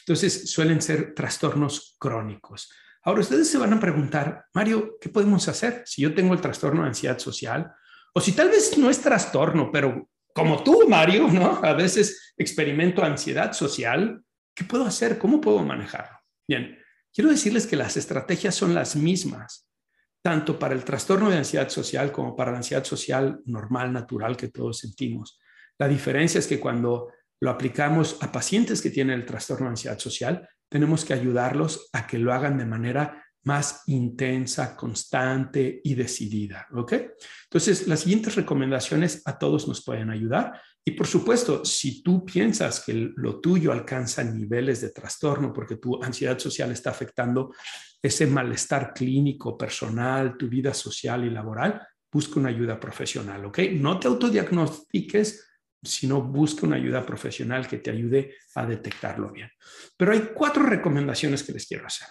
Entonces 0.00 0.50
suelen 0.50 0.82
ser 0.82 1.14
trastornos 1.14 1.96
crónicos. 1.98 2.70
Ahora 3.02 3.20
ustedes 3.20 3.48
se 3.48 3.58
van 3.58 3.72
a 3.72 3.80
preguntar, 3.80 4.46
Mario, 4.54 4.98
¿qué 5.00 5.08
podemos 5.08 5.46
hacer 5.48 5.82
si 5.86 6.02
yo 6.02 6.14
tengo 6.14 6.34
el 6.34 6.40
trastorno 6.40 6.82
de 6.82 6.88
ansiedad 6.88 7.18
social? 7.18 7.72
O 8.18 8.20
si 8.20 8.32
tal 8.32 8.48
vez 8.48 8.76
no 8.76 8.90
es 8.90 9.00
trastorno, 9.00 9.70
pero 9.70 10.10
como 10.34 10.64
tú, 10.64 10.88
Mario, 10.88 11.28
¿no? 11.28 11.60
A 11.62 11.72
veces 11.72 12.34
experimento 12.36 13.04
ansiedad 13.04 13.52
social. 13.52 14.20
¿Qué 14.52 14.64
puedo 14.64 14.84
hacer? 14.84 15.18
¿Cómo 15.18 15.40
puedo 15.40 15.62
manejarlo? 15.62 16.18
Bien, 16.48 16.76
quiero 17.14 17.30
decirles 17.30 17.68
que 17.68 17.76
las 17.76 17.96
estrategias 17.96 18.56
son 18.56 18.74
las 18.74 18.96
mismas, 18.96 19.68
tanto 20.20 20.58
para 20.58 20.74
el 20.74 20.82
trastorno 20.82 21.30
de 21.30 21.36
ansiedad 21.36 21.68
social 21.68 22.10
como 22.10 22.34
para 22.34 22.50
la 22.50 22.56
ansiedad 22.56 22.82
social 22.82 23.38
normal, 23.44 23.92
natural 23.92 24.36
que 24.36 24.48
todos 24.48 24.78
sentimos. 24.78 25.38
La 25.78 25.86
diferencia 25.86 26.40
es 26.40 26.48
que 26.48 26.58
cuando 26.58 27.12
lo 27.40 27.50
aplicamos 27.50 28.18
a 28.20 28.32
pacientes 28.32 28.82
que 28.82 28.90
tienen 28.90 29.20
el 29.20 29.26
trastorno 29.26 29.66
de 29.66 29.70
ansiedad 29.70 29.98
social, 30.00 30.48
tenemos 30.68 31.04
que 31.04 31.14
ayudarlos 31.14 31.88
a 31.92 32.08
que 32.08 32.18
lo 32.18 32.32
hagan 32.32 32.58
de 32.58 32.66
manera 32.66 33.27
más 33.48 33.84
intensa, 33.86 34.76
constante 34.76 35.80
y 35.82 35.94
decidida. 35.94 36.66
¿Ok? 36.74 36.92
Entonces, 37.44 37.88
las 37.88 38.00
siguientes 38.00 38.34
recomendaciones 38.34 39.22
a 39.24 39.38
todos 39.38 39.66
nos 39.66 39.82
pueden 39.82 40.10
ayudar. 40.10 40.60
Y 40.84 40.90
por 40.90 41.06
supuesto, 41.06 41.64
si 41.64 42.02
tú 42.02 42.26
piensas 42.26 42.84
que 42.84 43.10
lo 43.16 43.40
tuyo 43.40 43.72
alcanza 43.72 44.22
niveles 44.22 44.82
de 44.82 44.90
trastorno 44.90 45.50
porque 45.50 45.76
tu 45.76 46.02
ansiedad 46.02 46.38
social 46.38 46.70
está 46.72 46.90
afectando 46.90 47.54
ese 48.02 48.26
malestar 48.26 48.92
clínico, 48.92 49.56
personal, 49.56 50.36
tu 50.36 50.46
vida 50.46 50.74
social 50.74 51.24
y 51.24 51.30
laboral, 51.30 51.80
busca 52.12 52.38
una 52.38 52.50
ayuda 52.50 52.78
profesional. 52.78 53.46
¿Ok? 53.46 53.60
No 53.72 53.98
te 53.98 54.08
autodiagnostiques 54.08 55.46
sino 55.80 56.20
busca 56.20 56.66
una 56.66 56.74
ayuda 56.74 57.06
profesional 57.06 57.68
que 57.68 57.78
te 57.78 57.92
ayude 57.92 58.34
a 58.56 58.66
detectarlo 58.66 59.30
bien. 59.30 59.48
Pero 59.96 60.10
hay 60.10 60.30
cuatro 60.34 60.64
recomendaciones 60.64 61.44
que 61.44 61.52
les 61.52 61.68
quiero 61.68 61.86
hacer. 61.86 62.08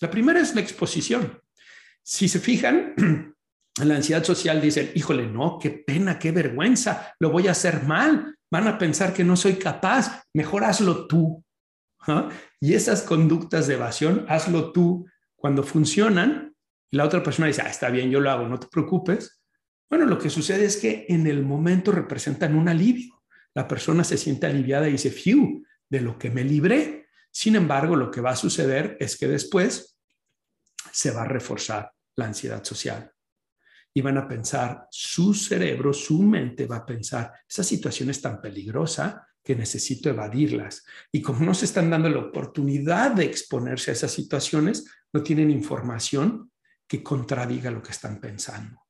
La 0.00 0.10
primera 0.10 0.40
es 0.40 0.54
la 0.54 0.62
exposición. 0.62 1.40
Si 2.02 2.28
se 2.28 2.40
fijan, 2.40 2.94
la 3.84 3.96
ansiedad 3.96 4.24
social 4.24 4.60
dicen, 4.60 4.90
híjole, 4.94 5.26
no, 5.26 5.58
qué 5.60 5.70
pena, 5.70 6.18
qué 6.18 6.32
vergüenza, 6.32 7.14
lo 7.20 7.30
voy 7.30 7.48
a 7.48 7.52
hacer 7.52 7.84
mal, 7.84 8.34
van 8.50 8.66
a 8.66 8.78
pensar 8.78 9.12
que 9.12 9.24
no 9.24 9.36
soy 9.36 9.54
capaz, 9.54 10.24
mejor 10.34 10.64
hazlo 10.64 11.06
tú. 11.06 11.44
Y 12.60 12.74
esas 12.74 13.02
conductas 13.02 13.66
de 13.66 13.74
evasión, 13.74 14.24
hazlo 14.28 14.72
tú, 14.72 15.06
cuando 15.36 15.62
funcionan, 15.62 16.54
la 16.90 17.04
otra 17.04 17.22
persona 17.22 17.46
dice, 17.46 17.62
ah, 17.62 17.70
está 17.70 17.90
bien, 17.90 18.10
yo 18.10 18.20
lo 18.20 18.30
hago, 18.30 18.48
no 18.48 18.58
te 18.58 18.66
preocupes. 18.66 19.40
Bueno, 19.88 20.06
lo 20.06 20.18
que 20.18 20.30
sucede 20.30 20.64
es 20.64 20.76
que 20.76 21.06
en 21.08 21.26
el 21.26 21.44
momento 21.44 21.92
representan 21.92 22.56
un 22.56 22.68
alivio. 22.68 23.22
La 23.54 23.68
persona 23.68 24.02
se 24.02 24.16
siente 24.16 24.46
aliviada 24.46 24.88
y 24.88 24.92
dice, 24.92 25.10
fiu, 25.10 25.62
de 25.88 26.00
lo 26.00 26.18
que 26.18 26.30
me 26.30 26.42
libré. 26.42 27.08
Sin 27.30 27.56
embargo, 27.56 27.96
lo 27.96 28.10
que 28.10 28.20
va 28.20 28.30
a 28.30 28.36
suceder 28.36 28.96
es 29.00 29.16
que 29.16 29.28
después 29.28 29.96
se 30.92 31.10
va 31.10 31.22
a 31.22 31.28
reforzar 31.28 31.92
la 32.16 32.26
ansiedad 32.26 32.64
social. 32.64 33.10
Y 33.92 34.02
van 34.02 34.18
a 34.18 34.28
pensar, 34.28 34.86
su 34.90 35.34
cerebro, 35.34 35.92
su 35.92 36.22
mente 36.22 36.66
va 36.66 36.76
a 36.76 36.86
pensar, 36.86 37.32
esa 37.48 37.64
situación 37.64 38.10
es 38.10 38.20
tan 38.20 38.40
peligrosa 38.40 39.26
que 39.42 39.56
necesito 39.56 40.10
evadirlas. 40.10 40.84
Y 41.10 41.22
como 41.22 41.44
no 41.44 41.54
se 41.54 41.64
están 41.64 41.90
dando 41.90 42.08
la 42.08 42.18
oportunidad 42.18 43.12
de 43.12 43.24
exponerse 43.24 43.90
a 43.90 43.94
esas 43.94 44.12
situaciones, 44.12 44.84
no 45.12 45.22
tienen 45.22 45.50
información 45.50 46.50
que 46.86 47.02
contradiga 47.02 47.70
lo 47.70 47.82
que 47.82 47.92
están 47.92 48.20
pensando. 48.20 48.80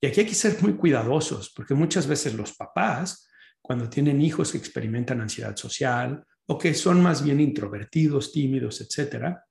Y 0.00 0.06
aquí 0.06 0.20
hay 0.20 0.26
que 0.26 0.34
ser 0.34 0.60
muy 0.62 0.74
cuidadosos, 0.74 1.50
porque 1.50 1.74
muchas 1.74 2.06
veces 2.06 2.34
los 2.34 2.54
papás, 2.54 3.26
cuando 3.62 3.88
tienen 3.88 4.20
hijos 4.20 4.52
que 4.52 4.58
experimentan 4.58 5.20
ansiedad 5.20 5.56
social 5.56 6.24
o 6.46 6.58
que 6.58 6.74
son 6.74 7.02
más 7.02 7.24
bien 7.24 7.40
introvertidos, 7.40 8.32
tímidos, 8.32 8.80
etcétera, 8.80 9.44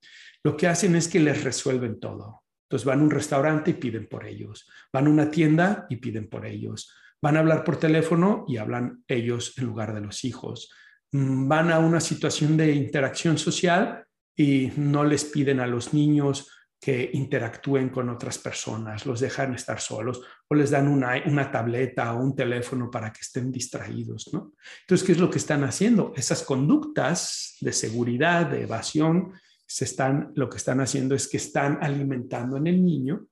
lo 0.43 0.57
que 0.57 0.67
hacen 0.67 0.95
es 0.95 1.07
que 1.07 1.19
les 1.19 1.43
resuelven 1.43 1.99
todo. 1.99 2.43
Entonces 2.63 2.85
van 2.85 2.99
a 2.99 3.03
un 3.03 3.11
restaurante 3.11 3.71
y 3.71 3.75
piden 3.75 4.07
por 4.07 4.25
ellos, 4.25 4.67
van 4.91 5.07
a 5.07 5.09
una 5.09 5.29
tienda 5.31 5.85
y 5.89 5.97
piden 5.97 6.27
por 6.27 6.45
ellos, 6.45 6.91
van 7.21 7.37
a 7.37 7.39
hablar 7.39 7.63
por 7.63 7.77
teléfono 7.77 8.45
y 8.47 8.57
hablan 8.57 9.03
ellos 9.07 9.53
en 9.57 9.65
lugar 9.65 9.93
de 9.93 10.01
los 10.01 10.23
hijos, 10.23 10.71
mm, 11.11 11.47
van 11.47 11.71
a 11.71 11.79
una 11.79 11.99
situación 11.99 12.57
de 12.57 12.73
interacción 12.73 13.37
social 13.37 14.05
y 14.35 14.71
no 14.75 15.03
les 15.03 15.25
piden 15.25 15.59
a 15.59 15.67
los 15.67 15.93
niños 15.93 16.49
que 16.84 17.11
interactúen 17.13 17.88
con 17.88 18.09
otras 18.09 18.38
personas, 18.38 19.05
los 19.05 19.21
dejan 19.21 19.53
estar 19.53 19.79
solos 19.79 20.21
o 20.49 20.53
les 20.53 20.69
dan 20.69 20.89
una, 20.89 21.49
tableta 21.49 22.13
o 22.13 22.21
un 22.21 22.36
teléfono 22.36 22.91
para 22.91 23.13
que 23.13 23.21
estén 23.21 23.49
distraídos, 23.53 24.31
¿no? 24.34 24.51
Entonces, 24.81 25.07
¿qué 25.07 25.13
es 25.13 25.17
lo 25.17 25.29
que 25.29 25.38
están 25.38 25.63
haciendo? 25.63 26.11
Esas 26.13 26.43
conductas 26.43 27.55
de 27.61 27.71
seguridad, 27.71 28.47
de 28.47 28.63
evasión, 28.63 29.31
se 29.65 29.86
están, 29.86 30.34
lo 30.36 30.49
que 30.49 30.57
están 30.57 30.81
haciendo 30.81 31.15
es 31.15 31.29
que 31.29 31.38
están 31.38 31.79
alimentando 31.81 32.57
en 32.57 32.67
el 32.67 32.84
niño 32.84 33.27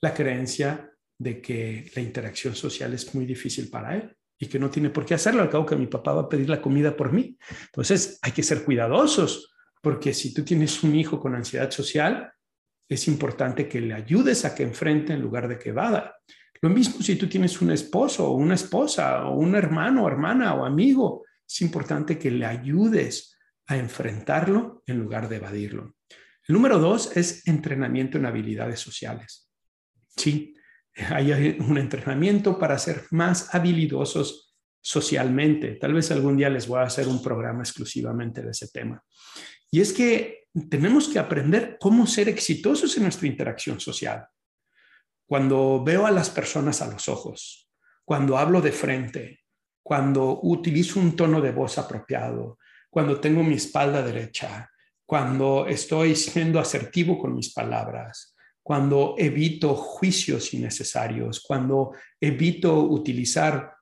la 0.00 0.14
creencia 0.14 0.90
de 1.18 1.42
que 1.42 1.90
la 1.94 2.00
interacción 2.00 2.54
social 2.54 2.94
es 2.94 3.14
muy 3.14 3.26
difícil 3.26 3.68
para 3.68 3.96
él 3.96 4.16
y 4.38 4.46
que 4.46 4.58
no 4.58 4.70
tiene 4.70 4.88
por 4.88 5.04
qué 5.04 5.12
hacerlo, 5.12 5.42
al 5.42 5.50
cabo 5.50 5.66
que 5.66 5.76
mi 5.76 5.88
papá 5.88 6.14
va 6.14 6.22
a 6.22 6.28
pedir 6.30 6.48
la 6.48 6.62
comida 6.62 6.96
por 6.96 7.12
mí. 7.12 7.36
Entonces, 7.66 8.18
hay 8.22 8.32
que 8.32 8.42
ser 8.42 8.64
cuidadosos, 8.64 9.54
porque 9.82 10.14
si 10.14 10.32
tú 10.32 10.42
tienes 10.42 10.82
un 10.82 10.94
hijo 10.94 11.20
con 11.20 11.34
ansiedad 11.34 11.70
social, 11.70 12.30
es 12.88 13.08
importante 13.08 13.68
que 13.68 13.80
le 13.80 13.94
ayudes 13.94 14.44
a 14.44 14.54
que 14.54 14.62
enfrente 14.62 15.12
en 15.12 15.22
lugar 15.22 15.48
de 15.48 15.58
que 15.58 15.72
vada. 15.72 16.16
Lo 16.60 16.70
mismo 16.70 17.02
si 17.02 17.16
tú 17.16 17.28
tienes 17.28 17.60
un 17.60 17.70
esposo 17.70 18.30
o 18.30 18.36
una 18.36 18.54
esposa 18.54 19.26
o 19.26 19.36
un 19.36 19.54
hermano 19.54 20.04
o 20.04 20.08
hermana 20.08 20.54
o 20.54 20.64
amigo, 20.64 21.24
es 21.46 21.60
importante 21.60 22.18
que 22.18 22.30
le 22.30 22.46
ayudes 22.46 23.38
a 23.66 23.76
enfrentarlo 23.76 24.82
en 24.86 24.98
lugar 24.98 25.28
de 25.28 25.36
evadirlo. 25.36 25.94
El 26.46 26.54
número 26.54 26.78
dos 26.78 27.16
es 27.16 27.46
entrenamiento 27.48 28.18
en 28.18 28.26
habilidades 28.26 28.80
sociales. 28.80 29.50
Sí, 30.08 30.54
hay 31.10 31.56
un 31.60 31.78
entrenamiento 31.78 32.58
para 32.58 32.78
ser 32.78 33.04
más 33.10 33.54
habilidosos 33.54 34.43
socialmente. 34.84 35.76
Tal 35.76 35.94
vez 35.94 36.10
algún 36.10 36.36
día 36.36 36.50
les 36.50 36.68
voy 36.68 36.80
a 36.80 36.82
hacer 36.82 37.08
un 37.08 37.22
programa 37.22 37.60
exclusivamente 37.60 38.42
de 38.42 38.50
ese 38.50 38.68
tema. 38.68 39.02
Y 39.70 39.80
es 39.80 39.94
que 39.94 40.44
tenemos 40.68 41.08
que 41.08 41.18
aprender 41.18 41.78
cómo 41.80 42.06
ser 42.06 42.28
exitosos 42.28 42.94
en 42.98 43.04
nuestra 43.04 43.26
interacción 43.26 43.80
social. 43.80 44.28
Cuando 45.26 45.82
veo 45.82 46.06
a 46.06 46.10
las 46.10 46.28
personas 46.28 46.82
a 46.82 46.90
los 46.92 47.08
ojos, 47.08 47.70
cuando 48.04 48.36
hablo 48.36 48.60
de 48.60 48.72
frente, 48.72 49.40
cuando 49.82 50.40
utilizo 50.42 51.00
un 51.00 51.16
tono 51.16 51.40
de 51.40 51.52
voz 51.52 51.78
apropiado, 51.78 52.58
cuando 52.90 53.18
tengo 53.18 53.42
mi 53.42 53.54
espalda 53.54 54.02
derecha, 54.02 54.70
cuando 55.06 55.66
estoy 55.66 56.14
siendo 56.14 56.60
asertivo 56.60 57.18
con 57.18 57.34
mis 57.34 57.54
palabras, 57.54 58.36
cuando 58.62 59.14
evito 59.16 59.74
juicios 59.74 60.52
innecesarios, 60.52 61.40
cuando 61.40 61.92
evito 62.20 62.80
utilizar, 62.80 63.73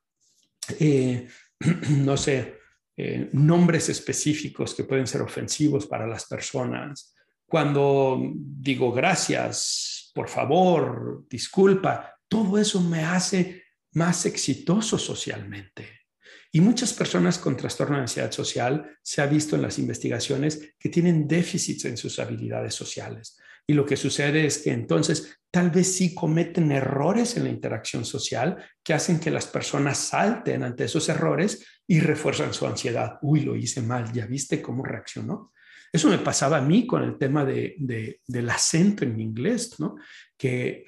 eh, 0.78 1.28
no 1.90 2.16
sé, 2.16 2.58
eh, 2.96 3.30
nombres 3.32 3.88
específicos 3.88 4.74
que 4.74 4.84
pueden 4.84 5.06
ser 5.06 5.22
ofensivos 5.22 5.86
para 5.86 6.06
las 6.06 6.26
personas. 6.26 7.14
Cuando 7.46 8.20
digo 8.34 8.92
gracias, 8.92 10.10
por 10.14 10.28
favor, 10.28 11.24
disculpa, 11.28 12.14
todo 12.28 12.58
eso 12.58 12.80
me 12.80 13.04
hace 13.04 13.64
más 13.92 14.26
exitoso 14.26 14.98
socialmente. 14.98 16.02
Y 16.50 16.60
muchas 16.60 16.92
personas 16.92 17.38
con 17.38 17.56
trastorno 17.56 17.96
de 17.96 18.02
ansiedad 18.02 18.30
social 18.30 18.98
se 19.02 19.22
ha 19.22 19.26
visto 19.26 19.56
en 19.56 19.62
las 19.62 19.78
investigaciones 19.78 20.74
que 20.78 20.90
tienen 20.90 21.26
déficits 21.26 21.86
en 21.86 21.96
sus 21.96 22.18
habilidades 22.18 22.74
sociales. 22.74 23.38
Y 23.66 23.72
lo 23.72 23.86
que 23.86 23.96
sucede 23.96 24.44
es 24.44 24.58
que 24.58 24.70
entonces 24.70 25.38
tal 25.52 25.70
vez 25.70 25.94
sí 25.94 26.14
cometen 26.14 26.72
errores 26.72 27.36
en 27.36 27.44
la 27.44 27.50
interacción 27.50 28.06
social 28.06 28.56
que 28.82 28.94
hacen 28.94 29.20
que 29.20 29.30
las 29.30 29.46
personas 29.46 29.98
salten 29.98 30.62
ante 30.62 30.84
esos 30.84 31.08
errores 31.10 31.64
y 31.86 32.00
refuerzan 32.00 32.54
su 32.54 32.66
ansiedad. 32.66 33.18
Uy, 33.20 33.42
lo 33.42 33.54
hice 33.54 33.82
mal, 33.82 34.10
ya 34.12 34.24
viste 34.24 34.62
cómo 34.62 34.82
reaccionó. 34.82 35.52
Eso 35.92 36.08
me 36.08 36.16
pasaba 36.16 36.56
a 36.56 36.62
mí 36.62 36.86
con 36.86 37.02
el 37.02 37.18
tema 37.18 37.44
de, 37.44 37.76
del 38.26 38.48
acento 38.48 39.04
en 39.04 39.20
inglés, 39.20 39.78
¿no? 39.78 39.96
que 40.38 40.86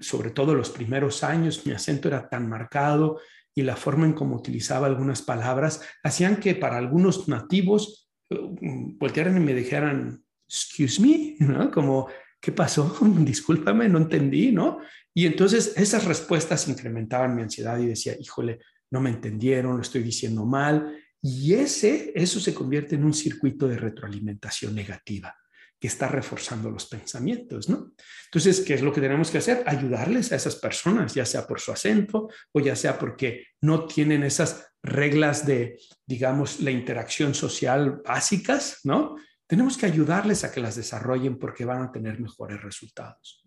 sobre 0.00 0.30
todo 0.30 0.54
los 0.54 0.70
primeros 0.70 1.22
años 1.22 1.66
mi 1.66 1.72
acento 1.72 2.08
era 2.08 2.26
tan 2.26 2.48
marcado 2.48 3.20
y 3.54 3.60
la 3.60 3.76
forma 3.76 4.06
en 4.06 4.14
cómo 4.14 4.36
utilizaba 4.36 4.86
algunas 4.86 5.20
palabras 5.20 5.82
hacían 6.02 6.36
que 6.36 6.54
para 6.54 6.78
algunos 6.78 7.28
nativos 7.28 8.10
uh, 8.30 8.96
voltearan 8.98 9.36
y 9.36 9.40
me 9.40 9.52
dijeran, 9.52 10.24
excuse 10.48 11.02
me, 11.02 11.36
¿no? 11.38 11.70
Como, 11.70 12.08
¿qué 12.40 12.52
pasó? 12.52 12.96
Discúlpame, 13.18 13.88
no 13.88 13.98
entendí, 13.98 14.52
¿no? 14.52 14.80
Y 15.14 15.26
entonces 15.26 15.74
esas 15.76 16.04
respuestas 16.04 16.68
incrementaban 16.68 17.34
mi 17.34 17.42
ansiedad 17.42 17.78
y 17.78 17.86
decía, 17.86 18.16
híjole, 18.18 18.60
no 18.90 19.00
me 19.00 19.10
entendieron, 19.10 19.76
lo 19.76 19.82
estoy 19.82 20.02
diciendo 20.02 20.44
mal. 20.44 20.96
Y 21.22 21.54
ese, 21.54 22.12
eso 22.14 22.40
se 22.40 22.54
convierte 22.54 22.94
en 22.94 23.04
un 23.04 23.14
circuito 23.14 23.68
de 23.68 23.76
retroalimentación 23.76 24.74
negativa. 24.74 25.34
que 25.78 25.88
está 25.88 26.08
reforzando 26.08 26.70
los 26.70 26.84
pensamientos, 26.84 27.70
¿no? 27.70 27.94
Entonces, 28.26 28.60
¿qué 28.60 28.74
es 28.74 28.82
lo 28.82 28.92
que 28.92 29.00
tenemos 29.00 29.30
que 29.30 29.38
hacer? 29.38 29.62
Ayudarles 29.64 30.30
a 30.30 30.36
esas 30.36 30.56
personas, 30.56 31.14
ya 31.14 31.24
sea 31.24 31.46
por 31.46 31.58
su 31.58 31.72
acento 31.72 32.28
o 32.52 32.60
ya 32.60 32.76
sea 32.76 32.98
porque 32.98 33.46
no 33.62 33.86
tienen 33.86 34.22
esas 34.22 34.74
reglas 34.82 35.46
de, 35.46 35.78
digamos, 36.06 36.60
la 36.60 36.70
interacción 36.70 37.34
social 37.34 38.02
básicas, 38.04 38.80
¿no? 38.84 39.16
Tenemos 39.50 39.76
que 39.76 39.86
ayudarles 39.86 40.44
a 40.44 40.52
que 40.52 40.60
las 40.60 40.76
desarrollen 40.76 41.36
porque 41.36 41.64
van 41.64 41.82
a 41.82 41.90
tener 41.90 42.20
mejores 42.20 42.62
resultados. 42.62 43.44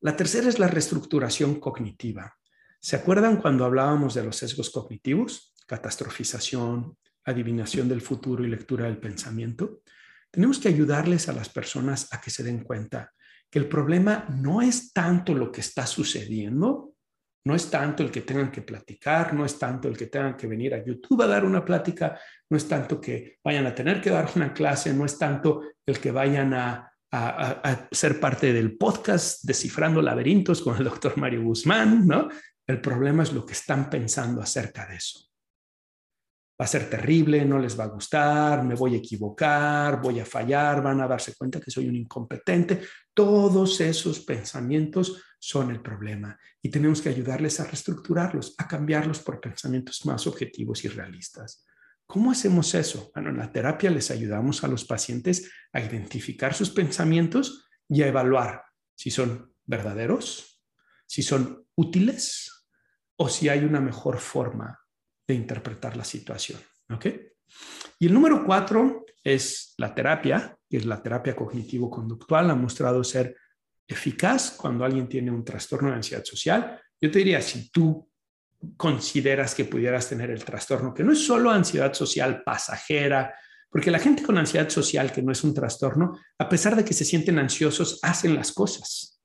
La 0.00 0.14
tercera 0.14 0.48
es 0.48 0.60
la 0.60 0.68
reestructuración 0.68 1.58
cognitiva. 1.58 2.38
¿Se 2.80 2.94
acuerdan 2.94 3.38
cuando 3.38 3.64
hablábamos 3.64 4.14
de 4.14 4.22
los 4.22 4.36
sesgos 4.36 4.70
cognitivos? 4.70 5.52
Catastrofización, 5.66 6.96
adivinación 7.24 7.88
del 7.88 8.02
futuro 8.02 8.44
y 8.44 8.50
lectura 8.50 8.84
del 8.84 8.98
pensamiento. 8.98 9.82
Tenemos 10.30 10.60
que 10.60 10.68
ayudarles 10.68 11.28
a 11.28 11.32
las 11.32 11.48
personas 11.48 12.06
a 12.12 12.20
que 12.20 12.30
se 12.30 12.44
den 12.44 12.62
cuenta 12.62 13.12
que 13.50 13.58
el 13.58 13.68
problema 13.68 14.28
no 14.28 14.62
es 14.62 14.92
tanto 14.92 15.34
lo 15.34 15.50
que 15.50 15.60
está 15.60 15.88
sucediendo, 15.88 16.89
no 17.44 17.54
es 17.54 17.70
tanto 17.70 18.02
el 18.02 18.10
que 18.10 18.20
tengan 18.20 18.50
que 18.50 18.62
platicar, 18.62 19.32
no 19.34 19.44
es 19.44 19.58
tanto 19.58 19.88
el 19.88 19.96
que 19.96 20.06
tengan 20.06 20.36
que 20.36 20.46
venir 20.46 20.74
a 20.74 20.84
YouTube 20.84 21.22
a 21.22 21.26
dar 21.26 21.44
una 21.44 21.64
plática, 21.64 22.18
no 22.50 22.56
es 22.56 22.68
tanto 22.68 23.00
que 23.00 23.38
vayan 23.42 23.66
a 23.66 23.74
tener 23.74 24.00
que 24.00 24.10
dar 24.10 24.28
una 24.36 24.52
clase, 24.52 24.92
no 24.92 25.04
es 25.04 25.18
tanto 25.18 25.62
el 25.86 25.98
que 25.98 26.10
vayan 26.10 26.54
a, 26.54 26.86
ser 27.90 28.20
parte 28.20 28.52
del 28.52 28.76
podcast 28.76 29.42
Descifrando 29.42 30.00
Laberintos 30.00 30.62
con 30.62 30.76
el 30.76 30.84
doctor 30.84 31.18
Mario 31.18 31.42
Guzmán, 31.42 32.06
¿no? 32.06 32.28
El 32.64 32.80
problema 32.80 33.24
es 33.24 33.32
lo 33.32 33.44
que 33.44 33.54
están 33.54 33.90
pensando 33.90 34.40
acerca 34.40 34.86
de 34.86 34.94
eso 34.94 35.30
va 36.60 36.66
a 36.66 36.68
ser 36.68 36.90
terrible, 36.90 37.42
no 37.46 37.58
les 37.58 37.78
va 37.78 37.84
a 37.84 37.88
gustar, 37.88 38.62
me 38.62 38.74
voy 38.74 38.94
a 38.94 38.98
equivocar, 38.98 39.98
voy 40.02 40.20
a 40.20 40.26
fallar, 40.26 40.82
van 40.82 41.00
a 41.00 41.08
darse 41.08 41.34
cuenta 41.34 41.58
que 41.58 41.70
soy 41.70 41.88
un 41.88 41.96
incompetente. 41.96 42.82
Todos 43.20 43.82
esos 43.82 44.20
pensamientos 44.20 45.22
son 45.38 45.70
el 45.70 45.82
problema 45.82 46.40
y 46.62 46.70
tenemos 46.70 47.02
que 47.02 47.10
ayudarles 47.10 47.60
a 47.60 47.64
reestructurarlos, 47.64 48.54
a 48.56 48.66
cambiarlos 48.66 49.18
por 49.18 49.42
pensamientos 49.42 50.06
más 50.06 50.26
objetivos 50.26 50.86
y 50.86 50.88
realistas. 50.88 51.66
¿Cómo 52.06 52.30
hacemos 52.30 52.74
eso? 52.74 53.10
Bueno, 53.14 53.28
en 53.28 53.36
la 53.36 53.52
terapia 53.52 53.90
les 53.90 54.10
ayudamos 54.10 54.64
a 54.64 54.68
los 54.68 54.86
pacientes 54.86 55.52
a 55.70 55.82
identificar 55.82 56.54
sus 56.54 56.70
pensamientos 56.70 57.68
y 57.90 58.00
a 58.00 58.06
evaluar 58.06 58.62
si 58.94 59.10
son 59.10 59.54
verdaderos, 59.66 60.58
si 61.04 61.22
son 61.22 61.66
útiles 61.74 62.50
o 63.16 63.28
si 63.28 63.50
hay 63.50 63.64
una 63.64 63.82
mejor 63.82 64.18
forma 64.18 64.80
de 65.28 65.34
interpretar 65.34 65.94
la 65.98 66.04
situación. 66.04 66.58
¿Ok? 66.90 67.04
Y 67.98 68.06
el 68.06 68.14
número 68.14 68.46
cuatro 68.46 69.04
es 69.22 69.74
la 69.76 69.94
terapia, 69.94 70.56
que 70.70 70.76
es 70.76 70.86
la 70.86 71.02
terapia 71.02 71.34
cognitivo-conductual, 71.34 72.48
ha 72.48 72.54
mostrado 72.54 73.02
ser 73.02 73.36
eficaz 73.86 74.52
cuando 74.52 74.84
alguien 74.84 75.08
tiene 75.08 75.32
un 75.32 75.44
trastorno 75.44 75.88
de 75.88 75.96
ansiedad 75.96 76.24
social. 76.24 76.80
Yo 77.00 77.10
te 77.10 77.18
diría, 77.18 77.42
si 77.42 77.70
tú 77.70 78.08
consideras 78.76 79.54
que 79.54 79.64
pudieras 79.64 80.08
tener 80.08 80.30
el 80.30 80.44
trastorno, 80.44 80.94
que 80.94 81.02
no 81.02 81.12
es 81.12 81.26
solo 81.26 81.50
ansiedad 81.50 81.92
social 81.92 82.42
pasajera, 82.44 83.34
porque 83.68 83.90
la 83.90 83.98
gente 83.98 84.22
con 84.22 84.38
ansiedad 84.38 84.68
social, 84.68 85.10
que 85.10 85.22
no 85.22 85.32
es 85.32 85.42
un 85.42 85.54
trastorno, 85.54 86.18
a 86.38 86.48
pesar 86.48 86.76
de 86.76 86.84
que 86.84 86.94
se 86.94 87.04
sienten 87.04 87.38
ansiosos, 87.38 87.98
hacen 88.02 88.34
las 88.34 88.52
cosas. 88.52 89.20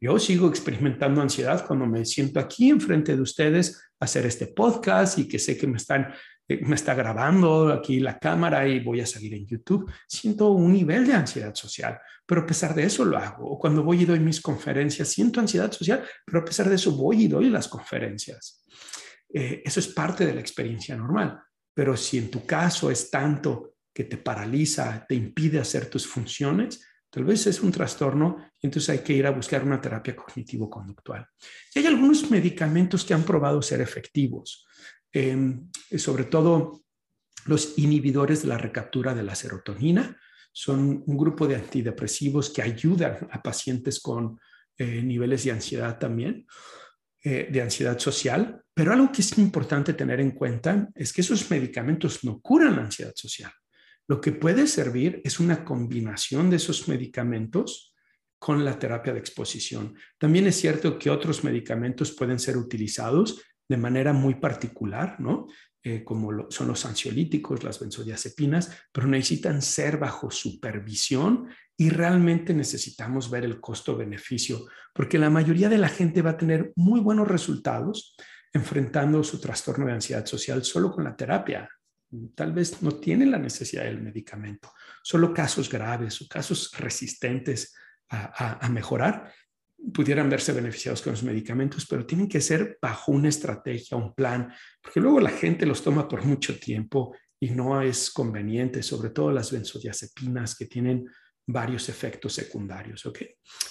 Yo 0.00 0.18
sigo 0.18 0.48
experimentando 0.48 1.22
ansiedad 1.22 1.64
cuando 1.66 1.86
me 1.86 2.04
siento 2.04 2.40
aquí 2.40 2.70
enfrente 2.70 3.14
de 3.14 3.22
ustedes 3.22 3.80
hacer 4.00 4.26
este 4.26 4.48
podcast 4.48 5.18
y 5.18 5.28
que 5.28 5.38
sé 5.38 5.56
que 5.56 5.68
me 5.68 5.76
están 5.76 6.12
me 6.48 6.74
está 6.74 6.94
grabando 6.94 7.72
aquí 7.72 8.00
la 8.00 8.18
cámara 8.18 8.66
y 8.66 8.80
voy 8.80 9.00
a 9.00 9.06
salir 9.06 9.34
en 9.34 9.46
YouTube. 9.46 9.90
Siento 10.06 10.50
un 10.50 10.72
nivel 10.72 11.06
de 11.06 11.14
ansiedad 11.14 11.54
social, 11.54 11.98
pero 12.26 12.42
a 12.42 12.46
pesar 12.46 12.74
de 12.74 12.84
eso 12.84 13.04
lo 13.04 13.18
hago. 13.18 13.50
O 13.50 13.58
cuando 13.58 13.82
voy 13.82 14.02
y 14.02 14.04
doy 14.04 14.20
mis 14.20 14.40
conferencias, 14.40 15.08
siento 15.08 15.40
ansiedad 15.40 15.72
social, 15.72 16.04
pero 16.24 16.40
a 16.40 16.44
pesar 16.44 16.68
de 16.68 16.74
eso 16.74 16.92
voy 16.92 17.24
y 17.24 17.28
doy 17.28 17.48
las 17.48 17.68
conferencias. 17.68 18.64
Eh, 19.32 19.62
eso 19.64 19.80
es 19.80 19.88
parte 19.88 20.26
de 20.26 20.34
la 20.34 20.40
experiencia 20.40 20.96
normal. 20.96 21.40
Pero 21.74 21.96
si 21.96 22.18
en 22.18 22.30
tu 22.30 22.44
caso 22.44 22.90
es 22.90 23.10
tanto 23.10 23.76
que 23.94 24.04
te 24.04 24.18
paraliza, 24.18 25.06
te 25.08 25.14
impide 25.14 25.58
hacer 25.58 25.86
tus 25.86 26.06
funciones, 26.06 26.86
Tal 27.12 27.24
vez 27.24 27.46
es 27.46 27.60
un 27.60 27.70
trastorno 27.70 28.38
y 28.58 28.66
entonces 28.66 28.88
hay 28.88 29.00
que 29.00 29.12
ir 29.12 29.26
a 29.26 29.32
buscar 29.32 29.62
una 29.62 29.78
terapia 29.78 30.16
cognitivo-conductual. 30.16 31.26
Y 31.74 31.80
hay 31.80 31.86
algunos 31.86 32.30
medicamentos 32.30 33.04
que 33.04 33.12
han 33.12 33.22
probado 33.22 33.60
ser 33.60 33.82
efectivos, 33.82 34.66
em, 35.12 35.68
sobre 35.96 36.24
todo 36.24 36.82
los 37.46 37.78
inhibidores 37.78 38.42
de 38.42 38.48
la 38.48 38.58
recaptura 38.58 39.14
de 39.14 39.22
la 39.22 39.34
serotonina. 39.34 40.18
Son 40.52 41.02
un 41.06 41.16
grupo 41.16 41.46
de 41.46 41.56
antidepresivos 41.56 42.50
que 42.50 42.62
ayudan 42.62 43.28
a 43.30 43.42
pacientes 43.42 44.00
con 44.00 44.38
eh, 44.76 45.02
niveles 45.02 45.44
de 45.44 45.52
ansiedad 45.52 45.98
también, 45.98 46.46
eh, 47.22 47.48
de 47.50 47.62
ansiedad 47.62 47.98
social. 47.98 48.62
Pero 48.74 48.92
algo 48.92 49.10
que 49.10 49.22
es 49.22 49.36
importante 49.38 49.94
tener 49.94 50.20
en 50.20 50.32
cuenta 50.32 50.88
es 50.94 51.12
que 51.12 51.20
esos 51.22 51.50
medicamentos 51.50 52.24
no 52.24 52.40
curan 52.40 52.76
la 52.76 52.82
ansiedad 52.82 53.12
social. 53.14 53.52
Lo 54.08 54.20
que 54.20 54.32
puede 54.32 54.66
servir 54.66 55.20
es 55.24 55.40
una 55.40 55.64
combinación 55.64 56.50
de 56.50 56.56
esos 56.56 56.88
medicamentos 56.88 57.94
con 58.38 58.64
la 58.64 58.78
terapia 58.78 59.12
de 59.12 59.20
exposición. 59.20 59.94
También 60.18 60.46
es 60.48 60.56
cierto 60.56 60.98
que 60.98 61.10
otros 61.10 61.44
medicamentos 61.44 62.12
pueden 62.12 62.40
ser 62.40 62.56
utilizados 62.56 63.40
de 63.72 63.78
manera 63.78 64.12
muy 64.12 64.36
particular, 64.36 65.18
¿no? 65.18 65.48
Eh, 65.82 66.04
como 66.04 66.48
son 66.50 66.68
los 66.68 66.86
ansiolíticos, 66.86 67.64
las 67.64 67.80
benzodiazepinas, 67.80 68.70
pero 68.92 69.08
necesitan 69.08 69.60
ser 69.60 69.98
bajo 69.98 70.30
supervisión 70.30 71.48
y 71.76 71.90
realmente 71.90 72.54
necesitamos 72.54 73.28
ver 73.30 73.44
el 73.44 73.60
costo-beneficio, 73.60 74.66
porque 74.94 75.18
la 75.18 75.30
mayoría 75.30 75.68
de 75.68 75.78
la 75.78 75.88
gente 75.88 76.22
va 76.22 76.30
a 76.30 76.36
tener 76.36 76.72
muy 76.76 77.00
buenos 77.00 77.26
resultados 77.26 78.14
enfrentando 78.52 79.24
su 79.24 79.40
trastorno 79.40 79.86
de 79.86 79.92
ansiedad 79.92 80.24
social 80.24 80.62
solo 80.62 80.92
con 80.92 81.02
la 81.02 81.16
terapia 81.16 81.68
tal 82.34 82.52
vez 82.52 82.82
no 82.82 82.92
tienen 82.92 83.30
la 83.30 83.38
necesidad 83.38 83.84
del 83.84 84.02
medicamento. 84.02 84.72
Solo 85.02 85.32
casos 85.32 85.70
graves 85.70 86.20
o 86.20 86.28
casos 86.28 86.70
resistentes 86.78 87.74
a, 88.14 88.68
mejorar 88.68 89.32
pudieran 89.92 90.28
verse 90.28 90.52
beneficiados 90.52 91.02
con 91.02 91.12
los 91.12 91.22
medicamentos, 91.22 91.86
pero 91.86 92.06
tienen 92.06 92.28
que 92.28 92.40
ser 92.40 92.78
bajo 92.80 93.12
una 93.12 93.28
estrategia, 93.28 93.96
un 93.96 94.14
plan, 94.14 94.52
porque 94.82 95.00
luego 95.00 95.20
la 95.20 95.30
gente 95.30 95.66
los 95.66 95.82
toma 95.82 96.06
por 96.06 96.24
mucho 96.24 96.58
tiempo 96.58 97.14
y 97.40 97.50
no 97.50 97.80
es 97.82 98.10
conveniente, 98.10 98.82
sobre 98.82 99.10
todo 99.10 99.32
las 99.32 99.50
benzodiazepinas 99.50 100.56
que 100.56 100.66
tienen 100.66 101.06
varios 101.46 101.88
efectos 101.88 102.32
secundarios. 102.32 103.04
¿ok? 103.06 103.18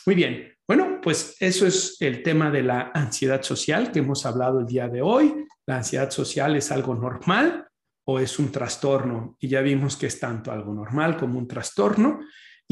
Muy 0.06 0.16
bien. 0.16 0.54
Bueno, 0.68 1.00
pues 1.02 1.38
eso 1.40 1.66
es 1.66 1.96
el 2.02 2.22
tema 2.22 2.52
de 2.52 2.64
la 2.64 2.92
ansiedad 2.94 3.42
social 3.42 3.92
que 3.92 4.00
hemos 4.00 4.26
hablado 4.26 4.60
el 4.60 4.66
día 4.66 4.88
de 4.90 5.02
hoy. 5.02 5.34
La 5.66 5.78
ansiedad 5.78 6.12
social 6.12 6.56
es 6.56 6.72
algo 6.72 6.96
normal, 6.96 7.68
o 8.06 8.20
es 8.20 8.40
un 8.40 8.52
trastorno. 8.52 9.38
Y 9.40 9.48
ya 9.48 9.62
vimos 9.62 9.96
que 9.96 10.08
es 10.08 10.20
tanto 10.20 10.52
algo 10.52 10.74
normal 10.74 11.18
como 11.18 11.38
un 11.38 11.48
trastorno. 11.48 12.20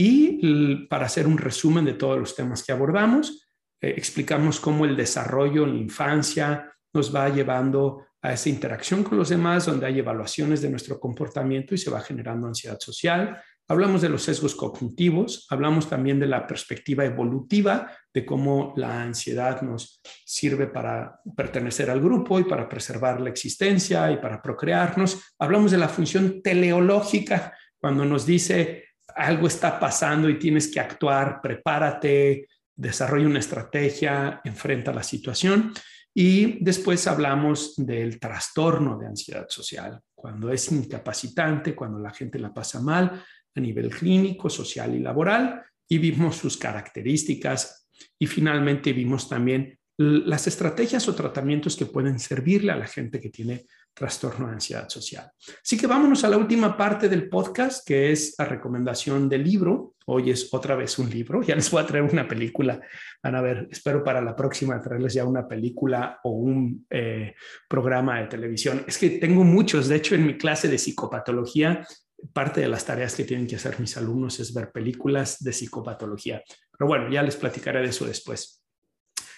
Y 0.02 0.86
para 0.88 1.08
hacer 1.08 1.28
un 1.28 1.38
resumen 1.38 1.84
de 1.84 1.94
todos 1.94 2.18
los 2.18 2.34
temas 2.34 2.64
que 2.64 2.72
abordamos, 2.72 3.50
eh, 3.82 3.96
explicamos 3.98 4.58
cómo 4.58 4.86
el 4.86 4.96
desarrollo 4.96 5.66
en 5.66 5.74
la 5.74 5.80
infancia 5.80 6.74
nos 6.94 7.14
va 7.14 7.28
llevando 7.28 8.06
a 8.22 8.32
esa 8.32 8.48
interacción 8.48 9.04
con 9.04 9.18
los 9.18 9.28
demás, 9.28 9.66
donde 9.66 9.88
hay 9.88 10.00
evaluaciones 10.00 10.62
de 10.62 10.70
nuestro 10.70 11.02
comportamiento 11.02 11.76
y 11.76 11.78
se 11.78 11.90
va 11.90 12.00
generando 12.00 12.48
ansiedad 12.48 12.80
social. 12.80 13.42
Hablamos 13.68 14.02
de 14.02 14.08
los 14.08 14.24
sesgos 14.24 14.56
cognitivos, 14.56 15.46
hablamos 15.50 15.90
también 15.90 16.18
de 16.18 16.28
la 16.28 16.48
perspectiva 16.48 17.04
evolutiva, 17.04 17.92
de 18.14 18.26
cómo 18.26 18.74
la 18.78 19.02
ansiedad 19.02 19.62
nos 19.64 20.02
sirve 20.24 20.68
para 20.68 21.20
pertenecer 21.36 21.90
al 21.90 22.00
grupo 22.00 22.40
y 22.40 22.46
para 22.46 22.70
preservar 22.70 23.20
la 23.20 23.32
existencia 23.32 24.10
y 24.10 24.16
para 24.16 24.42
procrearnos. 24.42 25.36
Hablamos 25.38 25.72
de 25.72 25.78
la 25.78 25.90
función 25.90 26.42
teleológica, 26.42 27.54
cuando 27.78 28.06
nos 28.06 28.26
dice 28.26 28.89
algo 29.16 29.48
está 29.48 29.80
pasando 29.80 30.30
y 30.30 30.40
tienes 30.40 30.68
que 30.68 30.80
actuar, 30.80 31.40
prepárate, 31.42 32.48
desarrolla 32.76 33.28
una 33.28 33.40
estrategia, 33.40 34.42
enfrenta 34.44 34.94
la 34.94 35.04
situación. 35.04 35.74
Y 36.14 36.64
después 36.64 37.06
hablamos 37.08 37.76
del 37.78 38.20
trastorno 38.20 38.98
de 38.98 39.08
ansiedad 39.08 39.48
social, 39.48 40.00
cuando 40.16 40.52
es 40.52 40.72
incapacitante, 40.72 41.76
cuando 41.76 42.00
la 42.00 42.12
gente 42.12 42.40
la 42.40 42.54
pasa 42.54 42.82
mal, 42.82 43.24
a 43.56 43.60
nivel 43.60 43.90
clínico, 43.90 44.50
social 44.50 44.96
y 44.96 45.00
laboral 45.00 45.64
y 45.88 45.98
vimos 45.98 46.38
sus 46.38 46.56
características 46.58 47.88
y 48.18 48.28
finalmente 48.28 48.94
vimos 48.94 49.28
también 49.28 49.78
las 49.98 50.48
estrategias 50.48 51.08
o 51.10 51.16
tratamientos 51.16 51.76
que 51.76 51.88
pueden 51.88 52.20
servirle 52.20 52.72
a 52.72 52.78
la 52.78 52.88
gente 52.88 53.20
que 53.20 53.30
tiene 53.30 53.66
trastorno 53.94 54.48
de 54.48 54.54
ansiedad 54.54 54.88
social. 54.88 55.30
Así 55.64 55.78
que 55.78 55.88
vámonos 55.88 56.24
a 56.24 56.30
la 56.30 56.38
última 56.38 56.78
parte 56.78 57.10
del 57.10 57.28
podcast, 57.28 57.86
que 57.86 58.12
es 58.12 58.36
la 58.38 58.46
recomendación 58.46 59.28
del 59.28 59.44
libro. 59.44 59.96
Hoy 60.06 60.32
es 60.32 60.54
otra 60.54 60.76
vez 60.76 60.98
un 61.00 61.10
libro, 61.10 61.42
ya 61.44 61.56
les 61.56 61.70
voy 61.70 61.84
a 61.84 61.86
traer 61.86 62.04
una 62.04 62.28
película. 62.28 62.80
Van 63.22 63.36
a 63.36 63.42
ver, 63.42 63.68
espero 63.72 64.04
para 64.04 64.22
la 64.22 64.36
próxima 64.36 64.82
traerles 64.82 65.14
ya 65.14 65.26
una 65.26 65.48
película 65.48 66.20
o 66.24 66.32
un 66.32 66.86
eh, 66.90 67.36
programa 67.68 68.20
de 68.20 68.28
televisión. 68.28 68.84
Es 68.88 68.98
que 68.98 69.12
tengo 69.12 69.44
muchos, 69.44 69.88
de 69.88 69.96
hecho 69.96 70.16
en 70.16 70.26
mi 70.26 70.38
clase 70.38 70.68
de 70.68 70.78
psicopatología 70.78 71.86
parte 72.34 72.62
de 72.62 72.68
las 72.68 72.86
tareas 72.86 73.16
que 73.16 73.24
tienen 73.24 73.48
que 73.48 73.56
hacer 73.56 73.80
mis 73.80 73.96
alumnos 73.98 74.40
es 74.40 74.54
ver 74.54 74.72
películas 74.72 75.42
de 75.42 75.54
psicopatología. 75.54 76.44
Pero 76.78 76.88
bueno, 76.88 77.10
ya 77.10 77.24
les 77.24 77.36
platicaré 77.36 77.82
de 77.82 77.90
eso 77.90 78.06
después. 78.06 78.64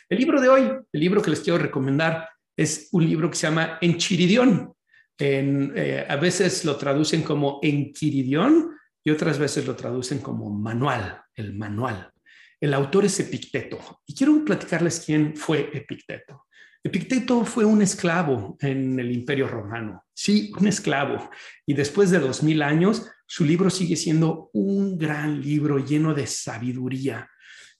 El 0.09 0.17
libro 0.17 0.41
de 0.41 0.49
hoy, 0.49 0.61
el 0.91 0.99
libro 0.99 1.21
que 1.21 1.29
les 1.29 1.39
quiero 1.39 1.59
recomendar, 1.59 2.27
es 2.55 2.89
un 2.91 3.05
libro 3.07 3.29
que 3.29 3.35
se 3.35 3.47
llama 3.47 3.77
Enchiridión. 3.81 4.73
En, 5.17 5.73
eh, 5.75 6.05
a 6.07 6.15
veces 6.15 6.65
lo 6.65 6.77
traducen 6.77 7.21
como 7.21 7.59
Enquiridión 7.61 8.71
y 9.03 9.11
otras 9.11 9.37
veces 9.37 9.65
lo 9.65 9.75
traducen 9.75 10.19
como 10.19 10.49
manual, 10.49 11.21
el 11.35 11.53
manual. 11.55 12.11
El 12.59 12.73
autor 12.73 13.05
es 13.05 13.19
Epicteto. 13.19 14.01
Y 14.05 14.13
quiero 14.15 14.43
platicarles 14.45 15.03
quién 15.05 15.35
fue 15.35 15.69
Epicteto. 15.73 16.45
Epicteto 16.83 17.45
fue 17.45 17.63
un 17.63 17.81
esclavo 17.81 18.57
en 18.59 18.99
el 18.99 19.11
Imperio 19.11 19.47
Romano, 19.47 20.03
sí, 20.15 20.51
un 20.59 20.67
esclavo. 20.67 21.29
Y 21.65 21.75
después 21.75 22.09
de 22.09 22.17
dos 22.17 22.41
mil 22.41 22.63
años, 22.63 23.07
su 23.27 23.45
libro 23.45 23.69
sigue 23.69 23.95
siendo 23.95 24.49
un 24.53 24.97
gran 24.97 25.41
libro 25.41 25.77
lleno 25.77 26.15
de 26.15 26.25
sabiduría. 26.25 27.29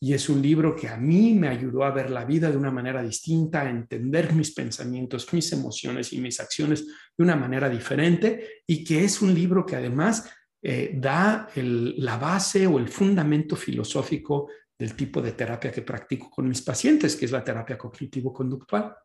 Y 0.03 0.13
es 0.13 0.29
un 0.29 0.41
libro 0.41 0.75
que 0.75 0.87
a 0.87 0.97
mí 0.97 1.35
me 1.35 1.47
ayudó 1.47 1.83
a 1.83 1.91
ver 1.91 2.09
la 2.09 2.25
vida 2.25 2.49
de 2.49 2.57
una 2.57 2.71
manera 2.71 3.03
distinta, 3.03 3.61
a 3.61 3.69
entender 3.69 4.33
mis 4.33 4.51
pensamientos, 4.51 5.31
mis 5.31 5.51
emociones 5.53 6.11
y 6.11 6.19
mis 6.19 6.39
acciones 6.39 6.87
de 7.15 7.23
una 7.23 7.35
manera 7.35 7.69
diferente. 7.69 8.63
Y 8.65 8.83
que 8.83 9.03
es 9.03 9.21
un 9.21 9.31
libro 9.31 9.63
que 9.63 9.75
además 9.75 10.27
eh, 10.63 10.91
da 10.95 11.47
la 11.53 12.17
base 12.17 12.65
o 12.65 12.79
el 12.79 12.87
fundamento 12.87 13.55
filosófico 13.55 14.49
del 14.77 14.95
tipo 14.95 15.21
de 15.21 15.33
terapia 15.33 15.71
que 15.71 15.83
practico 15.83 16.31
con 16.31 16.47
mis 16.47 16.63
pacientes, 16.63 17.15
que 17.15 17.25
es 17.25 17.31
la 17.31 17.43
terapia 17.43 17.77
cognitivo-conductual. 17.77 18.95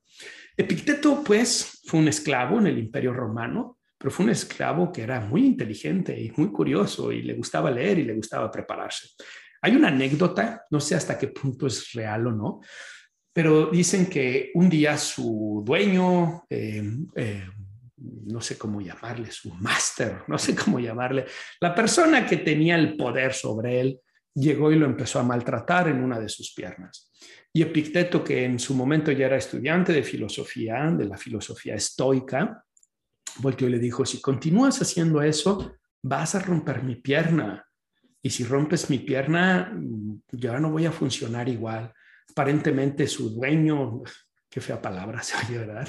Epicteto, 0.56 1.22
pues, 1.22 1.82
fue 1.84 2.00
un 2.00 2.08
esclavo 2.08 2.58
en 2.58 2.68
el 2.68 2.78
Imperio 2.78 3.12
Romano, 3.12 3.80
pero 3.98 4.10
fue 4.10 4.24
un 4.24 4.30
esclavo 4.30 4.90
que 4.90 5.02
era 5.02 5.20
muy 5.20 5.44
inteligente 5.44 6.18
y 6.18 6.32
muy 6.38 6.50
curioso 6.50 7.12
y 7.12 7.20
le 7.20 7.34
gustaba 7.34 7.70
leer 7.70 7.98
y 7.98 8.04
le 8.04 8.14
gustaba 8.14 8.50
prepararse. 8.50 9.08
Hay 9.66 9.74
una 9.74 9.88
anécdota, 9.88 10.64
no 10.70 10.78
sé 10.78 10.94
hasta 10.94 11.18
qué 11.18 11.26
punto 11.26 11.66
es 11.66 11.92
real 11.92 12.28
o 12.28 12.30
no, 12.30 12.60
pero 13.32 13.66
dicen 13.66 14.06
que 14.06 14.52
un 14.54 14.70
día 14.70 14.96
su 14.96 15.64
dueño, 15.66 16.44
eh, 16.48 16.88
eh, 17.16 17.48
no 17.96 18.40
sé 18.40 18.56
cómo 18.56 18.80
llamarle, 18.80 19.32
su 19.32 19.52
máster, 19.54 20.22
no 20.28 20.38
sé 20.38 20.54
cómo 20.54 20.78
llamarle, 20.78 21.26
la 21.60 21.74
persona 21.74 22.24
que 22.24 22.36
tenía 22.36 22.76
el 22.76 22.96
poder 22.96 23.34
sobre 23.34 23.80
él, 23.80 24.00
llegó 24.36 24.70
y 24.70 24.76
lo 24.76 24.86
empezó 24.86 25.18
a 25.18 25.24
maltratar 25.24 25.88
en 25.88 26.00
una 26.00 26.20
de 26.20 26.28
sus 26.28 26.54
piernas. 26.54 27.10
Y 27.52 27.62
Epicteto, 27.62 28.22
que 28.22 28.44
en 28.44 28.60
su 28.60 28.72
momento 28.72 29.10
ya 29.10 29.26
era 29.26 29.36
estudiante 29.36 29.92
de 29.92 30.04
filosofía, 30.04 30.94
de 30.96 31.06
la 31.06 31.16
filosofía 31.16 31.74
estoica, 31.74 32.62
volteó 33.38 33.66
y 33.66 33.72
le 33.72 33.80
dijo, 33.80 34.06
si 34.06 34.20
continúas 34.20 34.80
haciendo 34.80 35.22
eso, 35.22 35.74
vas 36.04 36.36
a 36.36 36.38
romper 36.38 36.84
mi 36.84 36.94
pierna. 36.94 37.66
Y 38.26 38.30
si 38.30 38.42
rompes 38.42 38.90
mi 38.90 38.98
pierna, 38.98 39.72
ya 40.32 40.58
no 40.58 40.72
voy 40.72 40.84
a 40.84 40.90
funcionar 40.90 41.48
igual. 41.48 41.92
Aparentemente 42.28 43.06
su 43.06 43.30
dueño, 43.30 44.02
qué 44.50 44.60
fea 44.60 44.82
palabra 44.82 45.22
se 45.22 45.36
oye, 45.36 45.58
¿verdad? 45.58 45.86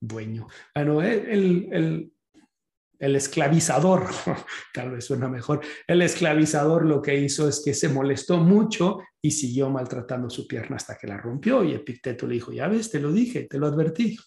Dueño. 0.00 0.48
Bueno, 0.74 1.00
el, 1.00 1.68
el, 1.70 2.12
el 2.98 3.14
esclavizador, 3.14 4.04
tal 4.74 4.90
vez 4.90 5.04
suena 5.04 5.28
mejor, 5.28 5.60
el 5.86 6.02
esclavizador 6.02 6.84
lo 6.84 7.00
que 7.00 7.20
hizo 7.20 7.48
es 7.48 7.62
que 7.64 7.72
se 7.72 7.88
molestó 7.88 8.38
mucho 8.38 8.98
y 9.22 9.30
siguió 9.30 9.70
maltratando 9.70 10.28
su 10.28 10.48
pierna 10.48 10.78
hasta 10.78 10.98
que 10.98 11.06
la 11.06 11.18
rompió 11.18 11.62
y 11.62 11.72
Epicteto 11.72 12.26
le 12.26 12.34
dijo, 12.34 12.50
ya 12.50 12.66
ves, 12.66 12.90
te 12.90 12.98
lo 12.98 13.12
dije, 13.12 13.46
te 13.48 13.58
lo 13.60 13.68
advertí. 13.68 14.18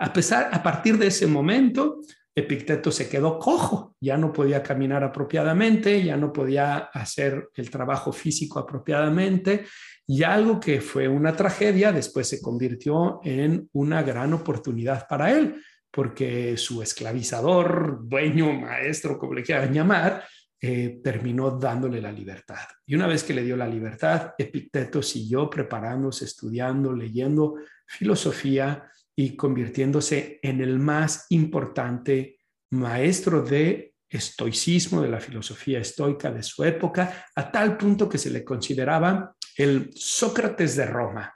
A, 0.00 0.12
pesar, 0.12 0.48
a 0.52 0.60
partir 0.60 0.98
de 0.98 1.06
ese 1.06 1.28
momento, 1.28 2.00
Epicteto 2.38 2.92
se 2.92 3.08
quedó 3.08 3.38
cojo, 3.38 3.96
ya 3.98 4.18
no 4.18 4.30
podía 4.30 4.62
caminar 4.62 5.02
apropiadamente, 5.02 6.04
ya 6.04 6.18
no 6.18 6.34
podía 6.34 6.76
hacer 6.76 7.48
el 7.54 7.70
trabajo 7.70 8.12
físico 8.12 8.58
apropiadamente 8.58 9.64
y 10.06 10.22
algo 10.22 10.60
que 10.60 10.82
fue 10.82 11.08
una 11.08 11.34
tragedia 11.34 11.92
después 11.92 12.28
se 12.28 12.42
convirtió 12.42 13.20
en 13.24 13.70
una 13.72 14.02
gran 14.02 14.34
oportunidad 14.34 15.08
para 15.08 15.32
él 15.32 15.62
porque 15.90 16.58
su 16.58 16.82
esclavizador, 16.82 18.06
dueño, 18.06 18.52
maestro, 18.52 19.18
como 19.18 19.32
le 19.32 19.42
quieran 19.42 19.72
llamar, 19.72 20.24
eh, 20.60 21.00
terminó 21.02 21.52
dándole 21.52 22.02
la 22.02 22.12
libertad. 22.12 22.66
Y 22.84 22.94
una 22.94 23.06
vez 23.06 23.24
que 23.24 23.32
le 23.32 23.42
dio 23.42 23.56
la 23.56 23.66
libertad, 23.66 24.34
Epicteto 24.36 25.02
siguió 25.02 25.48
preparándose, 25.48 26.26
estudiando, 26.26 26.92
leyendo 26.92 27.54
filosofía 27.86 28.90
y 29.16 29.34
convirtiéndose 29.34 30.38
en 30.42 30.60
el 30.60 30.78
más 30.78 31.26
importante 31.30 32.38
maestro 32.70 33.42
de 33.42 33.94
estoicismo, 34.08 35.00
de 35.00 35.08
la 35.08 35.20
filosofía 35.20 35.80
estoica 35.80 36.30
de 36.30 36.42
su 36.42 36.62
época, 36.62 37.26
a 37.34 37.50
tal 37.50 37.76
punto 37.76 38.08
que 38.08 38.18
se 38.18 38.30
le 38.30 38.44
consideraba 38.44 39.34
el 39.56 39.90
Sócrates 39.94 40.76
de 40.76 40.86
Roma 40.86 41.34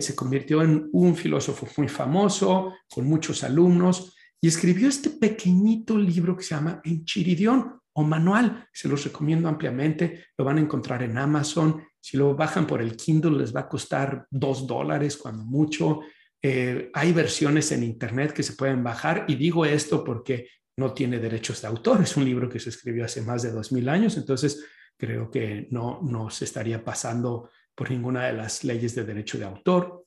se 0.00 0.14
convirtió 0.14 0.62
en 0.62 0.88
un 0.92 1.16
filósofo 1.16 1.66
muy 1.76 1.88
famoso, 1.88 2.72
con 2.88 3.06
muchos 3.06 3.44
alumnos, 3.44 4.14
y 4.40 4.48
escribió 4.48 4.88
este 4.88 5.10
pequeñito 5.10 5.96
libro 5.98 6.36
que 6.36 6.42
se 6.42 6.54
llama 6.54 6.80
Enchiridión 6.84 7.80
o 7.94 8.02
manual. 8.02 8.68
Se 8.72 8.88
los 8.88 9.04
recomiendo 9.04 9.48
ampliamente. 9.48 10.26
Lo 10.36 10.44
van 10.44 10.58
a 10.58 10.60
encontrar 10.60 11.02
en 11.02 11.16
Amazon. 11.16 11.82
Si 12.00 12.16
lo 12.16 12.34
bajan 12.34 12.66
por 12.66 12.82
el 12.82 12.96
Kindle, 12.96 13.38
les 13.38 13.54
va 13.54 13.60
a 13.60 13.68
costar 13.68 14.26
dos 14.30 14.66
dólares, 14.66 15.16
cuando 15.16 15.44
mucho. 15.44 16.00
Eh, 16.46 16.90
hay 16.92 17.10
versiones 17.14 17.72
en 17.72 17.82
Internet 17.82 18.34
que 18.34 18.42
se 18.42 18.52
pueden 18.52 18.84
bajar. 18.84 19.24
Y 19.28 19.34
digo 19.36 19.64
esto 19.64 20.04
porque 20.04 20.50
no 20.76 20.92
tiene 20.92 21.18
derechos 21.18 21.62
de 21.62 21.68
autor. 21.68 22.02
Es 22.02 22.18
un 22.18 22.26
libro 22.26 22.50
que 22.50 22.60
se 22.60 22.68
escribió 22.68 23.06
hace 23.06 23.22
más 23.22 23.40
de 23.42 23.50
dos 23.50 23.72
mil 23.72 23.88
años. 23.88 24.18
Entonces, 24.18 24.62
creo 24.94 25.30
que 25.30 25.66
no, 25.70 26.02
no 26.02 26.28
se 26.28 26.44
estaría 26.44 26.84
pasando 26.84 27.48
por 27.74 27.90
ninguna 27.90 28.26
de 28.26 28.34
las 28.34 28.62
leyes 28.62 28.94
de 28.94 29.04
derecho 29.04 29.38
de 29.38 29.46
autor. 29.46 30.04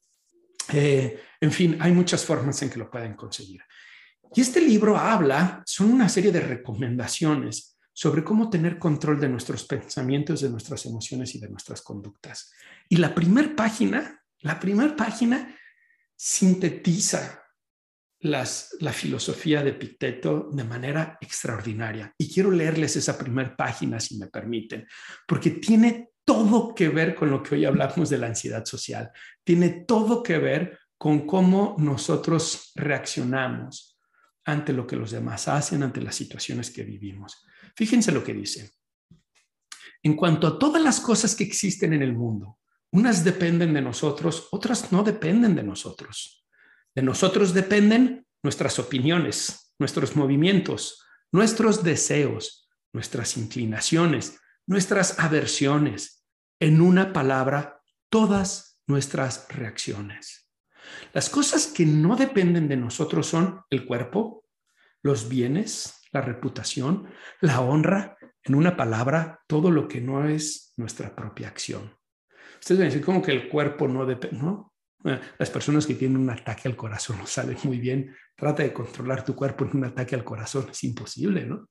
Eh, 0.72 1.20
en 1.42 1.52
fin, 1.52 1.76
hay 1.80 1.92
muchas 1.92 2.24
formas 2.24 2.62
en 2.62 2.70
que 2.70 2.78
lo 2.78 2.92
pueden 2.92 3.16
conseguir. 3.16 3.64
Y 4.36 4.42
este 4.42 4.62
libro 4.62 4.96
habla, 4.96 5.64
son 5.66 5.92
una 5.92 6.08
serie 6.08 6.32
de 6.32 6.42
recomendaciones 6.42 7.80
sobre 7.92 8.24
cómo 8.24 8.48
tener 8.48 8.78
control 8.78 9.20
de 9.20 9.30
nuestros 9.30 9.66
pensamientos, 9.66 10.42
de 10.42 10.52
nuestras 10.52 10.86
emociones 10.86 11.34
y 11.34 11.40
de 11.40 11.50
nuestras 11.50 11.82
conductas. 11.82 12.52
Y 12.90 12.98
la 12.98 13.16
primera 13.16 13.56
página, 13.56 14.24
la 14.42 14.60
primera 14.60 14.96
página 14.96 15.57
sintetiza 16.18 17.44
las, 18.20 18.76
la 18.80 18.92
filosofía 18.92 19.64
de 19.64 19.70
Epicteto 19.70 20.50
de 20.52 20.64
manera 20.64 21.18
extraordinaria. 21.22 22.14
Y 22.18 22.34
quiero 22.34 22.52
leerles 22.52 22.96
esa 22.96 23.18
primera 23.18 23.56
página, 23.56 24.00
si 24.00 24.18
me 24.18 24.28
permiten, 24.28 24.88
porque 25.28 25.52
tiene 25.52 26.10
todo 26.26 26.76
que 26.76 26.90
ver 26.90 27.16
con 27.16 27.30
lo 27.30 27.42
que 27.42 27.56
hoy 27.56 27.66
hablamos 27.66 28.10
de 28.10 28.18
la 28.18 28.28
ansiedad 28.28 28.66
social. 28.66 29.12
Tiene 29.44 29.86
todo 29.88 30.24
que 30.24 30.38
ver 30.40 30.78
con 30.98 31.26
cómo 31.26 31.76
nosotros 31.78 32.72
reaccionamos 32.76 33.98
ante 34.44 34.74
lo 34.74 34.88
que 34.88 34.96
los 34.96 35.12
demás 35.12 35.48
hacen, 35.48 35.84
ante 35.84 36.02
las 36.02 36.16
situaciones 36.16 36.72
que 36.72 36.84
vivimos. 36.84 37.46
Fíjense 37.76 38.12
lo 38.12 38.24
que 38.24 38.34
dice. 38.34 38.72
En 40.04 40.16
cuanto 40.16 40.48
a 40.48 40.58
todas 40.58 40.82
las 40.82 41.00
cosas 41.00 41.36
que 41.36 41.44
existen 41.44 41.94
en 41.94 42.02
el 42.02 42.14
mundo, 42.14 42.57
unas 42.92 43.24
dependen 43.24 43.74
de 43.74 43.82
nosotros, 43.82 44.48
otras 44.52 44.92
no 44.92 45.04
dependen 45.04 45.56
de 45.56 45.64
nosotros. 45.64 46.46
De 46.96 47.02
nosotros 47.02 47.54
dependen 47.54 48.26
nuestras 48.44 48.80
opiniones, 48.80 49.74
nuestros 49.80 50.16
movimientos, 50.16 51.04
nuestros 51.32 51.84
deseos, 51.84 52.70
nuestras 52.94 53.38
inclinaciones, 53.38 54.40
nuestras 54.66 55.20
aversiones, 55.20 56.26
en 56.60 56.82
una 56.82 57.14
palabra, 57.14 57.82
todas 58.10 58.82
nuestras 58.88 59.48
reacciones. 59.50 60.50
Las 61.14 61.30
cosas 61.30 61.68
que 61.68 61.86
no 61.86 62.16
dependen 62.16 62.68
de 62.68 62.78
nosotros 62.78 63.28
son 63.28 63.62
el 63.70 63.86
cuerpo, 63.86 64.46
los 65.04 65.30
bienes, 65.30 66.02
la 66.12 66.22
reputación, 66.22 67.10
la 67.42 67.62
honra, 67.62 68.18
en 68.44 68.56
una 68.56 68.78
palabra, 68.78 69.42
todo 69.48 69.72
lo 69.72 69.88
que 69.88 70.00
no 70.02 70.28
es 70.28 70.74
nuestra 70.78 71.16
propia 71.16 71.50
acción. 71.50 71.98
Ustedes 72.60 72.80
van 72.80 72.88
a 72.88 72.90
decir, 72.90 73.06
¿cómo 73.06 73.22
que 73.22 73.32
el 73.32 73.50
cuerpo 73.50 73.88
no 73.88 74.06
depende? 74.06 74.38
No. 74.38 74.74
Las 75.38 75.50
personas 75.50 75.86
que 75.86 75.94
tienen 75.94 76.18
un 76.18 76.30
ataque 76.30 76.68
al 76.68 76.76
corazón 76.76 77.18
lo 77.20 77.28
saben 77.28 77.58
muy 77.64 77.80
bien. 77.80 78.16
Trata 78.36 78.64
de 78.64 78.74
controlar 78.74 79.24
tu 79.24 79.36
cuerpo 79.36 79.66
en 79.66 79.78
un 79.78 79.86
ataque 79.86 80.16
al 80.16 80.24
corazón. 80.24 80.68
Es 80.70 80.84
imposible, 80.84 81.46
¿no? 81.46 81.70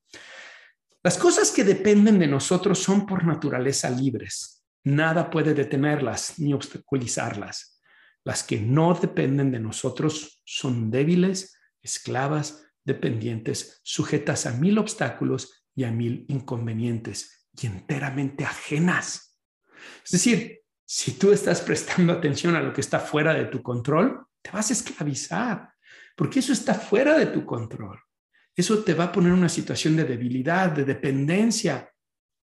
Las 1.03 1.19
cosas 1.19 1.53
que 1.53 1.63
dependen 1.63 2.19
de 2.19 2.27
nosotros 2.27 2.81
son 2.81 3.07
por 3.07 3.25
naturaleza 3.25 3.89
libres. 3.91 4.65
Nada 4.85 5.31
puede 5.31 5.55
detenerlas 5.55 6.39
ni 6.39 6.53
obstaculizarlas. 6.53 7.81
Las 8.25 8.43
que 8.43 8.61
no 8.61 8.93
dependen 8.95 9.53
de 9.53 9.61
nosotros 9.61 10.43
son 10.45 10.91
débiles, 10.91 11.61
esclavas, 11.81 12.67
dependientes, 12.85 13.81
sujetas 13.85 14.47
a 14.47 14.53
mil 14.53 14.79
obstáculos 14.79 15.65
y 15.77 15.85
a 15.85 15.93
mil 15.93 16.25
inconvenientes 16.29 17.49
y 17.61 17.67
enteramente 17.67 18.45
ajenas. 18.45 19.39
Es 20.05 20.11
decir, 20.11 20.63
si 20.89 21.19
tú 21.19 21.33
estás 21.33 21.61
prestando 21.61 22.13
atención 22.13 22.55
a 22.55 22.63
lo 22.63 22.73
que 22.73 22.81
está 22.81 23.01
fuera 23.01 23.35
de 23.35 23.47
tu 23.47 23.61
control, 23.61 24.25
te 24.41 24.53
vas 24.53 24.71
a 24.71 24.73
esclavizar, 24.73 25.73
porque 26.15 26.39
eso 26.39 26.53
está 26.53 26.75
fuera 26.75 27.19
de 27.19 27.27
tu 27.27 27.45
control. 27.45 28.01
eso 28.55 28.83
te 28.83 28.95
va 28.95 29.05
a 29.05 29.13
poner 29.13 29.33
en 29.33 29.39
una 29.39 29.49
situación 29.51 29.97
de 29.97 30.05
debilidad, 30.05 30.71
de 30.71 30.85
dependencia, 30.85 31.93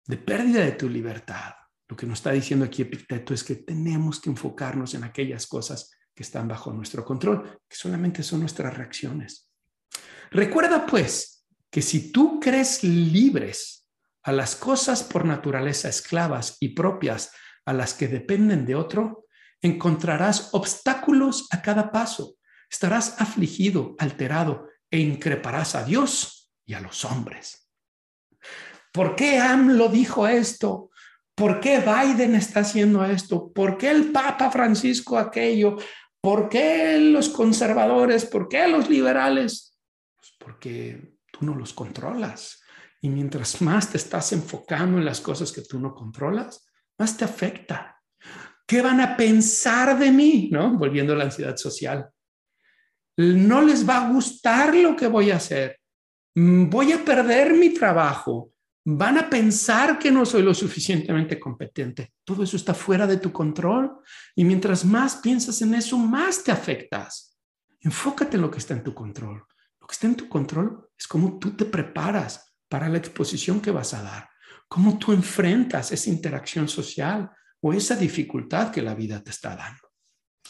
de 0.05 0.17
pérdida 0.17 0.63
de 0.63 0.73
tu 0.73 0.87
libertad. 0.87 1.53
Lo 1.87 1.95
que 1.95 2.05
nos 2.05 2.19
está 2.19 2.31
diciendo 2.31 2.65
aquí 2.65 2.83
Epicteto 2.83 3.33
es 3.33 3.43
que 3.43 3.55
tenemos 3.55 4.19
que 4.19 4.29
enfocarnos 4.29 4.93
en 4.93 5.05
aquellas 5.05 5.47
cosas 5.47 5.89
que 6.13 6.21
están 6.21 6.47
bajo 6.47 6.71
nuestro 6.71 7.03
control, 7.03 7.61
que 7.67 7.75
solamente 7.75 8.21
son 8.21 8.41
nuestras 8.41 8.75
reacciones. 8.75 9.49
Recuerda 10.29 10.85
pues 10.85 11.47
que 11.71 11.81
si 11.81 12.11
tú 12.11 12.39
crees 12.39 12.83
libres 12.83 13.87
a 14.23 14.33
las 14.33 14.55
cosas 14.55 15.03
por 15.03 15.25
naturaleza 15.25 15.87
esclavas 15.89 16.57
y 16.59 16.69
propias 16.69 17.31
a 17.67 17.73
las 17.73 17.93
que 17.93 18.07
dependen 18.07 18.65
de 18.65 18.75
otro, 18.75 19.25
encontrarás 19.61 20.49
obstáculos 20.53 21.47
a 21.51 21.61
cada 21.61 21.91
paso, 21.91 22.37
estarás 22.71 23.19
afligido, 23.19 23.95
alterado 23.99 24.69
e 24.89 24.99
increparás 24.99 25.75
a 25.75 25.83
Dios 25.83 26.49
y 26.65 26.75
a 26.75 26.79
los 26.79 27.03
hombres. 27.03 27.69
¿Por 28.93 29.15
qué 29.15 29.37
AMLO 29.37 29.89
dijo 29.89 30.27
esto? 30.27 30.91
¿Por 31.35 31.59
qué 31.59 31.79
Biden 31.79 32.35
está 32.35 32.61
haciendo 32.61 33.03
esto? 33.03 33.51
¿Por 33.51 33.77
qué 33.77 33.91
el 33.91 34.13
Papa 34.13 34.49
Francisco 34.49 35.17
aquello? 35.17 35.75
¿Por 36.21 36.47
qué 36.47 36.97
los 36.99 37.27
conservadores? 37.29 38.25
¿Por 38.25 38.47
qué 38.47 38.65
los 38.69 38.89
liberales? 38.89 39.77
Pues 40.15 40.33
porque 40.39 41.17
tú 41.31 41.45
no 41.45 41.53
los 41.53 41.73
controlas. 41.73 42.61
Y 43.01 43.09
mientras 43.09 43.61
más 43.61 43.91
te 43.91 43.97
estás 43.97 44.31
enfocando 44.31 44.97
en 44.97 45.05
las 45.05 45.19
cosas 45.19 45.51
que 45.51 45.61
tú 45.61 45.79
no 45.79 45.93
controlas, 45.93 46.66
más 46.97 47.17
te 47.17 47.25
afecta. 47.25 48.01
¿Qué 48.65 48.81
van 48.81 48.99
a 49.01 49.15
pensar 49.15 49.97
de 49.97 50.11
mí? 50.11 50.49
¿No? 50.51 50.77
Volviendo 50.77 51.13
a 51.13 51.15
la 51.15 51.25
ansiedad 51.25 51.55
social. 51.55 52.09
No 53.17 53.61
les 53.61 53.87
va 53.87 54.05
a 54.05 54.09
gustar 54.09 54.75
lo 54.75 54.95
que 54.95 55.07
voy 55.07 55.31
a 55.31 55.37
hacer. 55.37 55.79
Mm, 56.35 56.69
voy 56.69 56.91
a 56.91 57.03
perder 57.03 57.53
mi 57.53 57.69
trabajo 57.69 58.51
van 58.89 59.17
a 59.17 59.29
pensar 59.29 59.99
que 59.99 60.09
no 60.09 60.25
soy 60.25 60.43
lo 60.43 60.53
suficientemente 60.53 61.37
competente. 61.37 62.13
Todo 62.23 62.43
eso 62.43 62.55
está 62.55 62.73
fuera 62.73 63.05
de 63.05 63.17
tu 63.17 63.33
control 63.33 63.99
y 64.33 64.45
mientras 64.45 64.85
más 64.85 65.17
piensas 65.17 65.61
en 65.61 65.73
eso, 65.73 65.97
más 65.97 66.41
te 66.41 66.53
afectas. 66.53 67.37
Enfócate 67.81 68.37
en 68.37 68.43
lo 68.43 68.49
que 68.49 68.59
está 68.59 68.75
en 68.75 68.85
tu 68.85 68.93
control. 68.93 69.43
Lo 69.81 69.87
que 69.87 69.91
está 69.91 70.07
en 70.07 70.15
tu 70.15 70.29
control 70.29 70.87
es 70.97 71.05
cómo 71.05 71.37
tú 71.37 71.51
te 71.51 71.65
preparas 71.65 72.55
para 72.69 72.87
la 72.87 72.97
exposición 72.97 73.59
que 73.59 73.71
vas 73.71 73.93
a 73.93 74.03
dar, 74.03 74.29
cómo 74.67 74.97
tú 74.97 75.13
enfrentas 75.13 75.91
esa 75.91 76.09
interacción 76.09 76.67
social 76.67 77.31
o 77.61 77.73
esa 77.73 77.95
dificultad 77.95 78.71
que 78.71 78.81
la 78.81 78.95
vida 78.95 79.23
te 79.23 79.31
está 79.31 79.55
dando. 79.55 79.91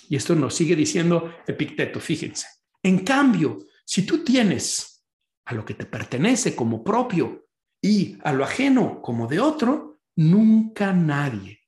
Y 0.09 0.15
esto 0.15 0.35
nos 0.35 0.55
sigue 0.55 0.75
diciendo 0.75 1.33
Epicteto, 1.45 1.99
fíjense. 1.99 2.47
En 2.83 2.99
cambio, 2.99 3.59
si 3.85 4.05
tú 4.05 4.23
tienes 4.23 5.05
a 5.45 5.53
lo 5.53 5.65
que 5.65 5.73
te 5.73 5.85
pertenece 5.85 6.55
como 6.55 6.83
propio 6.83 7.47
y 7.81 8.17
a 8.23 8.33
lo 8.33 8.43
ajeno 8.43 9.01
como 9.01 9.27
de 9.27 9.39
otro, 9.39 9.99
nunca 10.15 10.93
nadie 10.93 11.61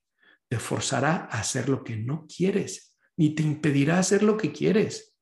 te 0.48 0.58
forzará 0.58 1.28
a 1.30 1.40
hacer 1.40 1.68
lo 1.68 1.84
que 1.84 1.96
no 1.96 2.26
quieres, 2.26 2.96
ni 3.16 3.34
te 3.34 3.42
impedirá 3.42 3.98
hacer 3.98 4.22
lo 4.22 4.36
que 4.36 4.52
quieres. 4.52 5.14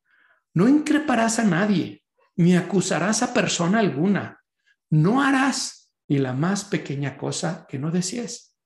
No 0.55 0.67
increparás 0.67 1.39
a 1.39 1.45
nadie, 1.45 2.05
ni 2.37 2.57
acusarás 2.57 3.23
a 3.23 3.35
persona 3.35 3.81
alguna. 3.81 4.43
No 4.91 5.23
harás 5.23 5.78
ni 6.09 6.19
la 6.19 6.33
más 6.33 6.65
pequeña 6.65 7.17
cosa 7.17 7.67
que 7.69 7.79
no 7.79 7.91
desees. 7.91 8.57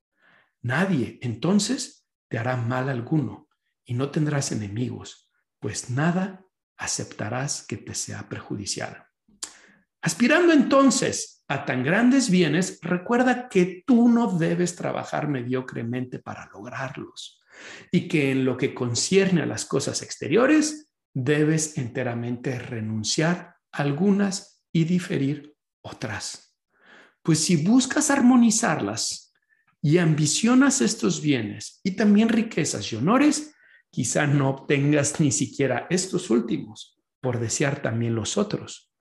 Nadie 0.61 1.19
entonces 1.21 2.07
te 2.29 2.37
hará 2.37 2.55
mal 2.55 2.89
alguno 2.89 3.49
y 3.85 3.93
no 3.93 4.09
tendrás 4.11 4.51
enemigos, 4.51 5.29
pues 5.59 5.89
nada 5.89 6.45
aceptarás 6.77 7.65
que 7.67 7.77
te 7.77 7.93
sea 7.93 8.27
perjudicial. 8.29 9.05
Aspirando 10.01 10.51
entonces 10.53 11.43
a 11.47 11.65
tan 11.65 11.83
grandes 11.83 12.29
bienes, 12.29 12.79
recuerda 12.81 13.49
que 13.49 13.83
tú 13.85 14.09
no 14.09 14.37
debes 14.37 14.75
trabajar 14.75 15.27
mediocremente 15.27 16.19
para 16.19 16.49
lograrlos 16.51 17.41
y 17.91 18.07
que 18.07 18.31
en 18.31 18.45
lo 18.45 18.57
que 18.57 18.73
concierne 18.73 19.43
a 19.43 19.45
las 19.45 19.65
cosas 19.65 20.01
exteriores, 20.01 20.89
debes 21.13 21.77
enteramente 21.77 22.57
renunciar 22.57 23.55
a 23.71 23.81
algunas 23.83 24.63
y 24.71 24.85
diferir 24.85 25.55
otras. 25.81 26.52
Pues 27.23 27.39
si 27.39 27.55
buscas 27.55 28.11
armonizarlas 28.11 29.33
y 29.81 29.97
ambicionas 29.97 30.81
estos 30.81 31.21
bienes 31.21 31.79
y 31.83 31.91
también 31.91 32.29
riquezas 32.29 32.91
y 32.91 32.95
honores, 32.95 33.55
quizá 33.89 34.27
no 34.27 34.49
obtengas 34.49 35.19
ni 35.19 35.31
siquiera 35.31 35.87
estos 35.89 36.29
últimos 36.29 37.01
por 37.21 37.39
desear 37.39 37.81
también 37.81 38.15
los 38.15 38.37
otros 38.37 38.93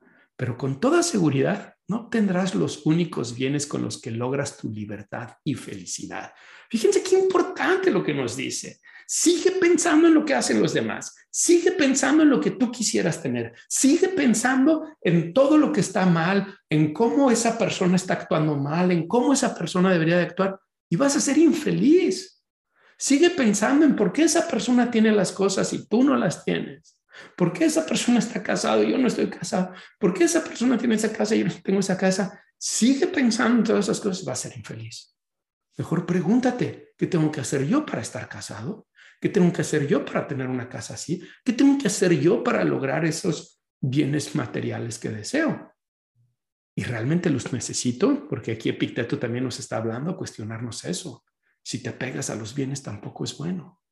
pero 0.43 0.57
con 0.57 0.81
toda 0.81 1.05
seguridad 1.05 1.77
no 1.87 2.09
tendrás 2.09 2.57
los 2.57 2.85
únicos 2.85 3.35
bienes 3.37 3.65
con 3.65 3.83
los 3.83 4.01
que 4.01 4.11
logras 4.11 4.57
tu 4.57 4.71
libertad 4.71 5.37
y 5.45 5.55
felicidad. 5.55 6.33
Fíjense 6.69 7.01
qué 7.01 7.17
importante 7.17 7.93
lo 7.93 8.03
que 8.03 8.13
nos 8.13 8.37
dice. 8.37 8.81
Sigue 9.07 9.53
pensando 9.53 10.09
en 10.09 10.15
lo 10.15 10.25
que 10.25 10.35
hacen 10.35 10.61
los 10.61 10.73
demás. 10.73 11.15
Sigue 11.31 11.73
pensando 11.73 12.23
en 12.23 12.31
lo 12.31 12.41
que 12.41 12.53
tú 12.53 12.71
quisieras 12.71 13.23
tener. 13.23 13.55
Sigue 13.69 14.09
pensando 14.09 14.97
en 15.01 15.33
todo 15.33 15.59
lo 15.59 15.73
que 15.73 15.81
está 15.81 16.07
mal, 16.07 16.59
en 16.69 16.93
cómo 16.93 17.31
esa 17.31 17.59
persona 17.59 17.97
está 17.97 18.15
actuando 18.15 18.57
mal, 18.57 18.91
en 18.91 19.07
cómo 19.07 19.33
esa 19.33 19.55
persona 19.55 19.91
debería 19.91 20.17
de 20.17 20.25
actuar 20.25 20.61
y 20.89 20.97
vas 20.97 21.17
a 21.17 21.21
ser 21.21 21.39
infeliz. 21.39 22.43
Sigue 22.99 23.31
pensando 23.31 23.85
en 23.85 23.97
por 23.97 24.13
qué 24.13 24.25
esa 24.25 24.47
persona 24.47 24.91
tiene 24.91 25.11
las 25.11 25.33
cosas 25.33 25.73
y 25.73 25.87
tú 25.89 26.05
no 26.05 26.17
las 26.17 26.45
tienes. 26.45 26.99
¿Por 27.37 27.53
qué 27.53 27.65
esa 27.65 27.85
persona 27.85 28.19
está 28.19 28.43
casado 28.43 28.83
y 28.83 28.91
yo 28.91 28.99
no 28.99 29.09
estoy 29.09 29.29
casado? 29.29 29.73
¿Por 29.99 30.15
qué 30.15 30.25
esa 30.25 30.43
persona 30.45 30.79
tiene 30.79 30.95
esa 30.95 31.13
casa 31.13 31.35
y 31.35 31.41
yo 31.41 31.47
no 31.47 31.55
tengo 31.63 31.81
esa 31.81 31.97
casa? 31.97 32.43
Sigue 32.59 33.07
pensando 33.07 33.59
en 33.59 33.65
todas 33.65 33.87
esas 33.87 34.01
cosas, 34.01 34.27
va 34.27 34.33
a 34.33 34.37
ser 34.37 34.57
infeliz. 34.57 35.17
Mejor 35.77 36.07
pregúntate, 36.07 36.93
¿qué 36.97 37.07
tengo 37.07 37.31
que 37.33 37.41
hacer 37.41 37.67
yo 37.67 37.85
para 37.85 38.03
estar 38.03 38.29
casado? 38.29 38.87
¿Qué 39.23 39.31
tengo 39.31 39.53
que 39.53 39.63
hacer 39.63 39.87
yo 39.87 40.05
para 40.05 40.27
tener 40.27 40.49
una 40.49 40.69
casa 40.69 40.95
así? 40.95 41.23
¿Qué 41.45 41.55
tengo 41.55 41.79
que 41.79 41.87
hacer 41.87 42.19
yo 42.21 42.45
para 42.45 42.65
lograr 42.65 43.07
esos 43.07 43.63
bienes 43.81 44.35
materiales 44.35 44.99
que 44.99 45.09
deseo? 45.09 45.73
¿Y 46.77 46.83
realmente 46.83 47.31
los 47.31 47.53
necesito? 47.53 48.29
Porque 48.29 48.53
aquí 48.53 48.69
Epicteto 48.69 49.19
también 49.19 49.45
nos 49.45 49.61
está 49.61 49.77
hablando, 49.77 50.17
cuestionarnos 50.17 50.85
eso. 50.85 51.25
Si 51.63 51.83
te 51.83 51.91
apegas 51.91 52.29
a 52.31 52.35
los 52.35 52.55
bienes 52.55 52.83
tampoco 52.83 53.25
es 53.25 53.39
bueno 53.39 53.83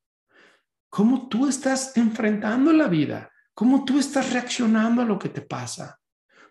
cómo 0.90 1.28
tú 1.28 1.48
estás 1.48 1.96
enfrentando 1.96 2.72
la 2.72 2.88
vida, 2.88 3.32
cómo 3.54 3.84
tú 3.84 3.98
estás 3.98 4.32
reaccionando 4.32 5.00
a 5.00 5.06
lo 5.06 5.18
que 5.18 5.30
te 5.30 5.40
pasa, 5.40 5.98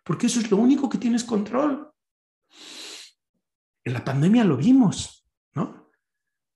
porque 0.04 0.28
eso 0.28 0.40
es 0.40 0.50
lo 0.50 0.58
único 0.58 0.90
que 0.90 0.98
tienes 0.98 1.24
control. 1.24 1.92
En 3.84 3.94
la 3.94 4.04
pandemia 4.04 4.44
lo 4.46 4.58
vimos, 4.58 5.30
¿no? 5.54 5.89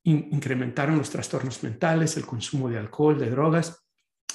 Incrementaron 0.03 0.97
los 0.97 1.09
trastornos 1.09 1.63
mentales, 1.63 2.17
el 2.17 2.25
consumo 2.25 2.69
de 2.69 2.77
alcohol, 2.77 3.17
de 3.17 3.29
drogas, 3.29 3.85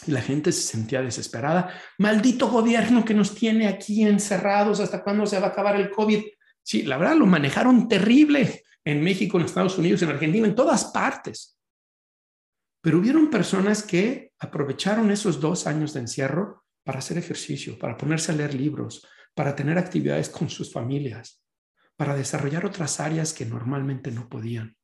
y 0.06 0.12
la 0.12 0.22
gente 0.22 0.52
se 0.52 0.62
sentía 0.62 1.02
desesperada. 1.02 1.72
Maldito 1.98 2.48
gobierno 2.48 3.04
que 3.04 3.14
nos 3.14 3.34
tiene 3.34 3.66
aquí 3.66 4.04
encerrados, 4.04 4.80
¿hasta 4.80 5.02
cuándo 5.02 5.26
se 5.26 5.38
va 5.38 5.48
a 5.48 5.50
acabar 5.50 5.76
el 5.76 5.90
COVID? 5.90 6.24
Sí, 6.62 6.82
la 6.82 6.96
verdad 6.96 7.16
lo 7.16 7.26
manejaron 7.26 7.88
terrible 7.88 8.62
en 8.84 9.02
México, 9.02 9.38
en 9.38 9.44
Estados 9.44 9.76
Unidos, 9.76 10.02
en 10.02 10.10
Argentina, 10.10 10.46
en 10.46 10.54
todas 10.54 10.86
partes. 10.86 11.58
Pero 12.80 12.98
hubieron 12.98 13.28
personas 13.28 13.82
que 13.82 14.32
aprovecharon 14.38 15.10
esos 15.10 15.40
dos 15.40 15.66
años 15.66 15.92
de 15.92 16.00
encierro 16.00 16.64
para 16.84 17.00
hacer 17.00 17.18
ejercicio, 17.18 17.78
para 17.78 17.98
ponerse 17.98 18.32
a 18.32 18.34
leer 18.34 18.54
libros, 18.54 19.06
para 19.34 19.54
tener 19.54 19.76
actividades 19.76 20.30
con 20.30 20.48
sus 20.48 20.72
familias, 20.72 21.44
para 21.96 22.16
desarrollar 22.16 22.64
otras 22.64 23.00
áreas 23.00 23.34
que 23.34 23.44
normalmente 23.44 24.10
no 24.10 24.28
podían. 24.28 24.77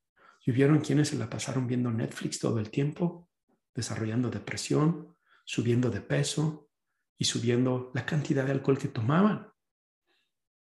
Y 0.45 0.51
hubieron 0.51 0.79
quienes 0.79 1.09
se 1.09 1.17
la 1.17 1.29
pasaron 1.29 1.67
viendo 1.67 1.91
Netflix 1.91 2.39
todo 2.39 2.59
el 2.59 2.69
tiempo, 2.69 3.29
desarrollando 3.73 4.29
depresión, 4.29 5.15
subiendo 5.43 5.89
de 5.89 6.01
peso 6.01 6.69
y 7.17 7.25
subiendo 7.25 7.91
la 7.93 8.05
cantidad 8.05 8.45
de 8.45 8.51
alcohol 8.51 8.77
que 8.77 8.87
tomaban. 8.87 9.51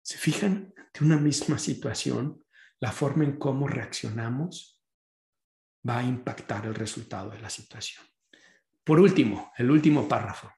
¿Se 0.03 0.19
fijan 0.19 0.75
de 0.93 1.05
una 1.05 1.17
misma 1.17 1.59
situación 1.59 2.45
la 2.81 2.93
forma 2.93 3.25
en 3.25 3.39
cómo 3.39 3.67
reaccionamos 3.67 4.83
va 5.89 5.99
a 5.99 6.03
impactar 6.03 6.67
el 6.67 6.75
resultado 6.75 7.31
de 7.31 7.41
la 7.41 7.51
situación. 7.51 8.05
Por 8.83 9.01
último, 9.01 9.53
el 9.57 9.71
último 9.71 10.09
párrafo. 10.09 10.51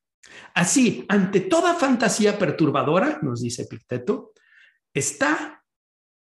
Así, 0.55 1.05
ante 1.09 1.41
toda 1.43 1.74
fantasía 1.74 2.39
perturbadora, 2.39 3.20
nos 3.22 3.43
dice 3.43 3.62
Epicteto, 3.62 4.33
está 4.93 5.64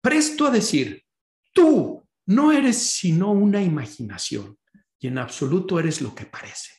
presto 0.01 0.45
a 0.45 0.51
decir, 0.51 1.03
tú 1.51 2.04
no 2.27 2.51
eres 2.51 2.77
sino 2.77 3.31
una 3.31 3.61
imaginación 3.61 4.57
y 4.99 5.07
en 5.07 5.17
absoluto 5.17 5.79
eres 5.79 6.01
lo 6.01 6.15
que 6.15 6.25
parece. 6.25 6.71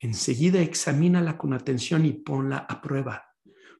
Enseguida 0.00 0.60
examínala 0.60 1.38
con 1.38 1.52
atención 1.52 2.04
y 2.04 2.12
ponla 2.12 2.58
a 2.58 2.80
prueba. 2.80 3.24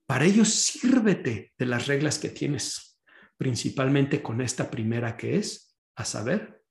Para 0.06 0.24
ello 0.24 0.44
sírvete 0.44 1.52
de 1.58 1.66
las 1.66 1.86
reglas 1.88 2.18
que 2.18 2.28
tienes, 2.28 3.00
principalmente 3.36 4.22
con 4.22 4.40
esta 4.40 4.70
primera 4.70 5.16
que 5.16 5.36
es, 5.36 5.76
a 5.96 6.04
saber, 6.04 6.62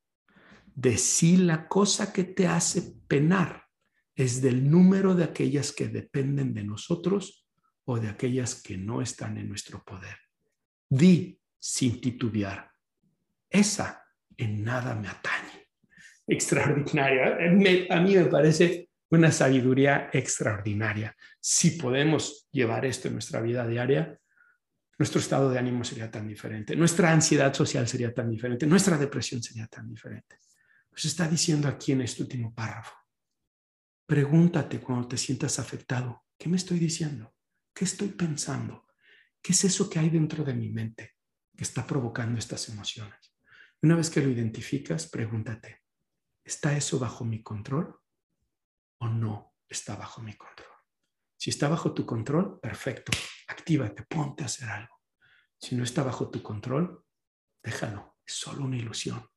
de 0.73 0.97
si 0.97 1.35
la 1.35 1.67
cosa 1.67 2.13
que 2.13 2.23
te 2.23 2.47
hace 2.47 2.93
penar 3.07 3.65
es 4.15 4.41
del 4.41 4.69
número 4.69 5.15
de 5.15 5.25
aquellas 5.25 5.73
que 5.73 5.87
dependen 5.87 6.53
de 6.53 6.63
nosotros 6.63 7.45
o 7.83 7.99
de 7.99 8.07
aquellas 8.07 8.61
que 8.61 8.77
no 8.77 9.01
están 9.01 9.37
en 9.37 9.49
nuestro 9.49 9.83
poder. 9.83 10.17
Di 10.89 11.37
sin 11.59 11.99
titubear. 11.99 12.70
Esa 13.51 14.03
en 14.37 14.63
nada 14.63 14.95
me 14.95 15.09
atañe. 15.09 15.67
Extraordinaria. 16.25 17.37
a 17.89 17.99
mí 17.99 18.15
me 18.15 18.25
parece 18.25 18.89
una 19.09 19.31
sabiduría 19.31 20.09
extraordinaria. 20.13 21.15
Si 21.39 21.71
podemos 21.71 22.47
llevar 22.51 22.85
esto 22.85 23.09
en 23.09 23.15
nuestra 23.15 23.41
vida 23.41 23.67
diaria, 23.67 24.17
nuestro 24.97 25.19
estado 25.19 25.49
de 25.49 25.59
ánimo 25.59 25.83
sería 25.83 26.09
tan 26.09 26.27
diferente, 26.27 26.75
nuestra 26.75 27.11
ansiedad 27.11 27.53
social 27.53 27.87
sería 27.87 28.13
tan 28.13 28.29
diferente, 28.29 28.65
nuestra 28.67 28.97
depresión 28.97 29.41
sería 29.43 29.67
tan 29.67 29.89
diferente. 29.89 30.37
Pues 30.89 31.05
está 31.05 31.27
diciendo 31.27 31.67
aquí 31.67 31.91
en 31.91 32.01
este 32.01 32.23
último 32.23 32.53
párrafo. 32.53 32.93
Pregúntate 34.05 34.79
cuando 34.79 35.07
te 35.07 35.17
sientas 35.17 35.59
afectado, 35.59 36.25
¿qué 36.37 36.47
me 36.47 36.57
estoy 36.57 36.79
diciendo? 36.79 37.33
¿Qué 37.73 37.85
estoy 37.85 38.09
pensando? 38.09 38.85
¿Qué 39.41 39.53
es 39.53 39.63
eso 39.63 39.89
que 39.89 39.99
hay 39.99 40.09
dentro 40.09 40.43
de 40.43 40.53
mi 40.53 40.69
mente 40.69 41.15
que 41.57 41.63
está 41.63 41.85
provocando 41.85 42.37
estas 42.37 42.69
emociones? 42.69 43.30
Una 43.83 43.95
vez 43.95 44.11
que 44.11 44.21
lo 44.21 44.29
identificas, 44.29 45.07
pregúntate, 45.07 45.81
¿está 46.43 46.77
eso 46.77 46.99
bajo 46.99 47.25
mi 47.25 47.41
control 47.41 47.99
o 48.99 49.07
no 49.07 49.55
está 49.67 49.95
bajo 49.95 50.21
mi 50.21 50.35
control? 50.35 50.69
Si 51.35 51.49
está 51.49 51.67
bajo 51.67 51.91
tu 51.91 52.05
control, 52.05 52.59
perfecto, 52.59 53.11
actívate, 53.47 54.03
ponte 54.03 54.43
a 54.43 54.45
hacer 54.45 54.69
algo. 54.69 55.01
Si 55.59 55.75
no 55.75 55.83
está 55.83 56.03
bajo 56.03 56.29
tu 56.29 56.43
control, 56.43 57.03
déjalo, 57.63 58.17
es 58.23 58.35
solo 58.35 58.65
una 58.65 58.77
ilusión. 58.77 59.27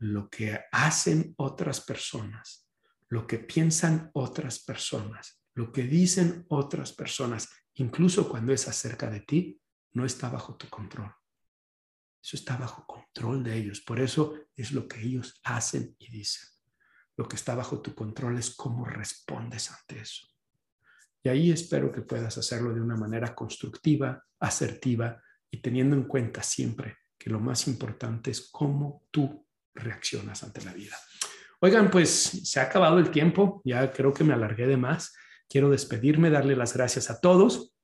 Lo 0.00 0.28
que 0.28 0.60
hacen 0.70 1.34
otras 1.38 1.80
personas, 1.80 2.68
lo 3.08 3.26
que 3.26 3.38
piensan 3.38 4.10
otras 4.12 4.58
personas, 4.58 5.42
lo 5.54 5.72
que 5.72 5.84
dicen 5.84 6.44
otras 6.50 6.92
personas, 6.92 7.48
incluso 7.72 8.28
cuando 8.28 8.52
es 8.52 8.68
acerca 8.68 9.08
de 9.08 9.20
ti, 9.20 9.62
no 9.92 10.04
está 10.04 10.28
bajo 10.28 10.56
tu 10.56 10.68
control. 10.68 11.10
Eso 12.22 12.36
está 12.36 12.56
bajo 12.58 12.86
de 13.18 13.56
ellos. 13.56 13.80
Por 13.80 14.00
eso 14.00 14.34
es 14.56 14.72
lo 14.72 14.86
que 14.86 15.00
ellos 15.00 15.40
hacen 15.44 15.94
y 15.98 16.10
dicen. 16.10 16.48
Lo 17.16 17.26
que 17.26 17.36
está 17.36 17.54
bajo 17.54 17.80
tu 17.80 17.94
control 17.94 18.38
es 18.38 18.54
cómo 18.54 18.84
respondes 18.84 19.70
ante 19.70 20.00
eso. 20.00 20.26
Y 21.22 21.28
ahí 21.28 21.50
espero 21.50 21.90
que 21.90 22.02
puedas 22.02 22.38
hacerlo 22.38 22.72
de 22.72 22.80
una 22.80 22.96
manera 22.96 23.34
constructiva, 23.34 24.24
asertiva 24.38 25.20
y 25.50 25.60
teniendo 25.60 25.96
en 25.96 26.04
cuenta 26.04 26.42
siempre 26.42 26.98
que 27.18 27.30
lo 27.30 27.40
más 27.40 27.66
importante 27.66 28.30
es 28.30 28.48
cómo 28.52 29.04
tú 29.10 29.44
reaccionas 29.74 30.44
ante 30.44 30.64
la 30.64 30.72
vida. 30.72 30.96
Oigan, 31.60 31.90
pues 31.90 32.08
se 32.10 32.60
ha 32.60 32.64
acabado 32.64 33.00
el 33.00 33.10
tiempo, 33.10 33.60
ya 33.64 33.90
creo 33.90 34.12
que 34.12 34.22
me 34.22 34.32
alargué 34.32 34.68
de 34.68 34.76
más. 34.76 35.12
Quiero 35.48 35.70
despedirme, 35.70 36.30
darle 36.30 36.54
las 36.54 36.72
gracias 36.74 37.10
a 37.10 37.20
todos. 37.20 37.74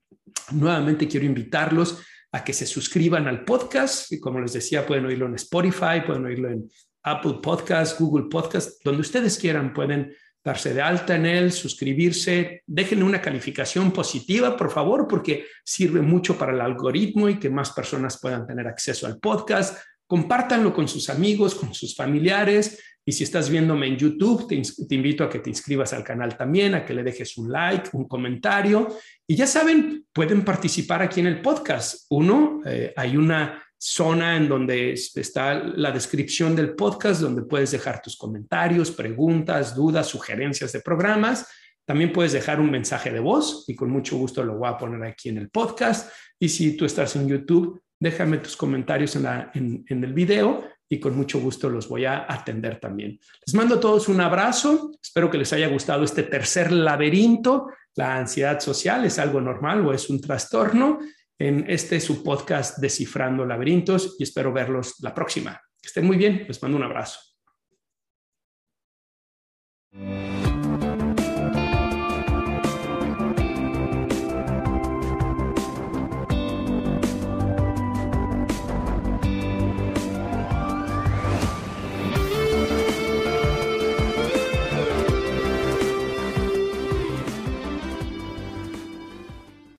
Nuevamente 0.53 1.09
quiero 1.09 1.26
invitarlos 1.26 2.01
a 2.35 2.43
que 2.43 2.53
se 2.53 2.66
suscriban 2.66 3.28
al 3.28 3.45
podcast. 3.45 4.11
Y 4.11 4.18
como 4.18 4.41
les 4.41 4.53
decía, 4.53 4.85
pueden 4.85 5.07
oírlo 5.07 5.26
en 5.26 5.37
Spotify, 5.37 6.03
pueden 6.05 6.24
oírlo 6.24 6.51
en 6.51 6.68
Apple 7.05 7.37
Podcast, 7.41 8.01
Google 8.01 8.26
Podcast, 8.28 8.82
donde 8.85 9.03
ustedes 9.03 9.39
quieran, 9.39 9.72
pueden 9.72 10.12
darse 10.43 10.74
de 10.74 10.82
alta 10.82 11.14
en 11.14 11.26
él, 11.26 11.53
suscribirse, 11.53 12.64
déjenle 12.66 13.05
una 13.05 13.22
calificación 13.22 13.93
positiva, 13.93 14.57
por 14.57 14.72
favor, 14.72 15.07
porque 15.07 15.47
sirve 15.64 16.03
mucho 16.03 16.37
para 16.37 16.53
el 16.53 16.61
algoritmo 16.61 17.28
y 17.28 17.39
que 17.39 17.49
más 17.49 17.70
personas 17.70 18.18
puedan 18.20 18.45
tener 18.49 18.66
acceso 18.66 19.07
al 19.07 19.20
podcast. 19.20 19.78
Compártanlo 20.05 20.74
con 20.74 20.89
sus 20.89 21.09
amigos, 21.11 21.55
con 21.55 21.72
sus 21.72 21.95
familiares. 21.95 22.82
Y 23.07 23.12
si 23.12 23.24
estás 23.24 23.50
viéndome 23.50 23.86
en 23.86 23.96
YouTube, 23.96 24.48
te, 24.48 24.94
invito 24.94 25.24
a 25.24 25.28
que 25.28 25.40
te 25.40 25.50
inscribas 25.50 25.92
al 25.92 26.02
canal 26.02 26.36
también, 26.36 26.74
a 26.74 26.84
que 26.84 26.94
le 26.94 27.02
dejes 27.02 27.36
un 27.36 27.52
like, 27.52 27.90
un 27.92 28.09
comentario. 28.09 28.88
Y 29.26 29.36
ya 29.36 29.46
saben, 29.46 30.07
pueden 30.12 30.44
participar 30.44 31.02
aquí 31.02 31.20
en 31.20 31.26
el 31.26 31.42
podcast. 31.42 32.07
Uno, 32.11 32.62
eh, 32.64 32.92
hay 32.96 33.16
una 33.16 33.62
zona 33.76 34.36
en 34.36 34.48
donde 34.48 34.92
está 34.92 35.55
la 35.55 35.92
descripción 35.92 36.57
del 36.57 36.74
podcast, 36.74 37.20
donde 37.20 37.42
puedes 37.42 37.72
dejar 37.72 38.00
tus 38.00 38.16
comentarios, 38.16 38.90
preguntas, 38.90 39.74
dudas, 39.74 40.07
sugerencias 40.07 40.72
de 40.72 40.80
programas. 40.80 41.46
También 41.84 42.12
puedes 42.12 42.32
dejar 42.32 42.61
un 42.61 42.70
mensaje 42.70 43.11
de 43.11 43.20
voz 43.20 43.64
y 43.68 43.74
con 43.74 43.90
mucho 43.90 44.16
gusto 44.16 44.42
lo 44.42 44.57
voy 44.57 44.70
a 44.70 44.78
poner 44.78 45.05
aquí 45.05 45.28
en 45.28 45.36
el 45.36 45.50
podcast. 45.50 46.11
Y 46.38 46.48
si 46.48 46.76
tú 46.76 46.86
estás 46.86 47.14
en 47.16 47.28
YouTube, 47.28 47.82
déjame 48.00 48.38
tus 48.38 48.57
comentarios 48.57 49.16
en, 49.16 49.84
el 49.86 50.12
video 50.14 50.64
y 50.95 51.01
con 51.01 51.16
mucho 51.16 51.40
gusto 51.40 51.68
los 51.68 51.88
voy 51.88 52.05
a 52.05 52.24
atender 52.32 52.78
también. 52.78 53.18
Les 53.45 53.55
mando 53.55 53.74
a 53.74 53.80
todos 53.80 54.09
un 54.09 54.20
abrazo. 54.20 54.92
Espero 55.03 55.30
que 55.30 55.38
les 55.38 55.53
haya 55.53 55.68
gustado 55.68 56.05
este 56.05 56.22
tercer 56.22 56.70
laberinto. 56.72 57.68
La 57.97 58.16
ansiedad 58.16 58.61
social 58.61 59.05
es 59.05 59.18
algo 59.18 59.40
normal 59.40 59.84
o 59.86 59.92
es 59.92 60.09
un 60.09 60.20
trastorno. 60.20 61.01
En 61.36 61.64
este 61.68 62.01
su 62.01 62.22
podcast 62.22 62.78
Descifrando 62.78 63.45
Laberintos 63.45 64.16
y 64.18 64.22
espero 64.22 64.53
verlos 64.53 65.01
la 65.01 65.12
próxima. 65.12 65.61
Que 65.82 65.88
estén 65.88 66.07
muy 66.07 66.16
bien. 66.16 66.45
Les 66.47 66.62
mando 66.62 66.76
un 66.76 66.84
abrazo. 66.84 67.18